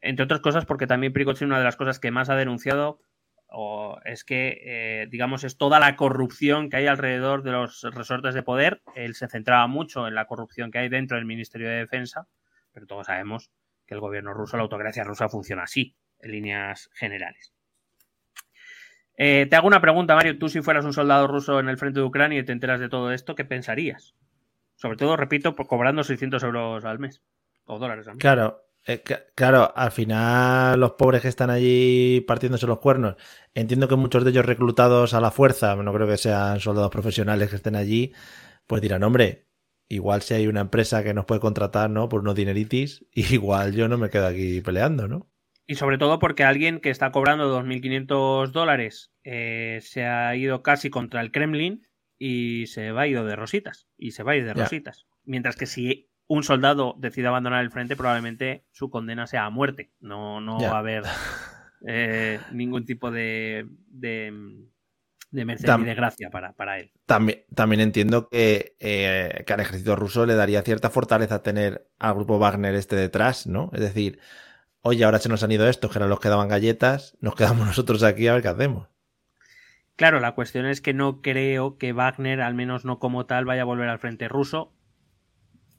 [0.00, 3.00] Entre otras cosas, porque también Prigozhin una de las cosas que más ha denunciado
[3.48, 8.34] o es que, eh, digamos, es toda la corrupción que hay alrededor de los resortes
[8.34, 8.82] de poder.
[8.94, 12.28] Él se centraba mucho en la corrupción que hay dentro del Ministerio de Defensa,
[12.70, 13.50] pero todos sabemos
[13.84, 17.52] que el gobierno ruso, la autocracia rusa funciona así, líneas generales.
[19.16, 20.38] Eh, te hago una pregunta, Mario.
[20.38, 22.88] Tú, si fueras un soldado ruso en el frente de Ucrania y te enteras de
[22.88, 24.14] todo esto, ¿qué pensarías?
[24.76, 27.22] Sobre todo, repito, por cobrando 600 euros al mes.
[27.66, 28.22] O dólares al mes.
[28.22, 29.02] Claro, eh,
[29.34, 33.16] claro, al final los pobres que están allí partiéndose los cuernos,
[33.54, 37.50] entiendo que muchos de ellos reclutados a la fuerza, no creo que sean soldados profesionales
[37.50, 38.14] que estén allí,
[38.66, 39.48] pues dirán, hombre,
[39.88, 42.08] igual si hay una empresa que nos puede contratar, ¿no?
[42.08, 45.30] Por unos dineritis, igual yo no me quedo aquí peleando, ¿no?
[45.70, 50.90] Y sobre todo porque alguien que está cobrando 2.500 dólares eh, se ha ido casi
[50.90, 51.86] contra el Kremlin
[52.18, 53.86] y se va a ir de rositas.
[53.96, 55.06] Y se va a ir de rositas.
[55.24, 59.92] Mientras que si un soldado decide abandonar el frente, probablemente su condena sea a muerte.
[60.00, 61.04] No, no va a haber
[61.86, 64.32] eh, ningún tipo de, de,
[65.30, 66.90] de merced Tam- ni de gracia para, para él.
[67.06, 72.14] También, también entiendo que, eh, que al ejército ruso le daría cierta fortaleza tener al
[72.14, 73.70] grupo Wagner este detrás, ¿no?
[73.72, 74.18] Es decir,
[74.82, 77.66] oye, ahora se nos han ido estos, que eran los que daban galletas, nos quedamos
[77.66, 78.88] nosotros aquí a ver qué hacemos.
[79.96, 83.62] Claro, la cuestión es que no creo que Wagner, al menos no como tal, vaya
[83.62, 84.72] a volver al frente ruso.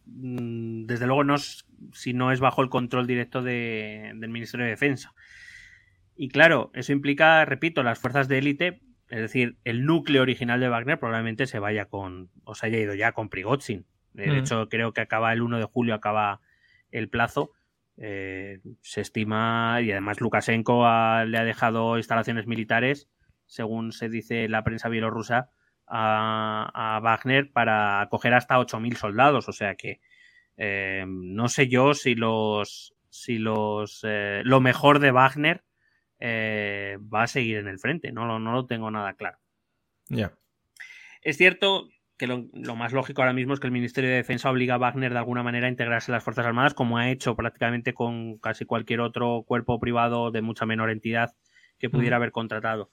[0.06, 4.65] Mm, Desde luego no es- si no es bajo el control directo de- del Ministerio
[4.65, 5.14] de Defensa.
[6.15, 10.69] Y claro, eso implica, repito, las fuerzas de élite, es decir, el núcleo original de
[10.69, 13.86] Wagner probablemente se vaya con, o se haya ido ya con Prigozhin.
[14.14, 14.36] De Mm.
[14.36, 16.41] hecho, creo que acaba el 1 de julio, acaba
[16.91, 17.52] el plazo.
[18.03, 23.07] Eh, se estima, y además Lukashenko ha- le ha dejado instalaciones militares
[23.45, 25.49] según se dice la prensa bielorrusa,
[25.86, 29.48] a, a Wagner para acoger hasta 8.000 soldados.
[29.49, 29.99] O sea que
[30.57, 35.64] eh, no sé yo si los si los eh, lo mejor de Wagner
[36.23, 38.11] va a seguir en el frente.
[38.11, 39.38] No, lo- no lo tengo nada claro.
[40.07, 40.34] Ya.
[41.22, 41.90] Es cierto
[42.22, 44.77] que lo, lo más lógico ahora mismo es que el Ministerio de Defensa obliga a
[44.77, 48.38] Wagner de alguna manera a integrarse en las Fuerzas Armadas, como ha hecho prácticamente con
[48.38, 51.34] casi cualquier otro cuerpo privado de mucha menor entidad
[51.80, 52.91] que pudiera haber contratado.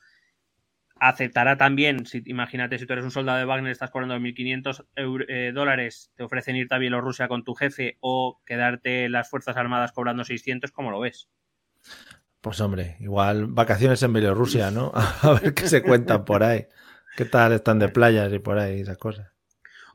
[0.98, 5.26] Aceptará también, si, imagínate si tú eres un soldado de Wagner, estás cobrando 1.500 eur-
[5.28, 9.58] eh, dólares, te ofrecen irte a Bielorrusia con tu jefe o quedarte en las Fuerzas
[9.58, 11.28] Armadas cobrando 600, ¿cómo lo ves?
[12.40, 14.90] Pues hombre, igual vacaciones en Bielorrusia, ¿no?
[15.22, 16.66] A ver qué se cuentan por ahí.
[17.18, 19.26] ¿Qué tal están de playas y por ahí esas cosas?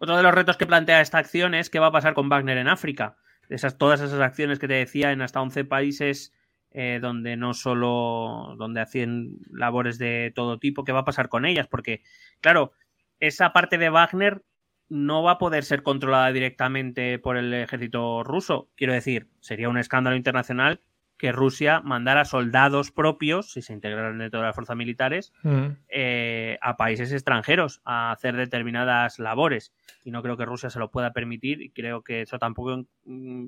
[0.01, 2.57] Otro de los retos que plantea esta acción es qué va a pasar con Wagner
[2.57, 3.15] en África.
[3.47, 6.33] Esas, todas esas acciones que te decía en hasta 11 países
[6.71, 11.45] eh, donde no solo, donde hacen labores de todo tipo, ¿qué va a pasar con
[11.45, 11.65] ellas?
[11.67, 12.01] Porque,
[12.41, 12.73] claro,
[13.21, 14.43] esa parte de Wagner
[14.89, 18.69] no va a poder ser controlada directamente por el ejército ruso.
[18.75, 20.81] Quiero decir, sería un escándalo internacional
[21.23, 25.67] que Rusia mandara soldados propios, si se integraran dentro de las fuerzas militares, Mm.
[25.87, 29.73] eh, a países extranjeros a hacer determinadas labores.
[30.03, 33.45] Y no creo que Rusia se lo pueda permitir y creo que eso tampoco, mm,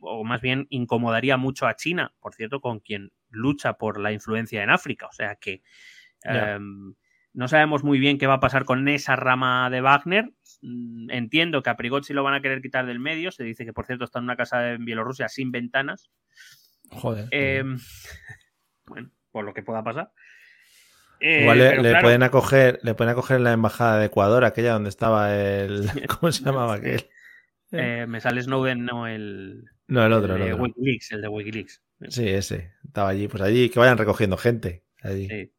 [0.00, 4.62] o más bien, incomodaría mucho a China, por cierto, con quien lucha por la influencia
[4.62, 5.06] en África.
[5.06, 5.60] O sea que
[6.56, 6.94] em,
[7.34, 10.32] no sabemos muy bien qué va a pasar con esa rama de Wagner.
[10.62, 13.30] Mm, Entiendo que a Prigozhin lo van a querer quitar del medio.
[13.30, 16.08] Se dice que, por cierto, está en una casa en Bielorrusia sin ventanas.
[16.90, 17.28] Joder.
[17.30, 17.78] Em,
[18.86, 20.12] bueno, por lo que pueda pasar.
[21.20, 24.06] Eh, Igual le, pero le claro, pueden acoger, le pueden acoger en la embajada de
[24.06, 25.88] Ecuador, aquella donde estaba el.
[26.20, 27.06] ¿Cómo se llamaba aquel?
[27.72, 30.64] eh, me sale Snowden, no el, No, el otro, el el de otro.
[30.64, 31.82] Wikileaks, el de Wikileaks.
[32.08, 32.72] Sí, ese.
[32.84, 33.28] Estaba allí.
[33.28, 34.84] Pues allí, que vayan recogiendo gente.
[35.02, 35.28] Allí.
[35.28, 35.50] Sí.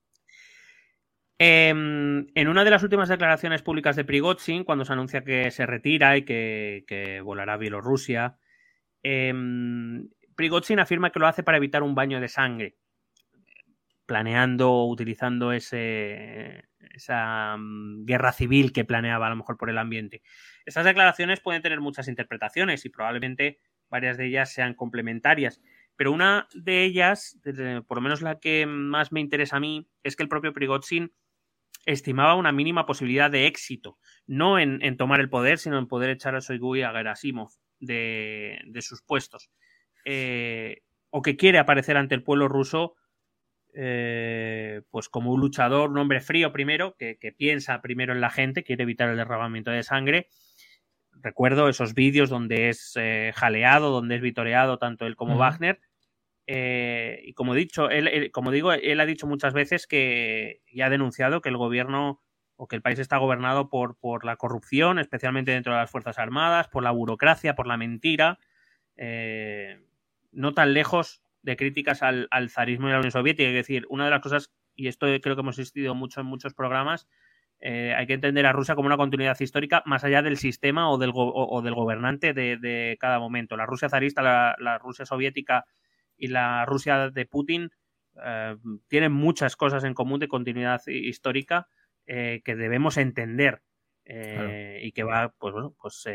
[1.38, 5.66] Em, en una de las últimas declaraciones públicas de Prigozhin, cuando se anuncia que se
[5.66, 8.38] retira y que, que volará a Bielorrusia,
[9.04, 12.78] em, Prigozhin afirma que lo hace para evitar un baño de sangre,
[14.06, 19.78] planeando o utilizando ese, esa mm, guerra civil que planeaba a lo mejor por el
[19.78, 20.22] ambiente.
[20.66, 23.60] Estas declaraciones pueden tener muchas interpretaciones y probablemente
[23.90, 25.62] varias de ellas sean complementarias.
[25.96, 27.40] Pero una de ellas,
[27.88, 31.14] por lo menos la que más me interesa a mí, es que el propio Prigozhin
[31.86, 36.36] estimaba una mínima posibilidad de éxito, no en, tomar el poder, sino en poder echar
[36.36, 39.50] a Shoigu y a Gerasimov de sus puestos.
[40.06, 42.96] Eh, o que quiere aparecer ante el pueblo ruso
[43.74, 48.30] eh, pues como un luchador, un hombre frío primero, que, que piensa primero en la
[48.30, 50.30] gente, quiere evitar el derramamiento de sangre.
[51.22, 55.34] Recuerdo esos vídeos donde es eh, jaleado, donde es vitoreado tanto él como.
[55.38, 55.80] Wagner.
[56.48, 60.62] Eh, y como he dicho, él, él- como digo, él ha dicho muchas veces que
[60.68, 62.22] y ha denunciado que el gobierno
[62.58, 66.20] o que el país está gobernado por, por la corrupción, especialmente dentro de las Fuerzas
[66.20, 68.40] Armadas, por la burocracia, por la mentira.
[68.96, 69.80] Eh,
[70.36, 73.50] no tan lejos de críticas al, al zarismo y a la Unión Soviética.
[73.50, 76.54] Es decir, una de las cosas, y esto creo que hemos insistido mucho en muchos
[76.54, 77.08] programas,
[77.62, 80.98] eh, hay que entender a Rusia como una continuidad histórica más allá del sistema o
[80.98, 83.56] del, go- o, del gobernante de, de cada momento.
[83.56, 85.66] La Rusia zarista, la, la Rusia soviética
[86.18, 87.72] y la Rusia de Putin
[88.24, 88.58] eh,
[88.88, 91.68] tienen muchas cosas en común de continuidad hi- histórica
[92.08, 93.62] eh, que debemos entender
[94.08, 96.06] y que va, pues bueno, pues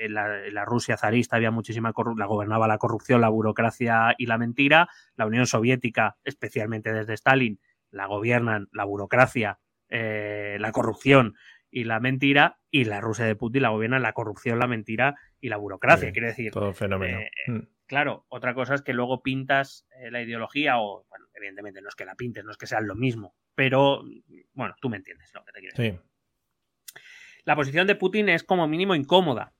[0.00, 4.14] en, la, en la Rusia zarista había muchísima corrupción, la gobernaba la corrupción, la burocracia
[4.18, 4.88] y la mentira.
[5.16, 7.60] La Unión Soviética, especialmente desde Stalin,
[7.90, 9.58] la gobiernan la burocracia,
[9.88, 11.34] eh, la corrupción
[11.70, 12.58] y la mentira.
[12.70, 16.08] Y la Rusia de Putin la gobiernan la corrupción, la mentira y la burocracia.
[16.08, 17.18] Sí, Quiere decir, Todo fenómeno.
[17.18, 17.58] eh, Mm.
[17.86, 21.96] Claro, otra cosa es que luego pintas eh, la ideología o, bueno, evidentemente no es
[21.96, 24.04] que la pintes, no es que sean lo mismo, pero,
[24.52, 26.00] bueno, tú me entiendes lo que te quiero decir.
[26.00, 27.00] Sí.
[27.44, 29.54] La posición de Putin es como mínimo incómoda,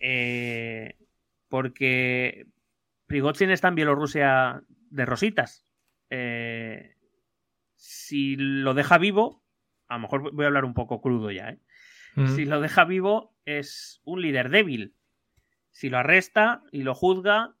[0.00, 0.96] eh,
[1.48, 2.46] porque
[3.06, 5.64] Prigozhin está en Bielorrusia de rositas.
[6.10, 6.96] Eh,
[7.74, 9.42] si lo deja vivo,
[9.88, 11.60] a lo mejor voy a hablar un poco crudo ya, ¿eh?
[12.16, 12.34] Mm.
[12.34, 14.94] Si lo deja vivo, es un líder débil.
[15.70, 17.54] Si lo arresta y lo juzga,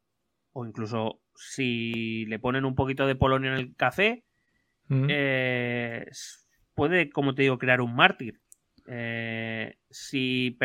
[0.52, 4.24] o incluso si le ponen un poquito de polonio en el café,
[4.88, 5.06] Mm.
[5.10, 6.06] eh,
[6.74, 8.40] puede, como te digo, crear un mártir.
[8.88, 10.56] Eh, si,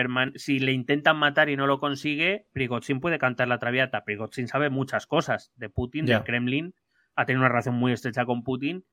[0.60, 4.04] le intentan matar y no lo consigue, Prigozhin puede cantar la traviata.
[4.04, 6.76] Prigozhin sabe muchas cosas de Putin, del Kremlin,
[7.16, 8.86] ha tenido una relación muy estrecha con Putin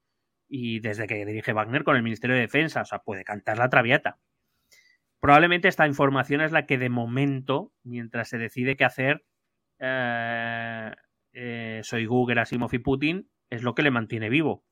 [0.48, 3.68] y desde que dirige Wagner con el Ministerio de Defensa, o sea, puede cantar la
[3.68, 4.18] traviata.
[5.20, 9.24] Probablemente esta información es la que de momento, mientras se decide qué hacer,
[9.78, 10.92] eh,
[11.32, 14.64] eh, Shoigu, Gerasimov y Putin, es lo que le mantiene vivo.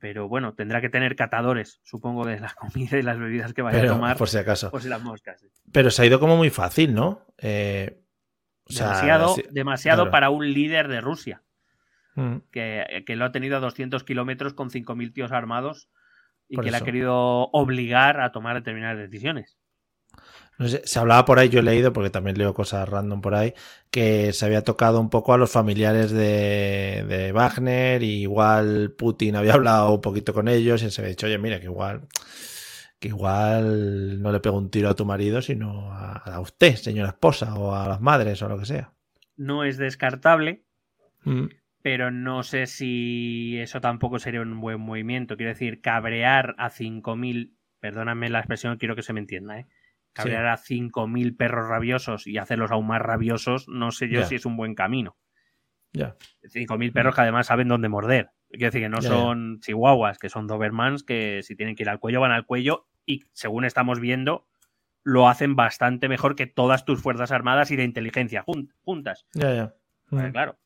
[0.00, 3.80] Pero bueno, tendrá que tener catadores, supongo, de la comida y las bebidas que vaya
[3.80, 4.16] Pero, a tomar.
[4.16, 4.70] por si acaso.
[4.70, 5.40] Pues las moscas.
[5.40, 5.48] sí.
[5.72, 7.26] Pero se ha ido como muy fácil, ¿no?
[7.38, 8.00] Eh,
[8.64, 10.10] o demasiado sí- demasiado claro.
[10.10, 11.42] para un líder de Rusia,
[12.14, 12.38] Mm.
[12.50, 15.88] que, que lo ha tenido a 200 kilómetros con 5.000 tíos armados
[16.48, 19.57] y Por que le ha querido obligar a tomar determinadas decisiones.
[20.58, 23.34] No sé, se hablaba por ahí, yo he leído, porque también leo cosas random por
[23.36, 23.54] ahí,
[23.92, 29.36] que se había tocado un poco a los familiares de, de Wagner, y igual Putin
[29.36, 32.08] había hablado un poquito con ellos y se había dicho, oye, mira, que igual,
[32.98, 37.10] que igual no le pego un tiro a tu marido, sino a, a usted, señora
[37.10, 38.92] esposa, o a las madres, o lo que sea.
[39.36, 40.64] No es descartable,
[41.24, 41.46] Mm.
[41.82, 45.36] pero no sé si eso tampoco sería un buen movimiento.
[45.36, 49.66] Quiero decir, cabrear a 5.000, perdóname la expresión, quiero que se me entienda, ¿eh?
[50.22, 54.46] Cabrear a 5.000 perros rabiosos y hacerlos aún más rabiosos, no sé yo si es
[54.46, 55.16] un buen camino.
[55.92, 56.16] Ya.
[56.42, 58.30] 5.000 perros que además saben dónde morder.
[58.50, 61.98] Quiero decir que no son chihuahuas, que son Dobermans, que si tienen que ir al
[62.00, 64.46] cuello van al cuello y según estamos viendo,
[65.02, 69.26] lo hacen bastante mejor que todas tus fuerzas armadas y de inteligencia jun- juntas.
[69.34, 69.74] Ya, ya.
[70.10, 70.58] Pues claro.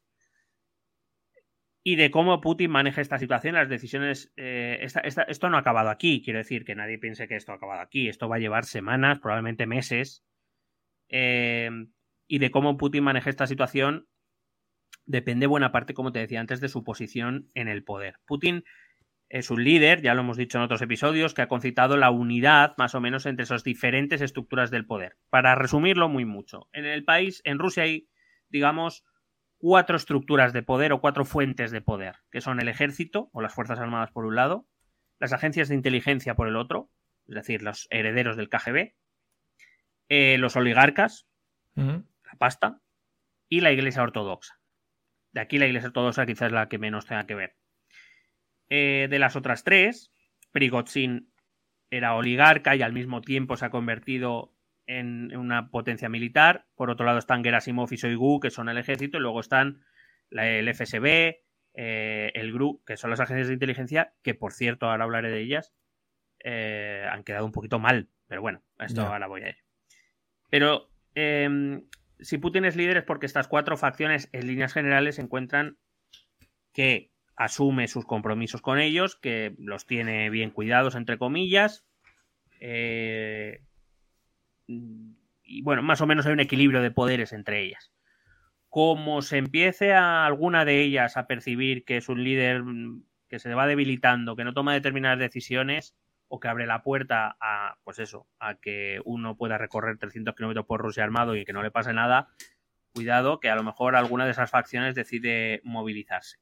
[1.84, 4.32] Y de cómo Putin maneja esta situación, las decisiones.
[4.36, 6.22] eh, esta- esta- esto no ha acabado aquí.
[6.22, 8.08] Quiero decir que nadie piense que esto ha acabado aquí.
[8.08, 10.24] Esto va a llevar semanas, probablemente meses.
[11.08, 11.70] Eh,
[12.28, 14.06] y de cómo Putin maneja esta situación
[15.04, 18.14] depende buena parte, como te decía antes, de su posición en el poder.
[18.26, 18.62] Putin
[19.28, 22.74] es un líder, ya lo hemos dicho en otros episodios, que ha concitado la unidad
[22.78, 25.16] más o menos entre esas diferentes estructuras del poder.
[25.30, 28.08] Para resumirlo muy mucho, en el país, en Rusia hay,
[28.50, 29.04] digamos,
[29.62, 33.54] cuatro estructuras de poder o cuatro fuentes de poder, que son el ejército o las
[33.54, 34.66] Fuerzas Armadas por un lado,
[35.20, 36.90] las agencias de inteligencia por el otro,
[37.28, 38.96] es decir, los herederos del KGB,
[40.08, 41.28] eh, los oligarcas,
[41.76, 42.02] la
[42.38, 42.80] pasta,
[43.48, 44.58] y la Iglesia Ortodoxa.
[45.30, 47.56] De aquí la Iglesia Ortodoxa quizás es la que menos tenga que ver.
[48.68, 50.12] Eh, de las otras tres,
[50.50, 51.32] Prigozhin
[51.88, 54.56] era oligarca y al mismo tiempo se ha convertido
[54.86, 56.66] en en una potencia militar.
[56.74, 59.84] Por otro lado están Gerasimov y Shoigu, que son el ejército, y luego están
[60.30, 61.40] la- el FSB,
[61.74, 65.40] eh, el GRU, que son las agencias de inteligencia, que por cierto, ahora hablaré de
[65.40, 65.74] ellas,
[66.44, 68.08] eh, han quedado un poquito mal.
[68.28, 69.62] Pero bueno, a esto ahora voy a ello.
[70.50, 71.80] Pero eh,
[72.18, 75.76] si Putin es líder es porque estas cuatro facciones en líneas generales encuentran
[76.72, 81.84] que asume sus compromisos con ellos, que los tiene bien cuidados, entre comillas.
[82.60, 83.60] eh,
[85.44, 87.92] y bueno, más o menos hay un equilibrio de poderes entre ellas.
[88.68, 93.38] Como se empiece a alguna de ellas a percibir que es un líder mm, que
[93.38, 95.94] se va debilitando, que no toma determinadas decisiones
[96.28, 100.64] o que abre la puerta a, pues eso, a que uno pueda recorrer 300 kilómetros
[100.64, 102.28] por Rusia armado y que no le pase nada,
[102.94, 106.38] cuidado que a lo mejor alguna de esas facciones decide movilizarse.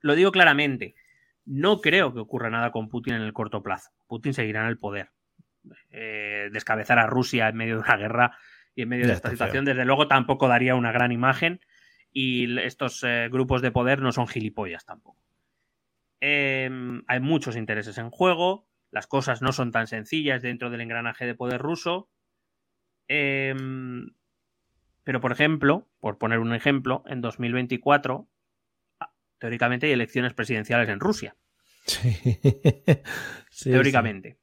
[0.00, 0.94] Lo digo claramente,
[1.44, 3.90] no creo que ocurra nada con Putin en el corto plazo.
[4.06, 5.10] Putin seguirá en el poder.
[5.90, 8.38] Eh, descabezar a Rusia en medio de una guerra
[8.74, 11.60] y en medio de esta situación, desde luego tampoco daría una gran imagen
[12.12, 15.22] y estos eh, grupos de poder no son gilipollas tampoco.
[16.20, 16.70] Eh,
[17.06, 21.34] hay muchos intereses en juego, las cosas no son tan sencillas dentro del engranaje de
[21.34, 22.08] poder ruso.
[23.08, 23.54] Eh,
[25.06, 28.28] pero, por ejemplo, por poner un ejemplo, en 2024,
[28.98, 31.36] ah, teóricamente hay elecciones presidenciales en Rusia.
[31.86, 32.18] Sí.
[33.48, 34.38] Sí, teóricamente.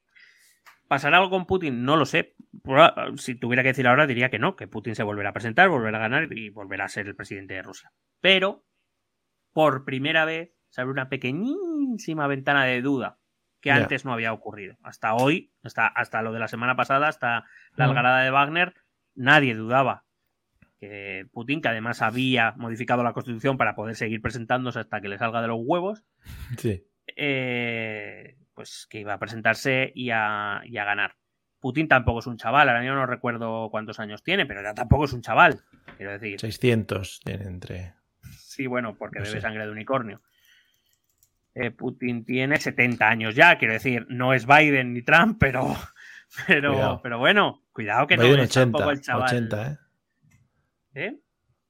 [0.94, 1.86] ¿Pasará algo con Putin?
[1.86, 2.36] No lo sé.
[3.18, 5.98] Si tuviera que decir ahora, diría que no, que Putin se volverá a presentar, volverá
[5.98, 7.92] a ganar y volverá a ser el presidente de Rusia.
[8.22, 8.64] Pero,
[9.54, 13.18] por primera vez, se abre una pequeñísima ventana de duda
[13.60, 14.78] que antes no había ocurrido.
[14.84, 17.46] Hasta hoy, hasta, hasta lo de la semana pasada, hasta
[17.76, 18.76] la algarada de Wagner,
[19.16, 20.06] nadie dudaba
[20.80, 25.18] que Putin, que además había modificado la constitución para poder seguir presentándose hasta que le
[25.18, 26.04] salga de los huevos,
[26.60, 26.86] Sí.
[27.16, 31.16] eh, pues que iba a presentarse y a, y a ganar.
[31.60, 35.06] Putin tampoco es un chaval, ahora yo no recuerdo cuántos años tiene, pero ya tampoco
[35.06, 35.62] es un chaval.
[35.98, 37.94] Quiero decir, 600 tiene entre.
[38.38, 39.42] sí, bueno, porque No bebe sé.
[39.42, 40.22] sangre de unicornio.
[41.56, 45.76] Eh, Putin tiene 70 años ya, quiero decir, no es Biden ni Trump, pero,
[46.48, 47.02] pero, Cuidado.
[47.04, 49.28] pero bueno, cuidado que Biden no es 80, tampoco el chaval.
[49.30, 49.78] 80, ¿eh?
[50.96, 51.20] ¿Eh?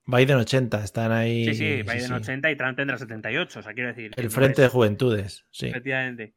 [0.05, 1.45] Biden 80, están ahí.
[1.45, 2.14] Sí, sí, Biden sí.
[2.14, 4.11] 80 y Trump tendrá 78, o sea, quiero decir.
[4.15, 5.68] El no Frente es- de Juventudes, sí.
[5.68, 6.34] Efectivamente.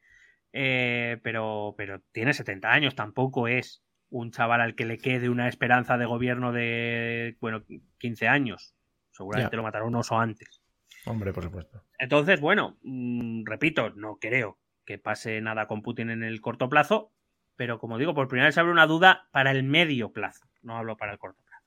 [0.58, 5.48] Eh, pero, pero tiene 70 años, tampoco es un chaval al que le quede una
[5.48, 7.62] esperanza de gobierno de, bueno,
[7.98, 8.74] 15 años.
[9.10, 9.56] Seguramente Ya.
[9.58, 10.62] lo matará un oso antes.
[11.04, 11.82] Hombre, por supuesto.
[11.98, 17.12] Entonces, bueno, mm, repito, no creo que pase nada con Putin en el corto plazo,
[17.56, 20.78] pero como digo, por primera vez se abre una duda para el medio plazo, no
[20.78, 21.64] hablo para el corto plazo.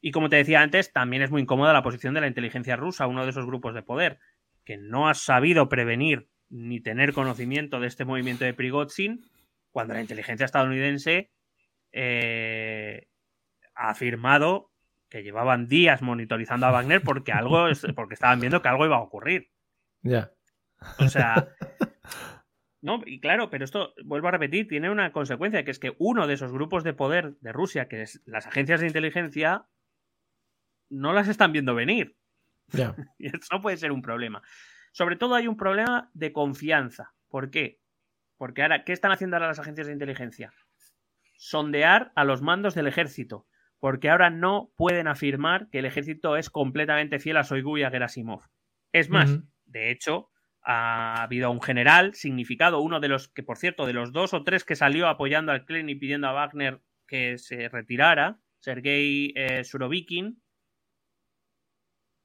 [0.00, 3.06] Y como te decía antes, también es muy incómoda la posición de la inteligencia rusa,
[3.06, 4.18] uno de esos grupos de poder,
[4.64, 9.24] que no ha sabido prevenir ni tener conocimiento de este movimiento de Prigozhin,
[9.70, 11.30] cuando la inteligencia estadounidense
[11.92, 13.08] eh,
[13.74, 14.70] ha afirmado
[15.08, 17.66] que llevaban días monitorizando a Wagner porque algo
[17.96, 19.50] porque estaban viendo que algo iba a ocurrir.
[20.02, 20.32] Ya.
[20.98, 21.48] O sea,
[22.82, 26.26] no, y claro, pero esto, vuelvo a repetir, tiene una consecuencia, que es que uno
[26.26, 29.66] de esos grupos de poder de Rusia, que es las agencias de inteligencia,
[30.90, 32.16] no las están viendo venir.
[32.68, 32.94] Ya.
[33.18, 34.42] Y eso puede ser un problema.
[34.94, 37.14] Sobre todo hay un problema de confianza.
[37.28, 37.80] ¿Por qué?
[38.36, 40.52] Porque ahora, ¿qué están haciendo ahora las agencias de inteligencia?
[41.36, 43.44] Sondear a los mandos del ejército.
[43.80, 47.90] Porque ahora no pueden afirmar que el ejército es completamente fiel a Soigu y a
[47.90, 48.42] Gerasimov.
[48.92, 50.30] Es más, de hecho,
[50.62, 54.44] ha habido un general significado, uno de los que, por cierto, de los dos o
[54.44, 59.64] tres que salió apoyando al Kremlin y pidiendo a Wagner que se retirara, Sergei eh,
[59.64, 60.40] Surovikin,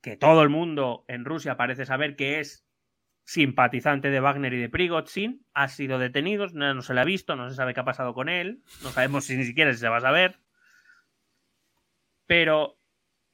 [0.01, 2.65] que todo el mundo en Rusia parece saber que es
[3.29, 7.47] simpatizante de Wagner y de Prigozhin, ha sido detenido, no, se le ha visto, no
[7.47, 9.97] se sabe qué ha pasado con él, no sabemos si ni siquiera si se va
[9.97, 10.39] a saber.
[12.25, 12.79] Pero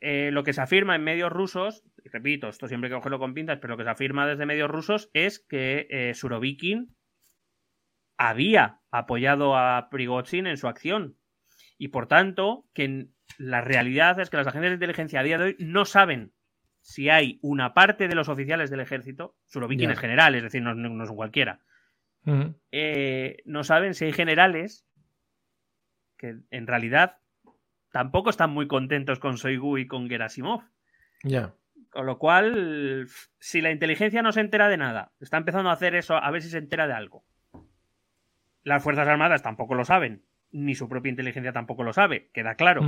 [0.01, 3.19] eh, lo que se afirma en medios rusos, y repito, esto siempre hay que cogerlo
[3.19, 6.93] con pinzas, pero lo que se afirma desde medios rusos es que eh, Surovikin
[8.17, 11.17] había apoyado a Prigozhin en su acción.
[11.77, 15.43] Y por tanto, que la realidad es que las agencias de inteligencia a día de
[15.45, 16.34] hoy no saben
[16.85, 20.75] si hay una parte de los oficiales del ejército, Surovikin es general, es decir, no,
[20.75, 21.59] no, es cualquiera,
[22.71, 24.85] eh, no saben si hay generales
[26.15, 27.17] que en realidad
[27.91, 30.61] tampoco están muy contentos con Soigu y con Gerasimov.
[31.23, 31.55] Ya.
[31.89, 33.07] Con lo cual,
[33.39, 36.43] si la inteligencia no se entera de nada, está empezando a hacer eso a ver
[36.43, 37.25] si se entera de algo.
[38.61, 42.83] Las Fuerzas Armadas tampoco lo saben, ni su propia inteligencia tampoco lo sabe, queda claro.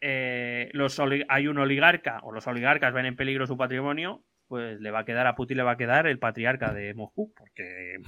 [0.00, 0.98] Eh, los
[1.28, 5.04] hay un oligarca o los oligarcas ven en peligro su patrimonio, pues le va a
[5.04, 8.00] quedar a Putin, le va a quedar el patriarca de Moscú, porque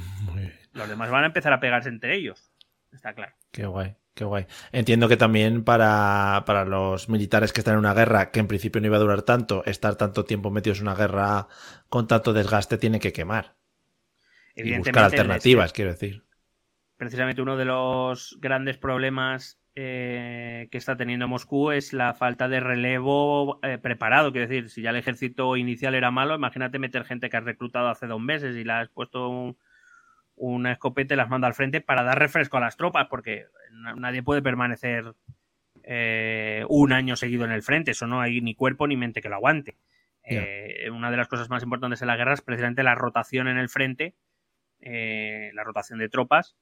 [0.73, 2.51] los demás van a empezar a pegarse entre ellos.
[2.91, 3.35] Está claro.
[3.51, 4.47] Qué guay, qué guay.
[4.73, 8.81] Entiendo que también para, para los militares que están en una guerra, que en principio
[8.81, 11.47] no iba a durar tanto, estar tanto tiempo metidos en una guerra
[11.89, 13.55] con tanto desgaste tiene que quemar.
[14.55, 16.25] Y buscar alternativas, quiero decir.
[16.97, 22.61] Precisamente uno de los grandes problemas eh, que está teniendo Moscú es la falta de
[22.61, 24.31] relevo eh, preparado.
[24.31, 27.89] Quiero decir, si ya el ejército inicial era malo, imagínate meter gente que has reclutado
[27.89, 29.57] hace dos meses y le has puesto
[30.37, 33.47] una escopeta y las manda al frente para dar refresco a las tropas, porque
[33.97, 35.15] nadie puede permanecer
[35.85, 37.93] eh, un año seguido en el frente.
[37.93, 39.79] Eso no hay ni cuerpo ni mente que lo aguante.
[40.91, 43.71] una de las cosas más importantes en la guerra es precisamente la rotación en el
[43.71, 44.17] frente,
[44.81, 46.57] la rotación de tropas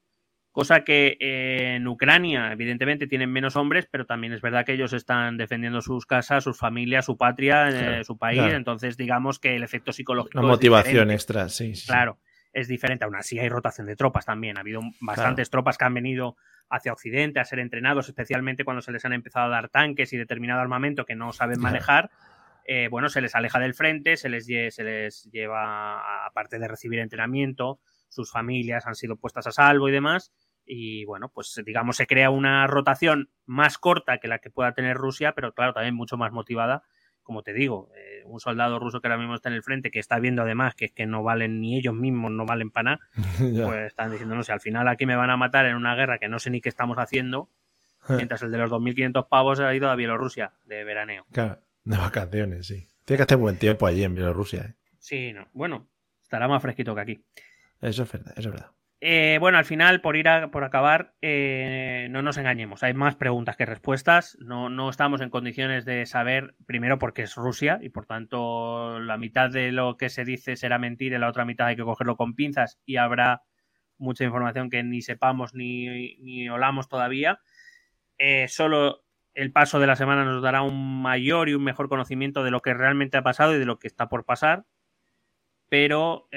[0.51, 4.91] Cosa que eh, en Ucrania, evidentemente, tienen menos hombres, pero también es verdad que ellos
[4.91, 8.41] están defendiendo sus casas, sus familias, su patria, eh, su país.
[8.51, 10.39] Entonces, digamos que el efecto psicológico.
[10.39, 12.19] Una motivación extra, sí, Claro,
[12.51, 13.05] es diferente.
[13.05, 14.57] Aún así, hay rotación de tropas también.
[14.57, 16.35] Ha habido bastantes tropas que han venido
[16.69, 20.17] hacia Occidente a ser entrenados, especialmente cuando se les han empezado a dar tanques y
[20.17, 22.09] determinado armamento que no saben manejar.
[22.65, 26.99] Eh, bueno, se les aleja del frente, se les, se les lleva, aparte de recibir
[26.99, 30.31] entrenamiento, sus familias han sido puestas a salvo y demás.
[30.73, 34.95] Y bueno, pues digamos se crea una rotación más corta que la que pueda tener
[34.95, 36.83] Rusia, pero claro, también mucho más motivada.
[37.23, 39.99] Como te digo, eh, un soldado ruso que ahora mismo está en el frente, que
[39.99, 42.99] está viendo además que es que no valen ni ellos mismos, no valen para nada,
[43.37, 46.19] pues están diciendo, no sé, al final aquí me van a matar en una guerra
[46.19, 47.49] que no sé ni qué estamos haciendo,
[48.07, 48.13] eh.
[48.15, 51.25] mientras el de los 2.500 pavos ha ido a Bielorrusia de veraneo.
[51.33, 52.87] Claro, de vacaciones, sí.
[53.03, 54.61] Tiene que hacer buen tiempo allí en Bielorrusia.
[54.61, 54.75] ¿eh?
[54.99, 55.49] Sí, no.
[55.51, 55.89] Bueno,
[56.21, 57.25] estará más fresquito que aquí.
[57.81, 58.71] Eso es verdad, eso es verdad.
[59.03, 62.83] Eh, bueno, al final, por ir a, por acabar, eh, no nos engañemos.
[62.83, 64.37] Hay más preguntas que respuestas.
[64.39, 69.17] No, no estamos en condiciones de saber, primero, porque es Rusia y por tanto la
[69.17, 72.15] mitad de lo que se dice será mentira y la otra mitad hay que cogerlo
[72.15, 73.41] con pinzas y habrá
[73.97, 77.39] mucha información que ni sepamos ni, ni olamos todavía.
[78.19, 79.03] Eh, solo
[79.33, 82.61] el paso de la semana nos dará un mayor y un mejor conocimiento de lo
[82.61, 84.65] que realmente ha pasado y de lo que está por pasar.
[85.69, 86.27] Pero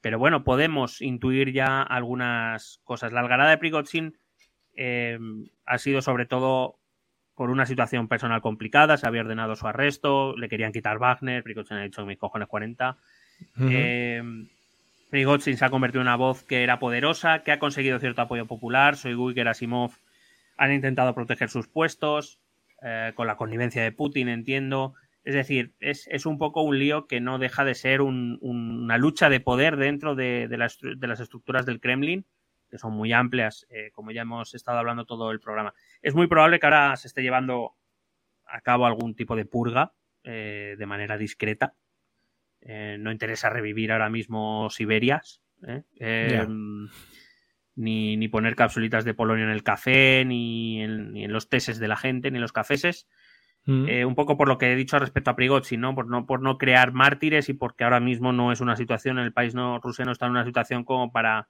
[0.00, 3.12] pero bueno, podemos intuir ya algunas cosas.
[3.12, 4.18] La algarada de Prigozhin
[4.76, 5.18] eh,
[5.66, 6.78] ha sido sobre todo
[7.34, 11.78] por una situación personal complicada, se había ordenado su arresto, le querían quitar Wagner, Prigozhin
[11.78, 12.98] ha dicho mis cojones 40.
[13.62, 14.22] Eh,
[15.10, 18.46] Prigozhin se ha convertido en una voz que era poderosa, que ha conseguido cierto apoyo
[18.46, 19.92] popular, Soigu y Gerasimov
[20.56, 22.38] han intentado proteger sus puestos,
[22.82, 24.94] eh, con la connivencia de Putin, entiendo.
[25.22, 29.40] Es decir, es, un poco un lío que no deja de ser una lucha de
[29.40, 30.78] poder dentro de, las,
[31.20, 32.26] estructuras del Kremlin,
[32.70, 35.74] que son muy amplias, eh, como ya hemos estado hablando todo el programa.
[36.00, 37.76] Es muy probable que ahora se esté llevando
[38.46, 39.92] a cabo algún tipo de purga
[40.24, 41.74] eh, de manera discreta.
[42.62, 45.42] Eh, no interesa revivir ahora mismo Siberias,
[47.76, 51.78] ni, ni, poner capsulitas de Polonia en el café, ni en, ni en los teses
[51.78, 53.06] de la gente, ni en los cafeses
[53.66, 53.88] Mm.
[53.88, 55.94] Eh, un poco por lo que he dicho respecto a Prigozhin, ¿no?
[55.94, 56.26] Por, ¿no?
[56.26, 59.78] por no crear mártires y porque ahora mismo no es una situación, el país no,
[59.80, 61.48] Rusia no está en una situación como para,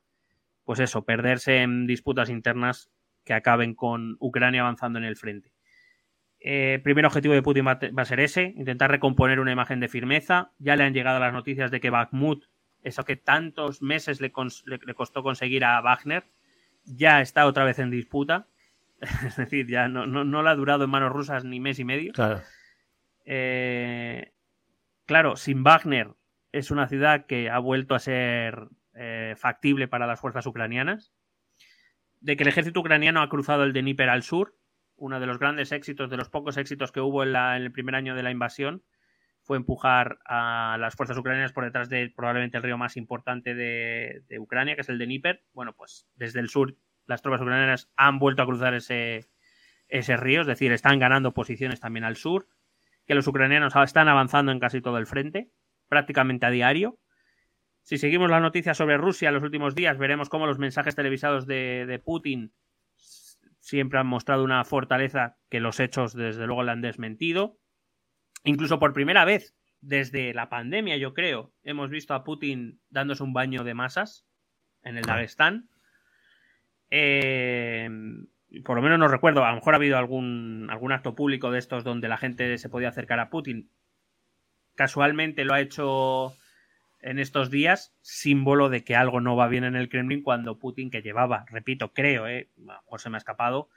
[0.65, 2.91] pues eso, perderse en disputas internas
[3.25, 5.53] que acaben con Ucrania avanzando en el frente.
[6.41, 10.53] Eh, primer objetivo de Putin va, a ser ese, intentar recomponer una imagen de firmeza.
[10.59, 12.47] Ya le han llegado las noticias de que Bakhmut,
[12.83, 16.25] eso que tantos meses le costó conseguir a Wagner,
[16.85, 18.49] ya está otra vez en disputa.
[19.27, 22.13] es decir, ya no, no, le ha durado en manos rusas ni mes y medio.
[22.13, 22.43] Claro.
[23.25, 24.33] Eh,
[25.07, 26.15] claro, sin Wagner
[26.53, 31.13] es una ciudad que ha vuelto a ser eh, factible para las fuerzas ucranianas.
[32.21, 34.57] De que el ejército ucraniano ha cruzado el Dnieper al sur,
[34.97, 37.95] uno de los grandes éxitos, de los pocos éxitos que hubo en, en el primer
[37.95, 38.85] año de la invasión,
[39.43, 44.23] fue empujar a las fuerzas ucranianas por detrás de probablemente el río más importante de,
[44.29, 45.45] de Ucrania, que es el de Níper.
[45.55, 49.29] Bueno, pues desde el sur las tropas ucranianas han vuelto a cruzar ese,
[49.89, 52.49] ese río, es decir, están ganando posiciones también al sur,
[53.07, 55.51] que los ucranianos están avanzando en casi todo el frente,
[55.89, 56.99] prácticamente a diario.
[57.83, 61.47] Si seguimos las noticias sobre Rusia en los últimos días, veremos cómo los mensajes televisados
[61.47, 62.53] de, de Putin
[63.59, 67.59] siempre han mostrado una fortaleza que los hechos desde luego le han desmentido.
[68.45, 73.33] Incluso por primera vez desde la pandemia, yo creo, hemos visto a Putin dándose un
[73.33, 74.27] baño de masas
[74.83, 75.70] en el Dagestán.
[76.91, 77.89] Eh,
[78.65, 81.59] por lo menos no recuerdo, a lo mejor ha habido algún, algún acto público de
[81.59, 83.71] estos donde la gente se podía acercar a Putin.
[84.75, 86.35] Casualmente lo ha hecho
[87.01, 90.91] en estos días, símbolo de que algo no va bien en el Kremlin cuando Putin,
[90.91, 93.69] que llevaba, repito, creo, eh, a lo mejor se me ha escapado,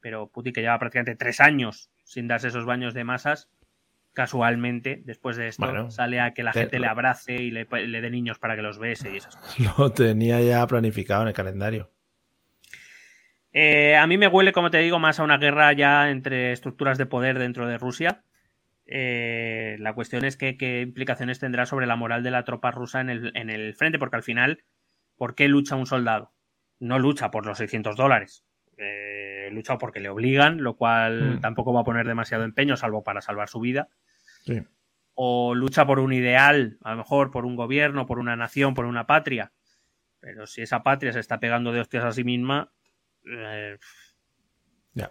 [0.00, 3.50] pero Putin que lleva prácticamente tres años sin darse esos baños de masas,
[4.12, 8.00] casualmente, después de esto, bueno, sale a que la gente le abrace y le, le
[8.00, 9.58] dé niños para que los bese y esas cosas.
[9.78, 11.90] Lo tenía ya planificado en el calendario.
[13.52, 16.98] Eh, a mí me huele, como te digo, más a una guerra ya entre estructuras
[16.98, 18.22] de poder dentro de Rusia.
[18.86, 23.00] Eh, la cuestión es que, qué implicaciones tendrá sobre la moral de la tropa rusa
[23.00, 24.64] en el, en el, frente, porque al final,
[25.16, 26.32] ¿por qué lucha un soldado?
[26.78, 28.44] No lucha por los 600 dólares.
[28.76, 31.40] Eh, lucha porque le obligan, lo cual mm.
[31.40, 33.88] tampoco va a poner demasiado empeño, salvo para salvar su vida.
[34.44, 34.62] Sí.
[35.14, 38.86] O lucha por un ideal, a lo mejor por un gobierno, por una nación, por
[38.86, 39.52] una patria.
[40.20, 42.72] Pero si esa patria se está pegando de hostias a sí misma,
[43.24, 43.78] eh,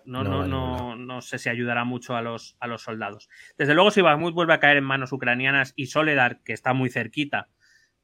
[0.05, 3.29] no, no, no, no, sé si ayudará mucho a los, a los soldados.
[3.57, 6.89] Desde luego, si Bakhmut vuelve a caer en manos ucranianas y Soledar, que está muy
[6.89, 7.49] cerquita,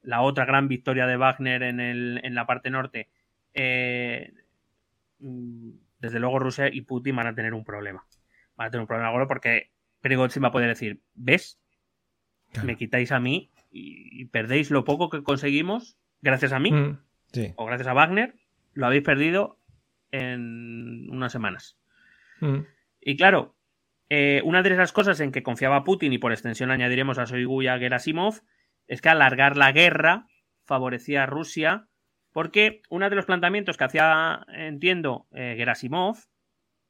[0.01, 3.09] la otra gran victoria de Wagner en, el, en la parte norte,
[3.53, 4.33] eh,
[5.19, 8.05] desde luego Rusia y Putin van a tener un problema.
[8.55, 9.71] Van a tener un problema porque
[10.01, 11.59] Prigozhin va a poder decir, ¿ves?
[12.51, 12.67] Claro.
[12.67, 16.99] Me quitáis a mí y, y, perdéis lo poco que conseguimos gracias a mí Mm,
[17.33, 17.53] sí.
[17.57, 18.35] o gracias a Wagner,
[18.73, 19.59] lo habéis perdido
[20.15, 21.77] en unas semanas.
[22.39, 22.59] Mm,
[23.01, 23.55] Y claro,
[24.09, 27.61] eh, una de esas cosas en que confiaba Putin, y por extensión añadiremos a Shoigu
[27.61, 28.41] y a Gerasimov,
[28.87, 30.27] es que alargar la guerra
[30.63, 31.87] favorecía a Rusia,
[32.31, 36.17] porque uno de los planteamientos que hacía, entiendo, eh, Gerasimov,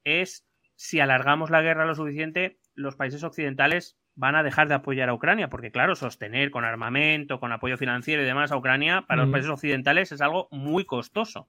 [0.04, 5.08] es si alargamos la guerra lo suficiente, los países occidentales van a dejar de apoyar
[5.10, 9.20] a Ucrania, porque claro, sostener con armamento, con apoyo financiero y demás a Ucrania para
[9.22, 9.32] los Mm.
[9.32, 11.48] países occidentales es algo muy costoso.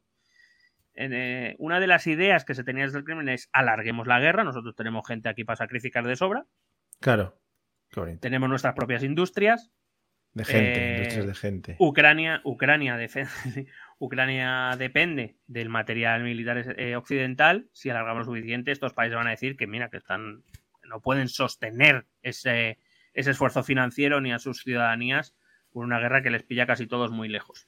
[0.97, 4.19] En, eh, una de las ideas que se tenía desde el Kremlin es alarguemos la
[4.19, 6.45] guerra, nosotros tenemos gente aquí para sacrificar de sobra,
[6.99, 7.39] Claro.
[7.93, 9.71] Qué tenemos nuestras propias industrias,
[10.33, 11.75] De gente, Eh, industrias de gente.
[11.79, 12.41] Ucrania,
[13.99, 17.69] Ucrania, depende del material militar eh, occidental.
[17.71, 20.43] Si alargamos lo suficiente, estos países van a decir que mira, que están,
[20.83, 22.79] no pueden sostener ese,
[23.13, 25.35] ese esfuerzo financiero ni a sus ciudadanías
[25.71, 27.67] por una guerra que les pilla casi todos muy lejos.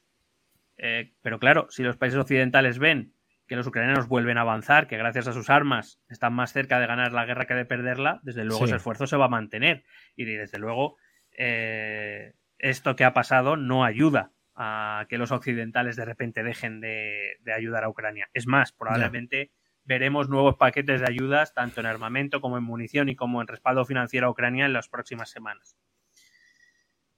[0.76, 3.14] Eh, pero claro, si los países occidentales ven
[3.50, 6.86] que los ucranianos vuelven a avanzar, que gracias a sus armas están más cerca de
[6.86, 8.66] ganar la guerra que de perderla, desde luego Sí.
[8.66, 9.82] ese esfuerzo se va a mantener.
[10.14, 10.98] Y desde luego,
[11.36, 17.38] eh, esto que ha pasado no ayuda a que los occidentales de repente dejen de,
[17.40, 18.28] de ayudar a Ucrania.
[18.34, 19.50] Es más, probablemente
[19.82, 23.84] veremos nuevos paquetes de ayudas, tanto en armamento como en munición y como en respaldo
[23.84, 25.76] financiero a Ucrania en las próximas semanas.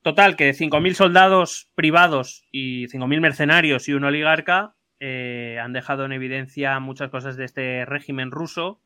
[0.01, 6.12] Total, que 5.000 soldados privados y 5.000 mercenarios y un oligarca eh, han dejado en
[6.12, 8.81] evidencia muchas cosas de este régimen ruso.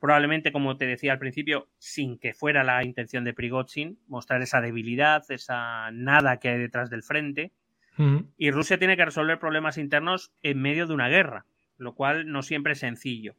[0.00, 4.60] Probablemente, como te decía al principio, sin que fuera la intención de Prigozhin, mostrar esa
[4.60, 7.52] debilidad, esa nada que hay detrás del frente.
[7.98, 11.46] Mm, Y Rusia tiene que resolver problemas internos en medio de una guerra,
[11.78, 13.36] lo cual no siempre es sencillo.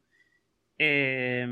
[0.77, 1.45] Eh,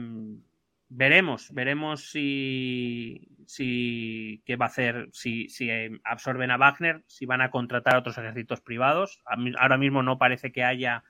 [0.88, 7.26] veremos, veremos si, si qué va a hacer, si, si eh, absorben a Wagner, si
[7.26, 9.24] van a contratar a otros ejércitos privados.
[9.58, 11.04] Ahora mismo no parece que haya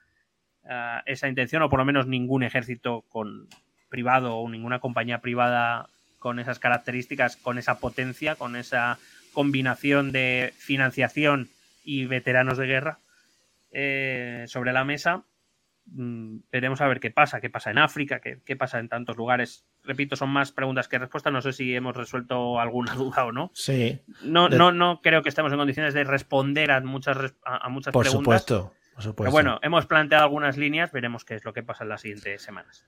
[0.64, 3.46] ah, esa intención, o por lo menos ningún ejército con
[3.90, 8.98] privado o ninguna compañía privada con esas características, con esa potencia, con esa
[9.34, 11.50] combinación de financiación
[11.84, 13.00] y veteranos de guerra
[13.70, 15.24] eh, sobre la mesa.
[15.84, 19.18] Mm, veremos a ver qué pasa, qué pasa en África, qué, qué pasa en tantos
[19.18, 19.66] lugares.
[19.84, 21.32] Repito, son más preguntas que respuestas.
[21.32, 23.50] No sé si hemos resuelto alguna duda o no.
[23.54, 27.68] Sí, No, De- no, no creo que estemos en condiciones de responder a muchas, a
[27.68, 28.42] muchas por preguntas.
[28.42, 28.74] supuesto.
[28.94, 29.22] Por supuesto.
[29.22, 32.42] Pero bueno, hemos planteado algunas líneas, veremos qué es lo que pasa en las siguientes
[32.42, 32.84] semanas.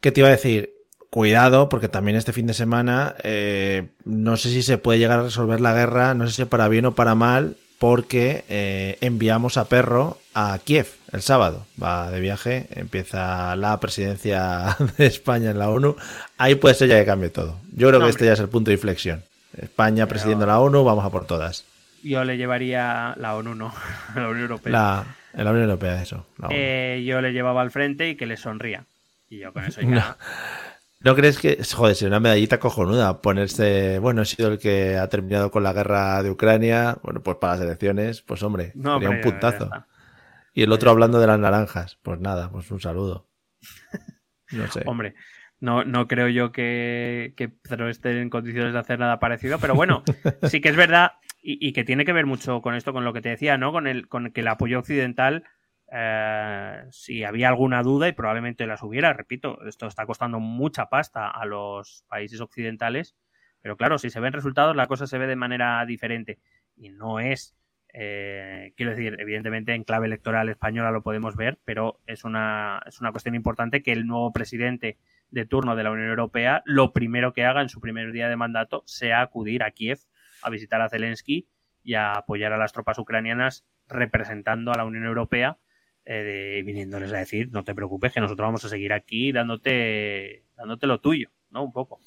[0.00, 0.74] ¿Qué te iba a decir?
[1.10, 5.22] Cuidado, porque también este fin de semana eh, no sé si se puede llegar a
[5.22, 9.68] resolver la guerra, no sé si para bien o para mal, porque eh, enviamos a
[9.70, 11.66] Perro a Kiev el sábado.
[11.82, 15.96] Va de viaje, empieza la presidencia de España en la ONU.
[16.36, 17.56] Ahí puede ser ya que cambie todo.
[17.72, 19.22] Yo creo No, que este ya es el punto de inflexión.
[19.56, 21.64] España presidiendo la ONU, vamos a por todas.
[22.04, 23.74] Yo le llevaría la ONU, no,
[24.14, 25.04] la Unión Europea.
[25.34, 26.24] La, Unión Europea, eso.
[26.50, 28.84] Eh, yo le llevaba al frente y que le sonría.
[29.28, 29.88] Y yo con eso ya.
[29.88, 30.16] No.
[31.00, 35.08] ¿No crees que, joder, sería una medallita cojonuda ponerse, bueno, he sido el que ha
[35.08, 39.10] terminado con la guerra de Ucrania, bueno, pues para las elecciones, pues hombre, No, sería
[39.10, 39.70] un puntazo.
[40.58, 43.28] Y el otro hablando de las naranjas, pues nada, pues un saludo.
[44.50, 44.82] No sé.
[44.86, 45.14] Hombre,
[45.60, 49.76] no, no creo yo que, que Pedro esté en condiciones de hacer nada parecido, pero
[49.76, 50.02] bueno,
[50.50, 53.12] sí que es verdad y, y que tiene que ver mucho con esto, con lo
[53.12, 53.70] que te decía, ¿no?
[53.70, 55.44] Con el, con que el apoyo occidental,
[55.92, 61.30] eh, si había alguna duda y probablemente las hubiera, repito, esto está costando mucha pasta
[61.30, 63.14] a los países occidentales,
[63.60, 66.40] pero claro, si se ven resultados, la cosa se ve de manera diferente
[66.74, 67.54] y no es
[67.92, 73.00] eh, quiero decir, evidentemente en clave electoral española lo podemos ver, pero es una, es
[73.00, 74.98] una cuestión importante que el nuevo presidente
[75.30, 78.36] de turno de la Unión Europea lo primero que haga en su primer día de
[78.36, 79.98] mandato sea acudir a Kiev
[80.42, 81.48] a visitar a Zelensky
[81.82, 85.58] y a apoyar a las tropas ucranianas representando a la Unión Europea
[86.06, 90.44] eh, de- viniéndoles a decir no te preocupes que nosotros vamos a seguir aquí dándote
[90.56, 91.62] dándote lo tuyo, ¿no?
[91.64, 92.00] Un poco.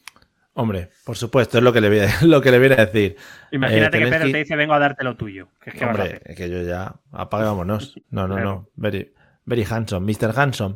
[0.53, 3.15] Hombre, por supuesto, es lo que le, voy a- lo que le viene a decir.
[3.51, 5.47] Imagínate Eh, que Pedro te dice vengo a darte lo tuyo.
[5.63, 6.31] Que es que vas a Hombre, hacer?
[6.31, 7.95] es que yo ya apague, vámonos.
[8.11, 8.67] No, no, no.
[8.75, 9.13] Very,
[9.45, 10.33] very handsome, Mr.
[10.37, 10.75] Handsome.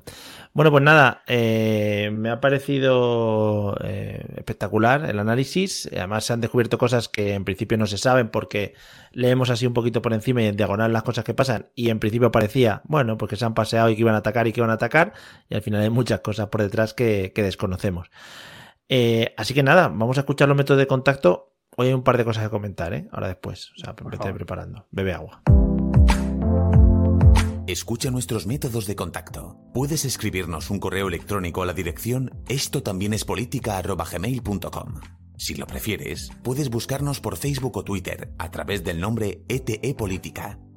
[0.53, 5.89] Bueno, pues nada, eh, me ha parecido eh, espectacular el análisis.
[5.91, 8.73] Además, se han descubierto cosas que en principio no se saben porque
[9.11, 11.67] leemos así un poquito por encima y en diagonal las cosas que pasan.
[11.75, 14.53] Y en principio parecía, bueno, porque se han paseado y que iban a atacar y
[14.53, 15.11] que iban a atacar.
[15.49, 18.09] Y al final hay muchas cosas por detrás que, que desconocemos.
[18.89, 21.53] Eh, así que nada, vamos a escuchar los métodos de contacto.
[21.77, 23.07] Hoy hay un par de cosas que comentar, ¿eh?
[23.11, 23.71] Ahora después.
[23.71, 24.87] O sea, vete preparando.
[24.91, 25.41] Bebe agua.
[27.67, 29.57] Escucha nuestros métodos de contacto.
[29.73, 35.01] Puedes escribirnos un correo electrónico a la dirección esto también es política@gmail.com.
[35.37, 40.59] Si lo prefieres, puedes buscarnos por Facebook o Twitter a través del nombre ETE Política.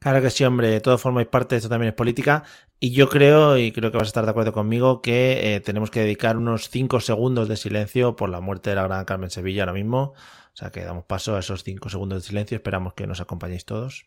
[0.00, 2.44] Claro que sí, hombre, todos formáis parte de esto también es política.
[2.80, 5.90] Y yo creo, y creo que vas a estar de acuerdo conmigo, que eh, tenemos
[5.90, 9.62] que dedicar unos 5 segundos de silencio por la muerte de la gran Carmen Sevilla
[9.64, 10.14] ahora mismo.
[10.54, 12.56] O sea que damos paso a esos 5 segundos de silencio.
[12.56, 14.06] Esperamos que nos acompañéis todos.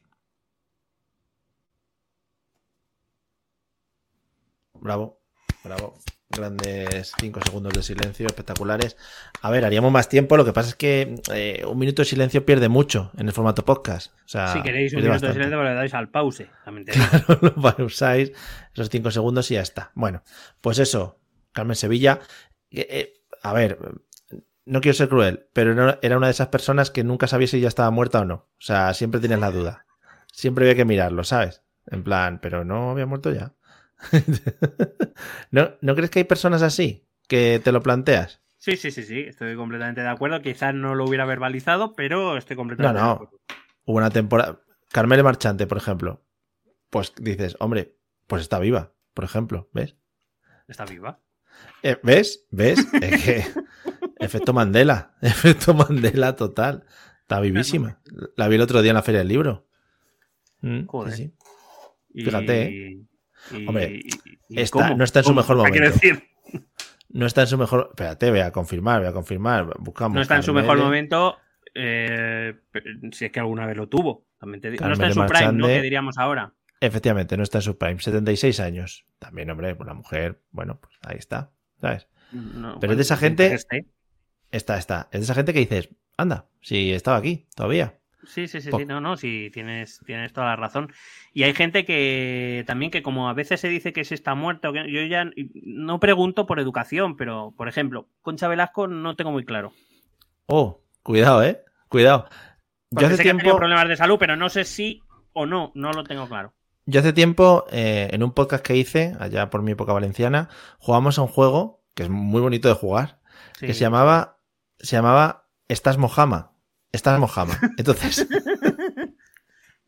[4.74, 5.20] Bravo,
[5.64, 5.95] bravo.
[6.35, 8.97] Grandes 5 segundos de silencio, espectaculares.
[9.41, 10.38] A ver, haríamos más tiempo.
[10.38, 13.64] Lo que pasa es que eh, un minuto de silencio pierde mucho en el formato
[13.65, 14.14] podcast.
[14.26, 16.49] O sea, Si queréis un minuto de silencio, pues le dais al pause.
[16.65, 16.85] También.
[16.93, 18.31] Claro, lo pausáis
[18.73, 19.91] esos cinco segundos y ya está.
[19.95, 20.23] Bueno,
[20.61, 21.19] pues eso,
[21.51, 22.19] Carmen Sevilla.
[22.72, 23.77] eh, eh, a ver,
[24.65, 27.68] no quiero ser cruel, pero era una de esas personas que nunca sabía si ya
[27.68, 28.35] estaba muerta o no.
[28.35, 29.85] O sea, siempre tenías la duda.
[30.31, 31.61] Siempre había que mirarlo, ¿sabes?
[31.85, 33.53] En plan, pero no había muerto ya.
[35.51, 37.07] ¿No, ¿No crees que hay personas así?
[37.27, 38.41] Que te lo planteas.
[38.57, 40.41] Sí, sí, sí, sí, estoy completamente de acuerdo.
[40.41, 43.11] Quizás no lo hubiera verbalizado, pero estoy No, completamente de no.
[43.11, 43.39] acuerdo.
[43.85, 44.61] Hubo una temporada.
[44.91, 46.23] Carmele Marchante, por ejemplo.
[46.89, 47.97] Pues dices, hombre,
[48.27, 49.95] pues está viva, por ejemplo, ¿ves?
[50.67, 51.19] Está viva.
[51.81, 52.45] Eh, ¿Ves?
[52.51, 52.88] ¿Ves?
[53.01, 53.45] Es que.
[54.19, 55.15] Efecto Mandela.
[55.21, 56.85] Efecto Mandela total.
[57.21, 57.99] Está vivísima.
[58.38, 59.67] La vi el otro día en la Feria del Libro.
[60.61, 61.13] Mm, Joder.
[61.13, 61.34] sí.
[62.13, 62.99] Fíjate.
[63.52, 64.10] Y- Hombre, y-
[64.49, 65.80] y está- cómo, no está en su cómo, mejor momento.
[65.82, 66.24] decir,
[67.10, 67.88] No está en su mejor.
[67.91, 69.68] Espérate, voy a confirmar, voy a confirmar.
[69.80, 70.15] Buscamos.
[70.15, 71.38] no está en su mejor momento.
[71.76, 72.53] eh,
[73.11, 74.26] si es que alguna vez lo tuvo.
[74.40, 74.70] También te.
[74.72, 75.68] No está en su prime, ¿no?
[75.68, 76.53] Que diríamos ahora.
[76.80, 77.99] Efectivamente, no está en su prime.
[77.99, 79.06] 76 años.
[79.20, 80.41] También, hombre, pues la mujer.
[80.52, 81.52] Bueno, pues ahí está.
[81.82, 82.07] ¿Sabes?
[82.32, 83.57] No, Pero es de esa gente-.
[84.52, 85.07] Está, está.
[85.11, 87.98] Es de esa gente que dices, anda, si estaba aquí todavía.
[88.26, 90.91] Sí, sí, sí, sí, no, no, sí, tienes, tienes toda la razón.
[91.34, 94.72] Y hay gente que también que como a veces se dice que se está muerto,
[94.74, 99.44] que yo ya no pregunto por educación, pero por ejemplo, Concha Velasco no tengo muy
[99.45, 99.74] claro.
[100.45, 101.62] Oh, cuidado, eh.
[101.90, 102.28] Cuidado.
[102.91, 103.58] Yo hace sé que ha tenido tiempo.
[103.60, 105.02] problemas de salud, pero no sé si
[105.34, 106.54] o no, no lo tengo claro.
[106.86, 111.18] Yo hace tiempo, eh, en un podcast que hice, allá por mi época valenciana, jugamos
[111.18, 113.20] a un juego que es muy bonito de jugar,
[113.58, 113.68] Sí.
[113.68, 114.38] que se llamaba,
[114.80, 116.52] se llamaba Estás Mojama.
[116.94, 117.60] Estás Mojama.
[117.78, 118.26] Entonces,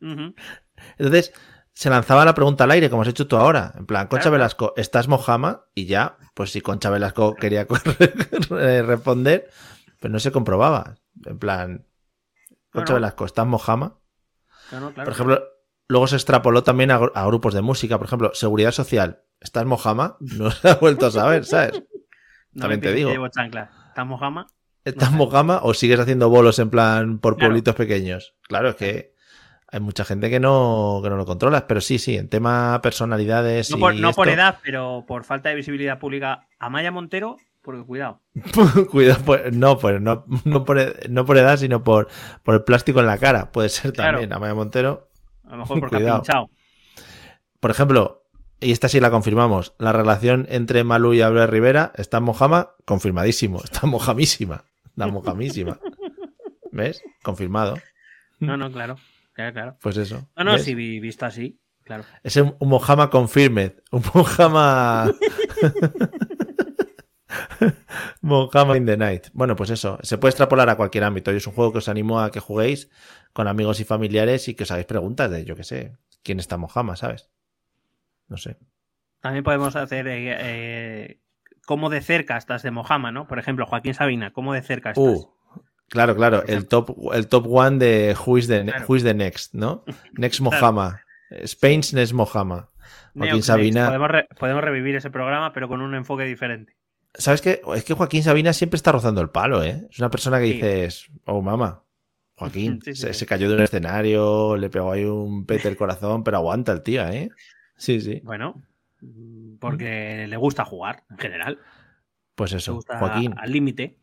[0.98, 1.32] entonces,
[1.72, 3.72] se lanzaba la pregunta al aire, como has hecho tú ahora.
[3.76, 4.32] En plan, Concha Claro.
[4.32, 5.64] Velasco, ¿estás Mojama?
[5.74, 7.66] Y ya, pues si Concha Velasco quería
[8.50, 9.48] responder,
[10.00, 10.96] pues no se comprobaba.
[11.24, 11.86] En plan,
[12.72, 12.94] Concha Bueno.
[12.94, 13.98] Velasco, ¿estás Mojama?
[14.68, 14.92] Claro.
[14.92, 15.42] Por ejemplo,
[15.88, 17.98] luego se extrapoló también a, gru- a grupos de música.
[17.98, 20.16] Por ejemplo, Seguridad Social, ¿estás Mojama?
[20.38, 21.82] No se ha vuelto a saber, ¿sabes?
[22.52, 23.10] No también me te digo.
[23.10, 23.70] llevo chancla.
[23.88, 24.46] ¿Estamos jama?
[24.86, 27.50] ¿Estás Mojama o sigues haciendo bolos en plan por Claro.
[27.50, 28.34] pueblitos pequeños?
[28.42, 29.14] Claro, es que
[29.68, 33.70] hay mucha gente que no, que no lo controlas, pero sí, sí, en tema personalidades
[33.70, 36.46] No y por, no por edad, pero por falta de visibilidad pública.
[36.58, 38.20] Amaya Montero, porque cuidado.
[38.90, 42.06] Cuidado, pues, no, pues no, no, por, ed- no por edad, sino por,
[42.44, 43.50] por el plástico en la cara.
[43.50, 44.12] Puede ser Claro.
[44.12, 44.32] también.
[44.32, 45.08] Amaya Montero.
[45.44, 46.48] A lo mejor porque ha pinchado.
[47.58, 48.22] Por ejemplo,
[48.60, 52.70] y esta sí la confirmamos, la relación entre Malú y Albert Rivera está en Mojama,
[52.84, 53.60] confirmadísimo.
[53.64, 54.64] Está mojamísima.
[54.96, 55.78] Está mojamísima.
[56.72, 57.02] ¿Ves?
[57.22, 57.76] Confirmado.
[58.38, 58.96] No, no, claro.
[59.34, 59.76] Claro, claro.
[59.82, 60.28] Pues eso.
[60.36, 60.64] No, no, ¿ves?
[60.64, 62.04] si vi- visto así, claro.
[62.22, 63.74] Es un, un Mojama confirmed.
[63.92, 65.12] Un Mojama.
[68.20, 69.28] Mojama in the night.
[69.32, 69.98] Bueno, pues eso.
[70.02, 71.32] Se puede extrapolar a cualquier ámbito.
[71.32, 72.90] Y es un juego que os animo a que juguéis
[73.32, 76.56] con amigos y familiares y que os hagáis preguntas de, yo qué sé, quién está
[76.56, 77.30] Mojama, ¿sabes?
[78.28, 78.56] No sé.
[79.20, 81.20] También podemos hacer eh, eh,
[81.66, 83.26] cómo de cerca estás de Mojama, ¿no?
[83.26, 85.04] Por ejemplo, Joaquín Sabina, cómo de cerca estás.
[85.04, 85.28] Uh,
[85.90, 86.42] claro, claro.
[86.46, 88.84] El top, el top one de Who is the, Claro.
[88.88, 89.84] Who is the Next, ¿no?
[90.16, 91.00] Next Mojama.
[91.44, 92.70] Spain's Next Mojama.
[93.14, 93.80] Joaquín Neox Sabina.
[93.80, 93.88] Next.
[93.88, 96.74] Podemos, re- podemos revivir ese programa, pero con un enfoque diferente.
[97.14, 97.60] ¿Sabes qué?
[97.74, 99.86] Es que Joaquín Sabina siempre está rozando el palo, ¿eh?
[99.90, 100.52] Es una persona que Sí.
[100.54, 101.82] dices, oh, mamá.
[102.36, 106.22] Joaquín, Sí, sí, se, cayó de un escenario, le pegó ahí un pete el corazón,
[106.22, 107.30] pero aguanta el tío, ¿eh?
[107.76, 108.20] Sí, sí.
[108.22, 108.62] Bueno,
[109.60, 111.58] porque le gusta jugar, en general.
[112.34, 112.74] Pues Le eso.
[112.74, 113.98] gusta Joaquín, al límite.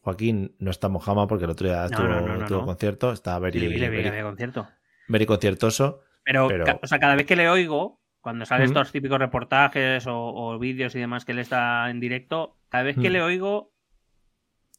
[0.00, 3.60] Joaquín no está Mojama porque el otro día No, tuvo, no, tuvo concierto, está very,
[3.60, 4.68] le a concierto.
[5.08, 6.00] very conciertoso.
[6.24, 6.46] Pero,
[6.82, 10.94] o sea, cada vez que le oigo, cuando salen estos típicos reportajes o, o vídeos
[10.94, 13.72] y demás que él está en directo, cada vez que le oigo,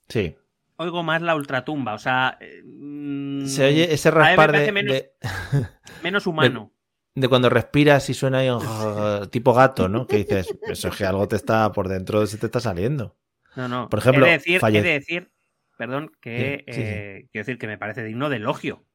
[0.09, 0.35] Sí.
[0.75, 1.93] oigo más la ultratumba.
[1.93, 5.11] O sea, eh, mm, Se oye ese me raspar parece de, menos, de,
[6.03, 6.72] menos humano.
[7.15, 8.60] De cuando respiras y suena ahí un
[9.31, 10.07] tipo gato, ¿no?
[10.07, 13.18] Que dices, eso es que algo te está por dentro, se te está saliendo.
[13.56, 13.90] No, no.
[13.90, 15.31] Por ejemplo, he de decir, falle- he de decir
[15.77, 16.88] perdón, que Sí, sí, sí.
[16.88, 18.85] eh, quiero decir que me parece digno de elogio.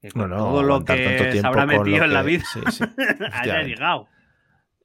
[0.00, 2.84] Que No, con no, todo lo que se habrá metido en la vida sí, sí,
[3.32, 4.08] haya llegado.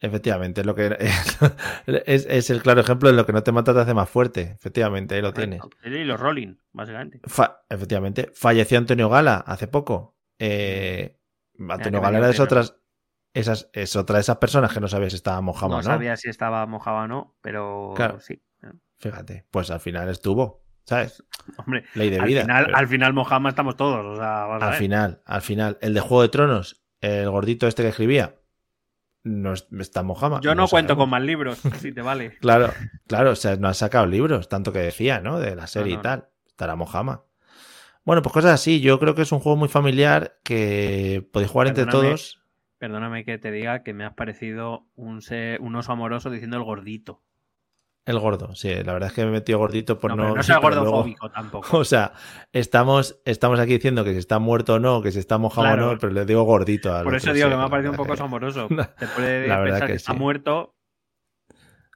[0.01, 0.97] Efectivamente, es lo que
[2.05, 4.41] es, es el claro ejemplo de lo que no te mata te hace más fuerte.
[4.55, 5.61] Efectivamente, ahí lo tienes.
[5.85, 7.21] Y los Rolling, básicamente.
[7.23, 10.17] Fa- efectivamente, falleció Antonio Gala hace poco.
[10.37, 11.17] Eh,
[11.59, 12.61] Antonio que Gala me era de dio pena.
[12.61, 12.77] otras,
[13.33, 15.83] esas, es otra de esas personas que no sabías si estaba mojado no o no.
[15.83, 18.19] sabía si estaba mojado o no, pero Claro.
[18.19, 18.41] sí.
[18.97, 21.21] Fíjate, pues al final estuvo, ¿sabes?
[21.57, 22.41] Hombre, Ley de al, vida.
[22.41, 24.05] final, pero al final Mojama estamos todos.
[24.05, 24.73] O sea, al ver.
[24.79, 28.35] final, al final, el de Juego de Tronos, el gordito este que escribía,
[29.23, 30.39] no es- está mojama.
[30.41, 32.37] Yo no, cuento con más libros, si te vale.
[32.39, 32.71] Claro,
[33.07, 35.39] claro, o sea, no han sacado libros, tanto que decía, ¿no?
[35.39, 36.29] De la serie no, y tal.
[36.47, 37.25] Estará Mojama.
[38.05, 38.79] Bueno, pues cosas así.
[38.81, 42.39] Yo creo que es un juego muy familiar que podéis jugar entre todos.
[42.77, 46.63] Perdóname que te diga que me has parecido un, se- un oso amoroso diciendo el
[46.63, 47.21] gordito.
[48.05, 50.23] El gordo, sí, la verdad es que me he metido gordito por no, no.
[50.23, 51.75] pero no sea gordofóbico tampoco.
[51.79, 52.13] O sea,
[52.53, 55.87] estamos, estamos aquí diciendo que si está muerto o no, que si está mojado Claro.
[55.89, 56.93] o no, pero le digo gordito.
[56.95, 58.67] a Por eso digo que me ha parecido un poco amoroso.
[58.69, 60.19] La- Te puede la verdad pensar que que, está sí.
[60.19, 60.74] muerto.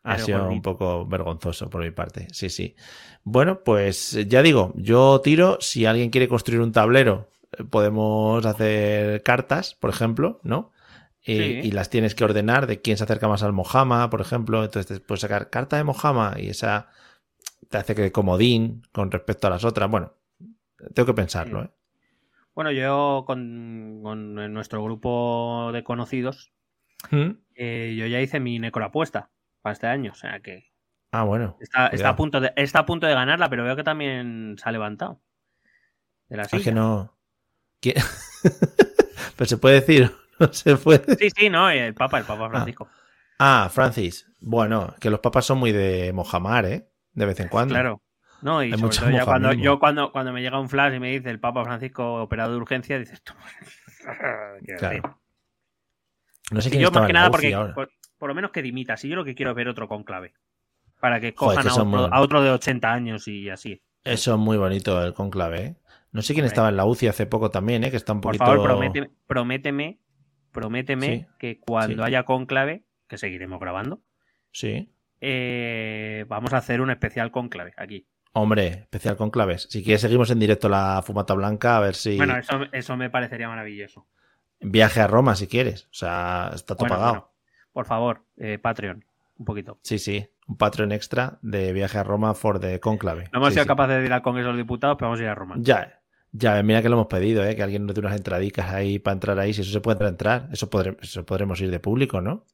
[0.03, 2.76] Ha pero sido un poco vergonzoso por mi parte, sí, sí.
[3.23, 9.21] Bueno, pues ya digo, yo tiro, si alguien quiere construir un tablero, eh, podemos hacer
[9.23, 10.71] cartas, por ejemplo, ¿no?
[11.21, 11.43] Y, Sí.
[11.63, 14.63] y las tienes que ordenar de quién se acerca más al Mojama, por ejemplo.
[14.63, 16.88] Entonces te puedes sacar carta de Mojama y esa
[17.69, 19.91] te hace que comodín con respecto a las otras.
[19.91, 20.13] Bueno,
[20.93, 21.67] tengo que pensarlo, Sí.
[21.67, 21.71] ¿eh?
[22.55, 24.01] Bueno, yo con,
[24.53, 26.51] nuestro grupo de conocidos,
[27.11, 27.31] ¿Mm?
[27.55, 29.30] eh, yo ya hice mi necroapuesta
[29.61, 30.11] para este año.
[30.11, 30.69] O sea que
[31.11, 31.57] Ah, bueno.
[31.60, 34.72] está, a punto de, está a punto de ganarla, pero veo que también se ha
[34.72, 35.22] levantado.
[36.27, 36.73] De la Es que silla.
[36.73, 37.18] no.
[39.36, 41.15] Pero se puede decir, no se puede.
[41.15, 42.88] Sí, sí, no, el Papa, el Papa Francisco.
[43.40, 44.27] Ah, Francis.
[44.41, 46.90] Bueno, que los papas son muy de mojamar, ¿eh?
[47.14, 47.73] De vez en cuando.
[47.73, 48.02] Claro.
[48.41, 51.10] No, y sobre todo ya cuando, yo cuando, cuando me llega un flash y me
[51.11, 53.34] dice el Papa Francisco operado de urgencia, dices tú.
[54.77, 55.19] Claro.
[56.52, 57.73] No sé Y quién yo más que nada porque ahora.
[57.73, 58.95] por, por lo menos que dimita.
[58.97, 60.33] Si yo lo que quiero es ver otro conclave.
[60.99, 63.81] Para que Joder, cojan que a, otro, muy- a otro de 80 años y así.
[64.03, 65.75] Eso es muy bonito el conclave, ¿eh?
[66.11, 66.47] No sé quién Hombre.
[66.53, 67.91] estaba en la UCI hace poco también, ¿eh?
[67.91, 68.45] Que está un Por poquito.
[68.45, 69.99] favor, prométeme, prométeme,
[70.51, 72.07] prométeme Sí, que cuando sí.
[72.07, 74.01] haya conclave, que seguiremos grabando,
[74.51, 74.91] Sí.
[75.21, 78.07] eh, vamos a hacer un especial conclave aquí.
[78.33, 79.67] Hombre, especial conclaves.
[79.69, 82.17] Si quieres, seguimos en directo la fumata blanca a ver si.
[82.17, 84.07] Bueno, eso, eso me parecería maravilloso.
[84.61, 85.85] Viaje a Roma si quieres.
[85.85, 87.11] O sea, está todo Bueno, pagado.
[87.13, 87.31] bueno,
[87.73, 89.03] por favor, eh, Patreon,
[89.37, 89.79] un poquito.
[89.83, 90.27] Sí, sí.
[90.47, 93.25] Un Patreon extra de viaje a Roma for the conclave.
[93.31, 93.67] No hemos Sí, sido sí.
[93.67, 95.55] capaces de ir al Congreso de los Diputados, pero vamos a ir a Roma.
[95.59, 96.01] Ya,
[96.31, 97.55] ya, mira que lo hemos pedido, ¿eh?
[97.55, 99.53] que alguien nos dé unas entradicas ahí para entrar ahí.
[99.53, 102.45] Si eso se puede entrar, eso, podré- eso podremos ir de público, ¿no?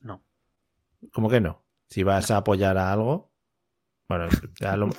[0.00, 0.22] No.
[1.12, 1.62] ¿Cómo que no?
[1.88, 3.30] Si vas a apoyar a algo.
[4.08, 4.28] Bueno,
[4.60, 4.90] ya lo-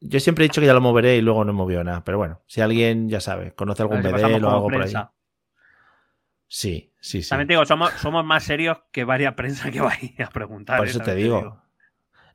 [0.00, 2.02] yo siempre he dicho que ya lo moveré y luego no he movido nada.
[2.04, 4.92] Pero bueno, si alguien, ya sabe, conoce algún si bedel o algo por ahí.
[6.48, 7.28] Sí, sí, sí.
[7.28, 10.28] También te digo, somos, somos más serios que varias prensa que va a ir a
[10.30, 10.78] preguntar.
[10.78, 10.90] Por ¿eh?
[10.90, 11.62] eso te digo.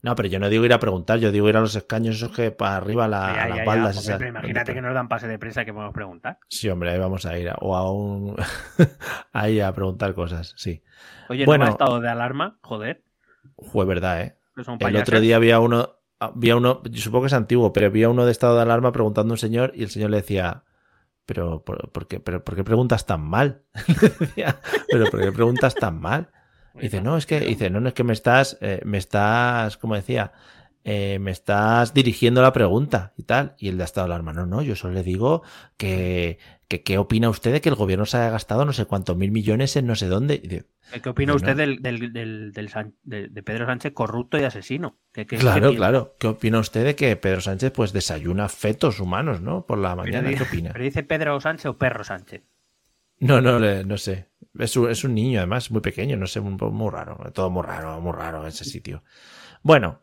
[0.03, 2.31] No, pero yo no digo ir a preguntar, yo digo ir a los escaños esos
[2.35, 3.97] que para arriba, la- Ya, ya, las ya, baldas.
[3.97, 4.17] esas.
[4.17, 6.39] pero imagínate que nos dan pase de prensa que podemos preguntar.
[6.49, 7.49] Sí, hombre, ahí vamos a ir.
[7.61, 8.35] O a un.
[9.31, 10.83] ahí a preguntar cosas, sí.
[11.29, 11.63] Oye, Bueno.
[11.63, 12.57] ¿no ha estado de alarma?
[12.61, 13.01] Joder.
[13.57, 14.37] Fue verdad, ¿eh?
[14.79, 18.25] El otro día había uno, había uno, yo supongo que es antiguo, pero había uno
[18.25, 20.63] de estado de alarma preguntando a un señor y el señor le decía,
[21.25, 23.63] pero ¿por, por qué, pero, ¿por qué preguntas tan mal?
[24.35, 24.53] Le
[24.87, 26.29] pero ¿por qué preguntas tan mal?
[26.75, 29.77] Y dice, no, es que, dice, no, no es que me estás, eh, me estás,
[29.77, 30.33] como decía,
[30.83, 33.55] eh, me estás dirigiendo la pregunta y tal.
[33.57, 35.43] Y el de estado de alarma, no, no, yo solo le digo
[35.77, 36.39] que,
[36.81, 39.75] ¿qué opina usted de que el gobierno se haya gastado no sé cuántos mil millones
[39.75, 40.65] en no sé dónde?
[41.03, 41.35] ¿Qué opina Bueno.
[41.35, 44.97] usted del, del, del, del San- de, de Pedro Sánchez corrupto y asesino?
[45.11, 46.15] ¿Qué- qué- Claro, claro.
[46.19, 49.65] ¿Qué opina usted de que Pedro Sánchez pues desayuna fetos humanos, ¿no?
[49.67, 50.29] Por la Pero mañana.
[50.29, 50.71] di- ¿Qué opina?
[50.71, 52.41] ¿Pero dice Pedro Sánchez o Perro Sánchez?
[53.19, 54.29] No, no, no sé.
[54.59, 57.17] Es un, es un niño, además, muy pequeño, no sé, muy, muy raro.
[57.33, 59.03] Todo muy raro, muy raro ese sitio.
[59.63, 60.01] Bueno,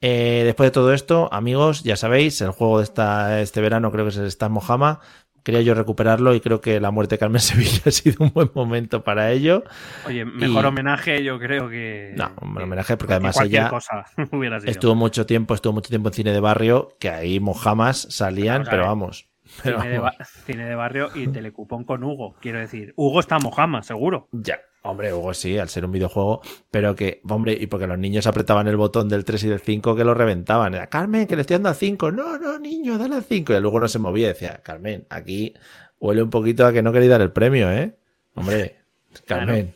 [0.00, 4.04] eh, después de todo esto, amigos, ya sabéis, el juego de esta, este verano creo
[4.04, 5.00] que es el Stan Mojama.
[5.42, 8.50] Quería yo recuperarlo y creo que la muerte de Carmen Sevilla ha sido un buen
[8.54, 9.64] momento para ello.
[10.06, 12.12] Oye, mejor Y- homenaje yo creo que...
[12.16, 14.70] No, un homenaje porque que además ella cosa hubiera sido.
[14.70, 18.86] estuvo mucho tiempo, estuvo mucho tiempo en cine de barrio, que ahí Mojamas salían, pero
[18.86, 19.28] vamos.
[19.62, 20.16] pero Cine de, vamos.
[20.18, 22.36] ba- cine de barrio y telecupón con Hugo.
[22.40, 24.28] Quiero decir, Hugo está Mojama, seguro.
[24.32, 28.26] Ya, hombre, Hugo sí, al ser un videojuego, pero que, hombre, y porque los niños
[28.26, 30.74] apretaban el botón del 3 y del 5 que lo reventaban.
[30.74, 32.12] Era, Carmen, que le estoy dando al 5.
[32.12, 33.52] No, no, niño, dale al 5.
[33.52, 34.28] Y luego no se movía.
[34.28, 35.54] Decía, Carmen, aquí
[36.00, 37.94] huele un poquito a que no queréis dar el premio, ¿eh?
[38.34, 38.76] Hombre,
[39.26, 39.72] Carmen,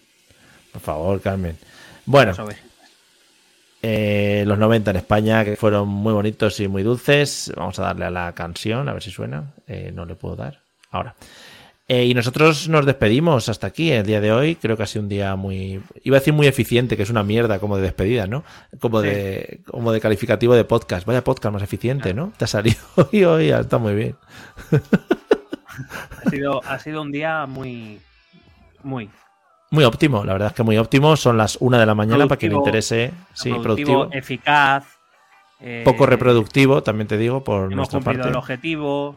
[0.73, 1.57] por favor, Carmen.
[2.05, 2.35] Bueno,
[3.83, 7.53] eh, los 90 en España, que fueron muy bonitos y muy dulces.
[7.57, 9.55] Vamos a darle a la canción, a ver si suena.
[9.66, 10.61] Eh, no le puedo dar.
[10.91, 11.15] Ahora.
[11.89, 14.57] Eh, y nosotros nos despedimos hasta aquí el día de hoy.
[14.57, 15.81] Creo que ha sido un día muy.
[16.03, 18.43] Iba a decir muy eficiente, que es una mierda como de despedida, ¿no?
[18.81, 19.07] Como, Sí.
[19.09, 21.07] de, como de calificativo de podcast.
[21.07, 22.33] Vaya podcast más eficiente, ¿no?
[22.37, 22.77] Te ha salido
[23.13, 24.17] hoy, hoy, está muy bien.
[26.25, 28.01] Ha sido, ha sido un día muy...
[28.83, 29.11] Muy...
[29.71, 31.17] Muy óptimo, la verdad es que muy óptimo.
[31.17, 33.13] Son las una de la mañana para quien le interese.
[33.35, 33.63] Sí, productivo,
[34.03, 34.09] productivo.
[34.13, 34.87] eficaz.
[35.61, 38.31] eh, Poco reproductivo, también te digo, por Hemos nuestra cumplido parte.
[38.31, 39.17] el objetivo.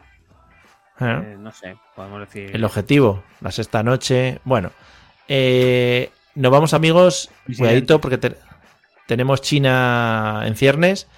[1.00, 1.04] ¿Eh?
[1.32, 2.50] eh, no sé, podemos decir...
[2.54, 4.40] El objetivo, la sexta noche.
[4.44, 4.70] Bueno,
[5.28, 8.36] eh, nos vamos amigos, cuidadito porque te-
[9.06, 11.08] tenemos China en ciernes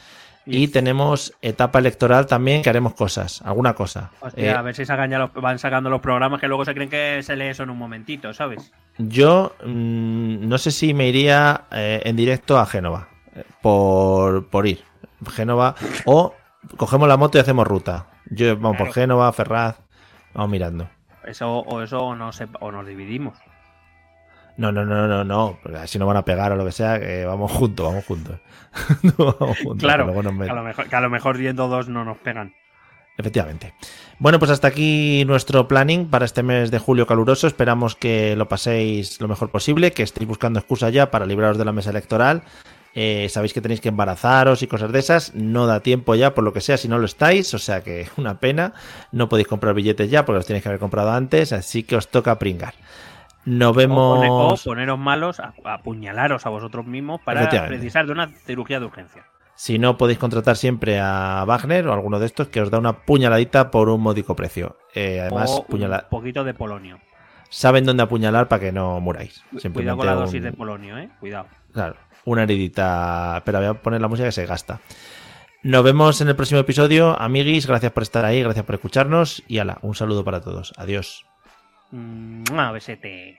[0.45, 4.11] y Y- tenemos etapa electoral también que haremos cosas, alguna cosa.
[4.21, 6.75] Hostia, Eh, a ver si sacan ya los- van sacando los programas que luego se
[6.75, 8.73] creen que se lee eso en un momentito, ¿sabes?
[8.99, 13.09] yo mm, no sé si me iría eh, en directo a Génova
[13.63, 14.83] por, por ir.
[15.31, 16.35] Génova o
[16.77, 18.07] cogemos la moto y hacemos ruta.
[18.35, 18.93] Yo vamos por Claro.
[18.93, 19.77] Génova, Ferraz,
[20.35, 20.89] vamos mirando.
[21.25, 23.39] Eso o eso o, no se- o nos dividimos.
[24.57, 27.25] No, no, no, no, no, así no van a pegar o lo que sea, que
[27.25, 28.39] vamos juntos, vamos juntos.
[29.03, 31.89] No, vamos juntos, Claro, que nos a, lo mejor, que a lo mejor yendo dos
[31.89, 32.55] no nos pegan.
[33.19, 33.75] Efectivamente.
[34.19, 37.47] Bueno, pues hasta aquí nuestro planning para este mes de julio caluroso.
[37.47, 41.65] Esperamos que lo paséis lo mejor posible, que estéis buscando excusa ya para libraros de
[41.67, 42.43] la mesa electoral.
[42.95, 45.35] Eh, sabéis que tenéis que embarazaros y cosas de esas.
[45.35, 47.53] No da tiempo ya, por lo que sea, si no lo estáis.
[47.55, 48.75] O sea que una pena.
[49.13, 51.53] No podéis comprar billetes ya porque los tenéis que haber comprado antes.
[51.53, 52.75] Así que os toca pringar.
[53.45, 54.63] Nos O, pone- o vemos.
[54.65, 59.25] poneros malos, a- apuñalaros a vosotros mismos para precisar de una cirugía de urgencia.
[59.55, 63.05] Si no, podéis contratar siempre a Wagner o alguno de estos que os da una
[63.05, 64.77] puñaladita por un módico precio.
[64.95, 66.99] Eh, además, o puñala- un poquito de polonio.
[67.51, 69.45] saben dónde apuñalar para que no muráis.
[69.73, 71.11] Cuidado con la un- dosis de polonio, ¿eh?
[71.21, 71.47] Cuidado.
[71.73, 73.37] Claro, una heridita.
[73.39, 74.81] Espera, voy a poner la música que se gasta.
[75.63, 77.21] Nos vemos en el próximo episodio.
[77.21, 79.43] Amiguis, gracias por estar ahí, gracias por escucharnos.
[79.47, 80.73] Y ala, un saludo para todos.
[80.77, 81.25] Adiós.
[81.93, 83.39] Mm, a besete.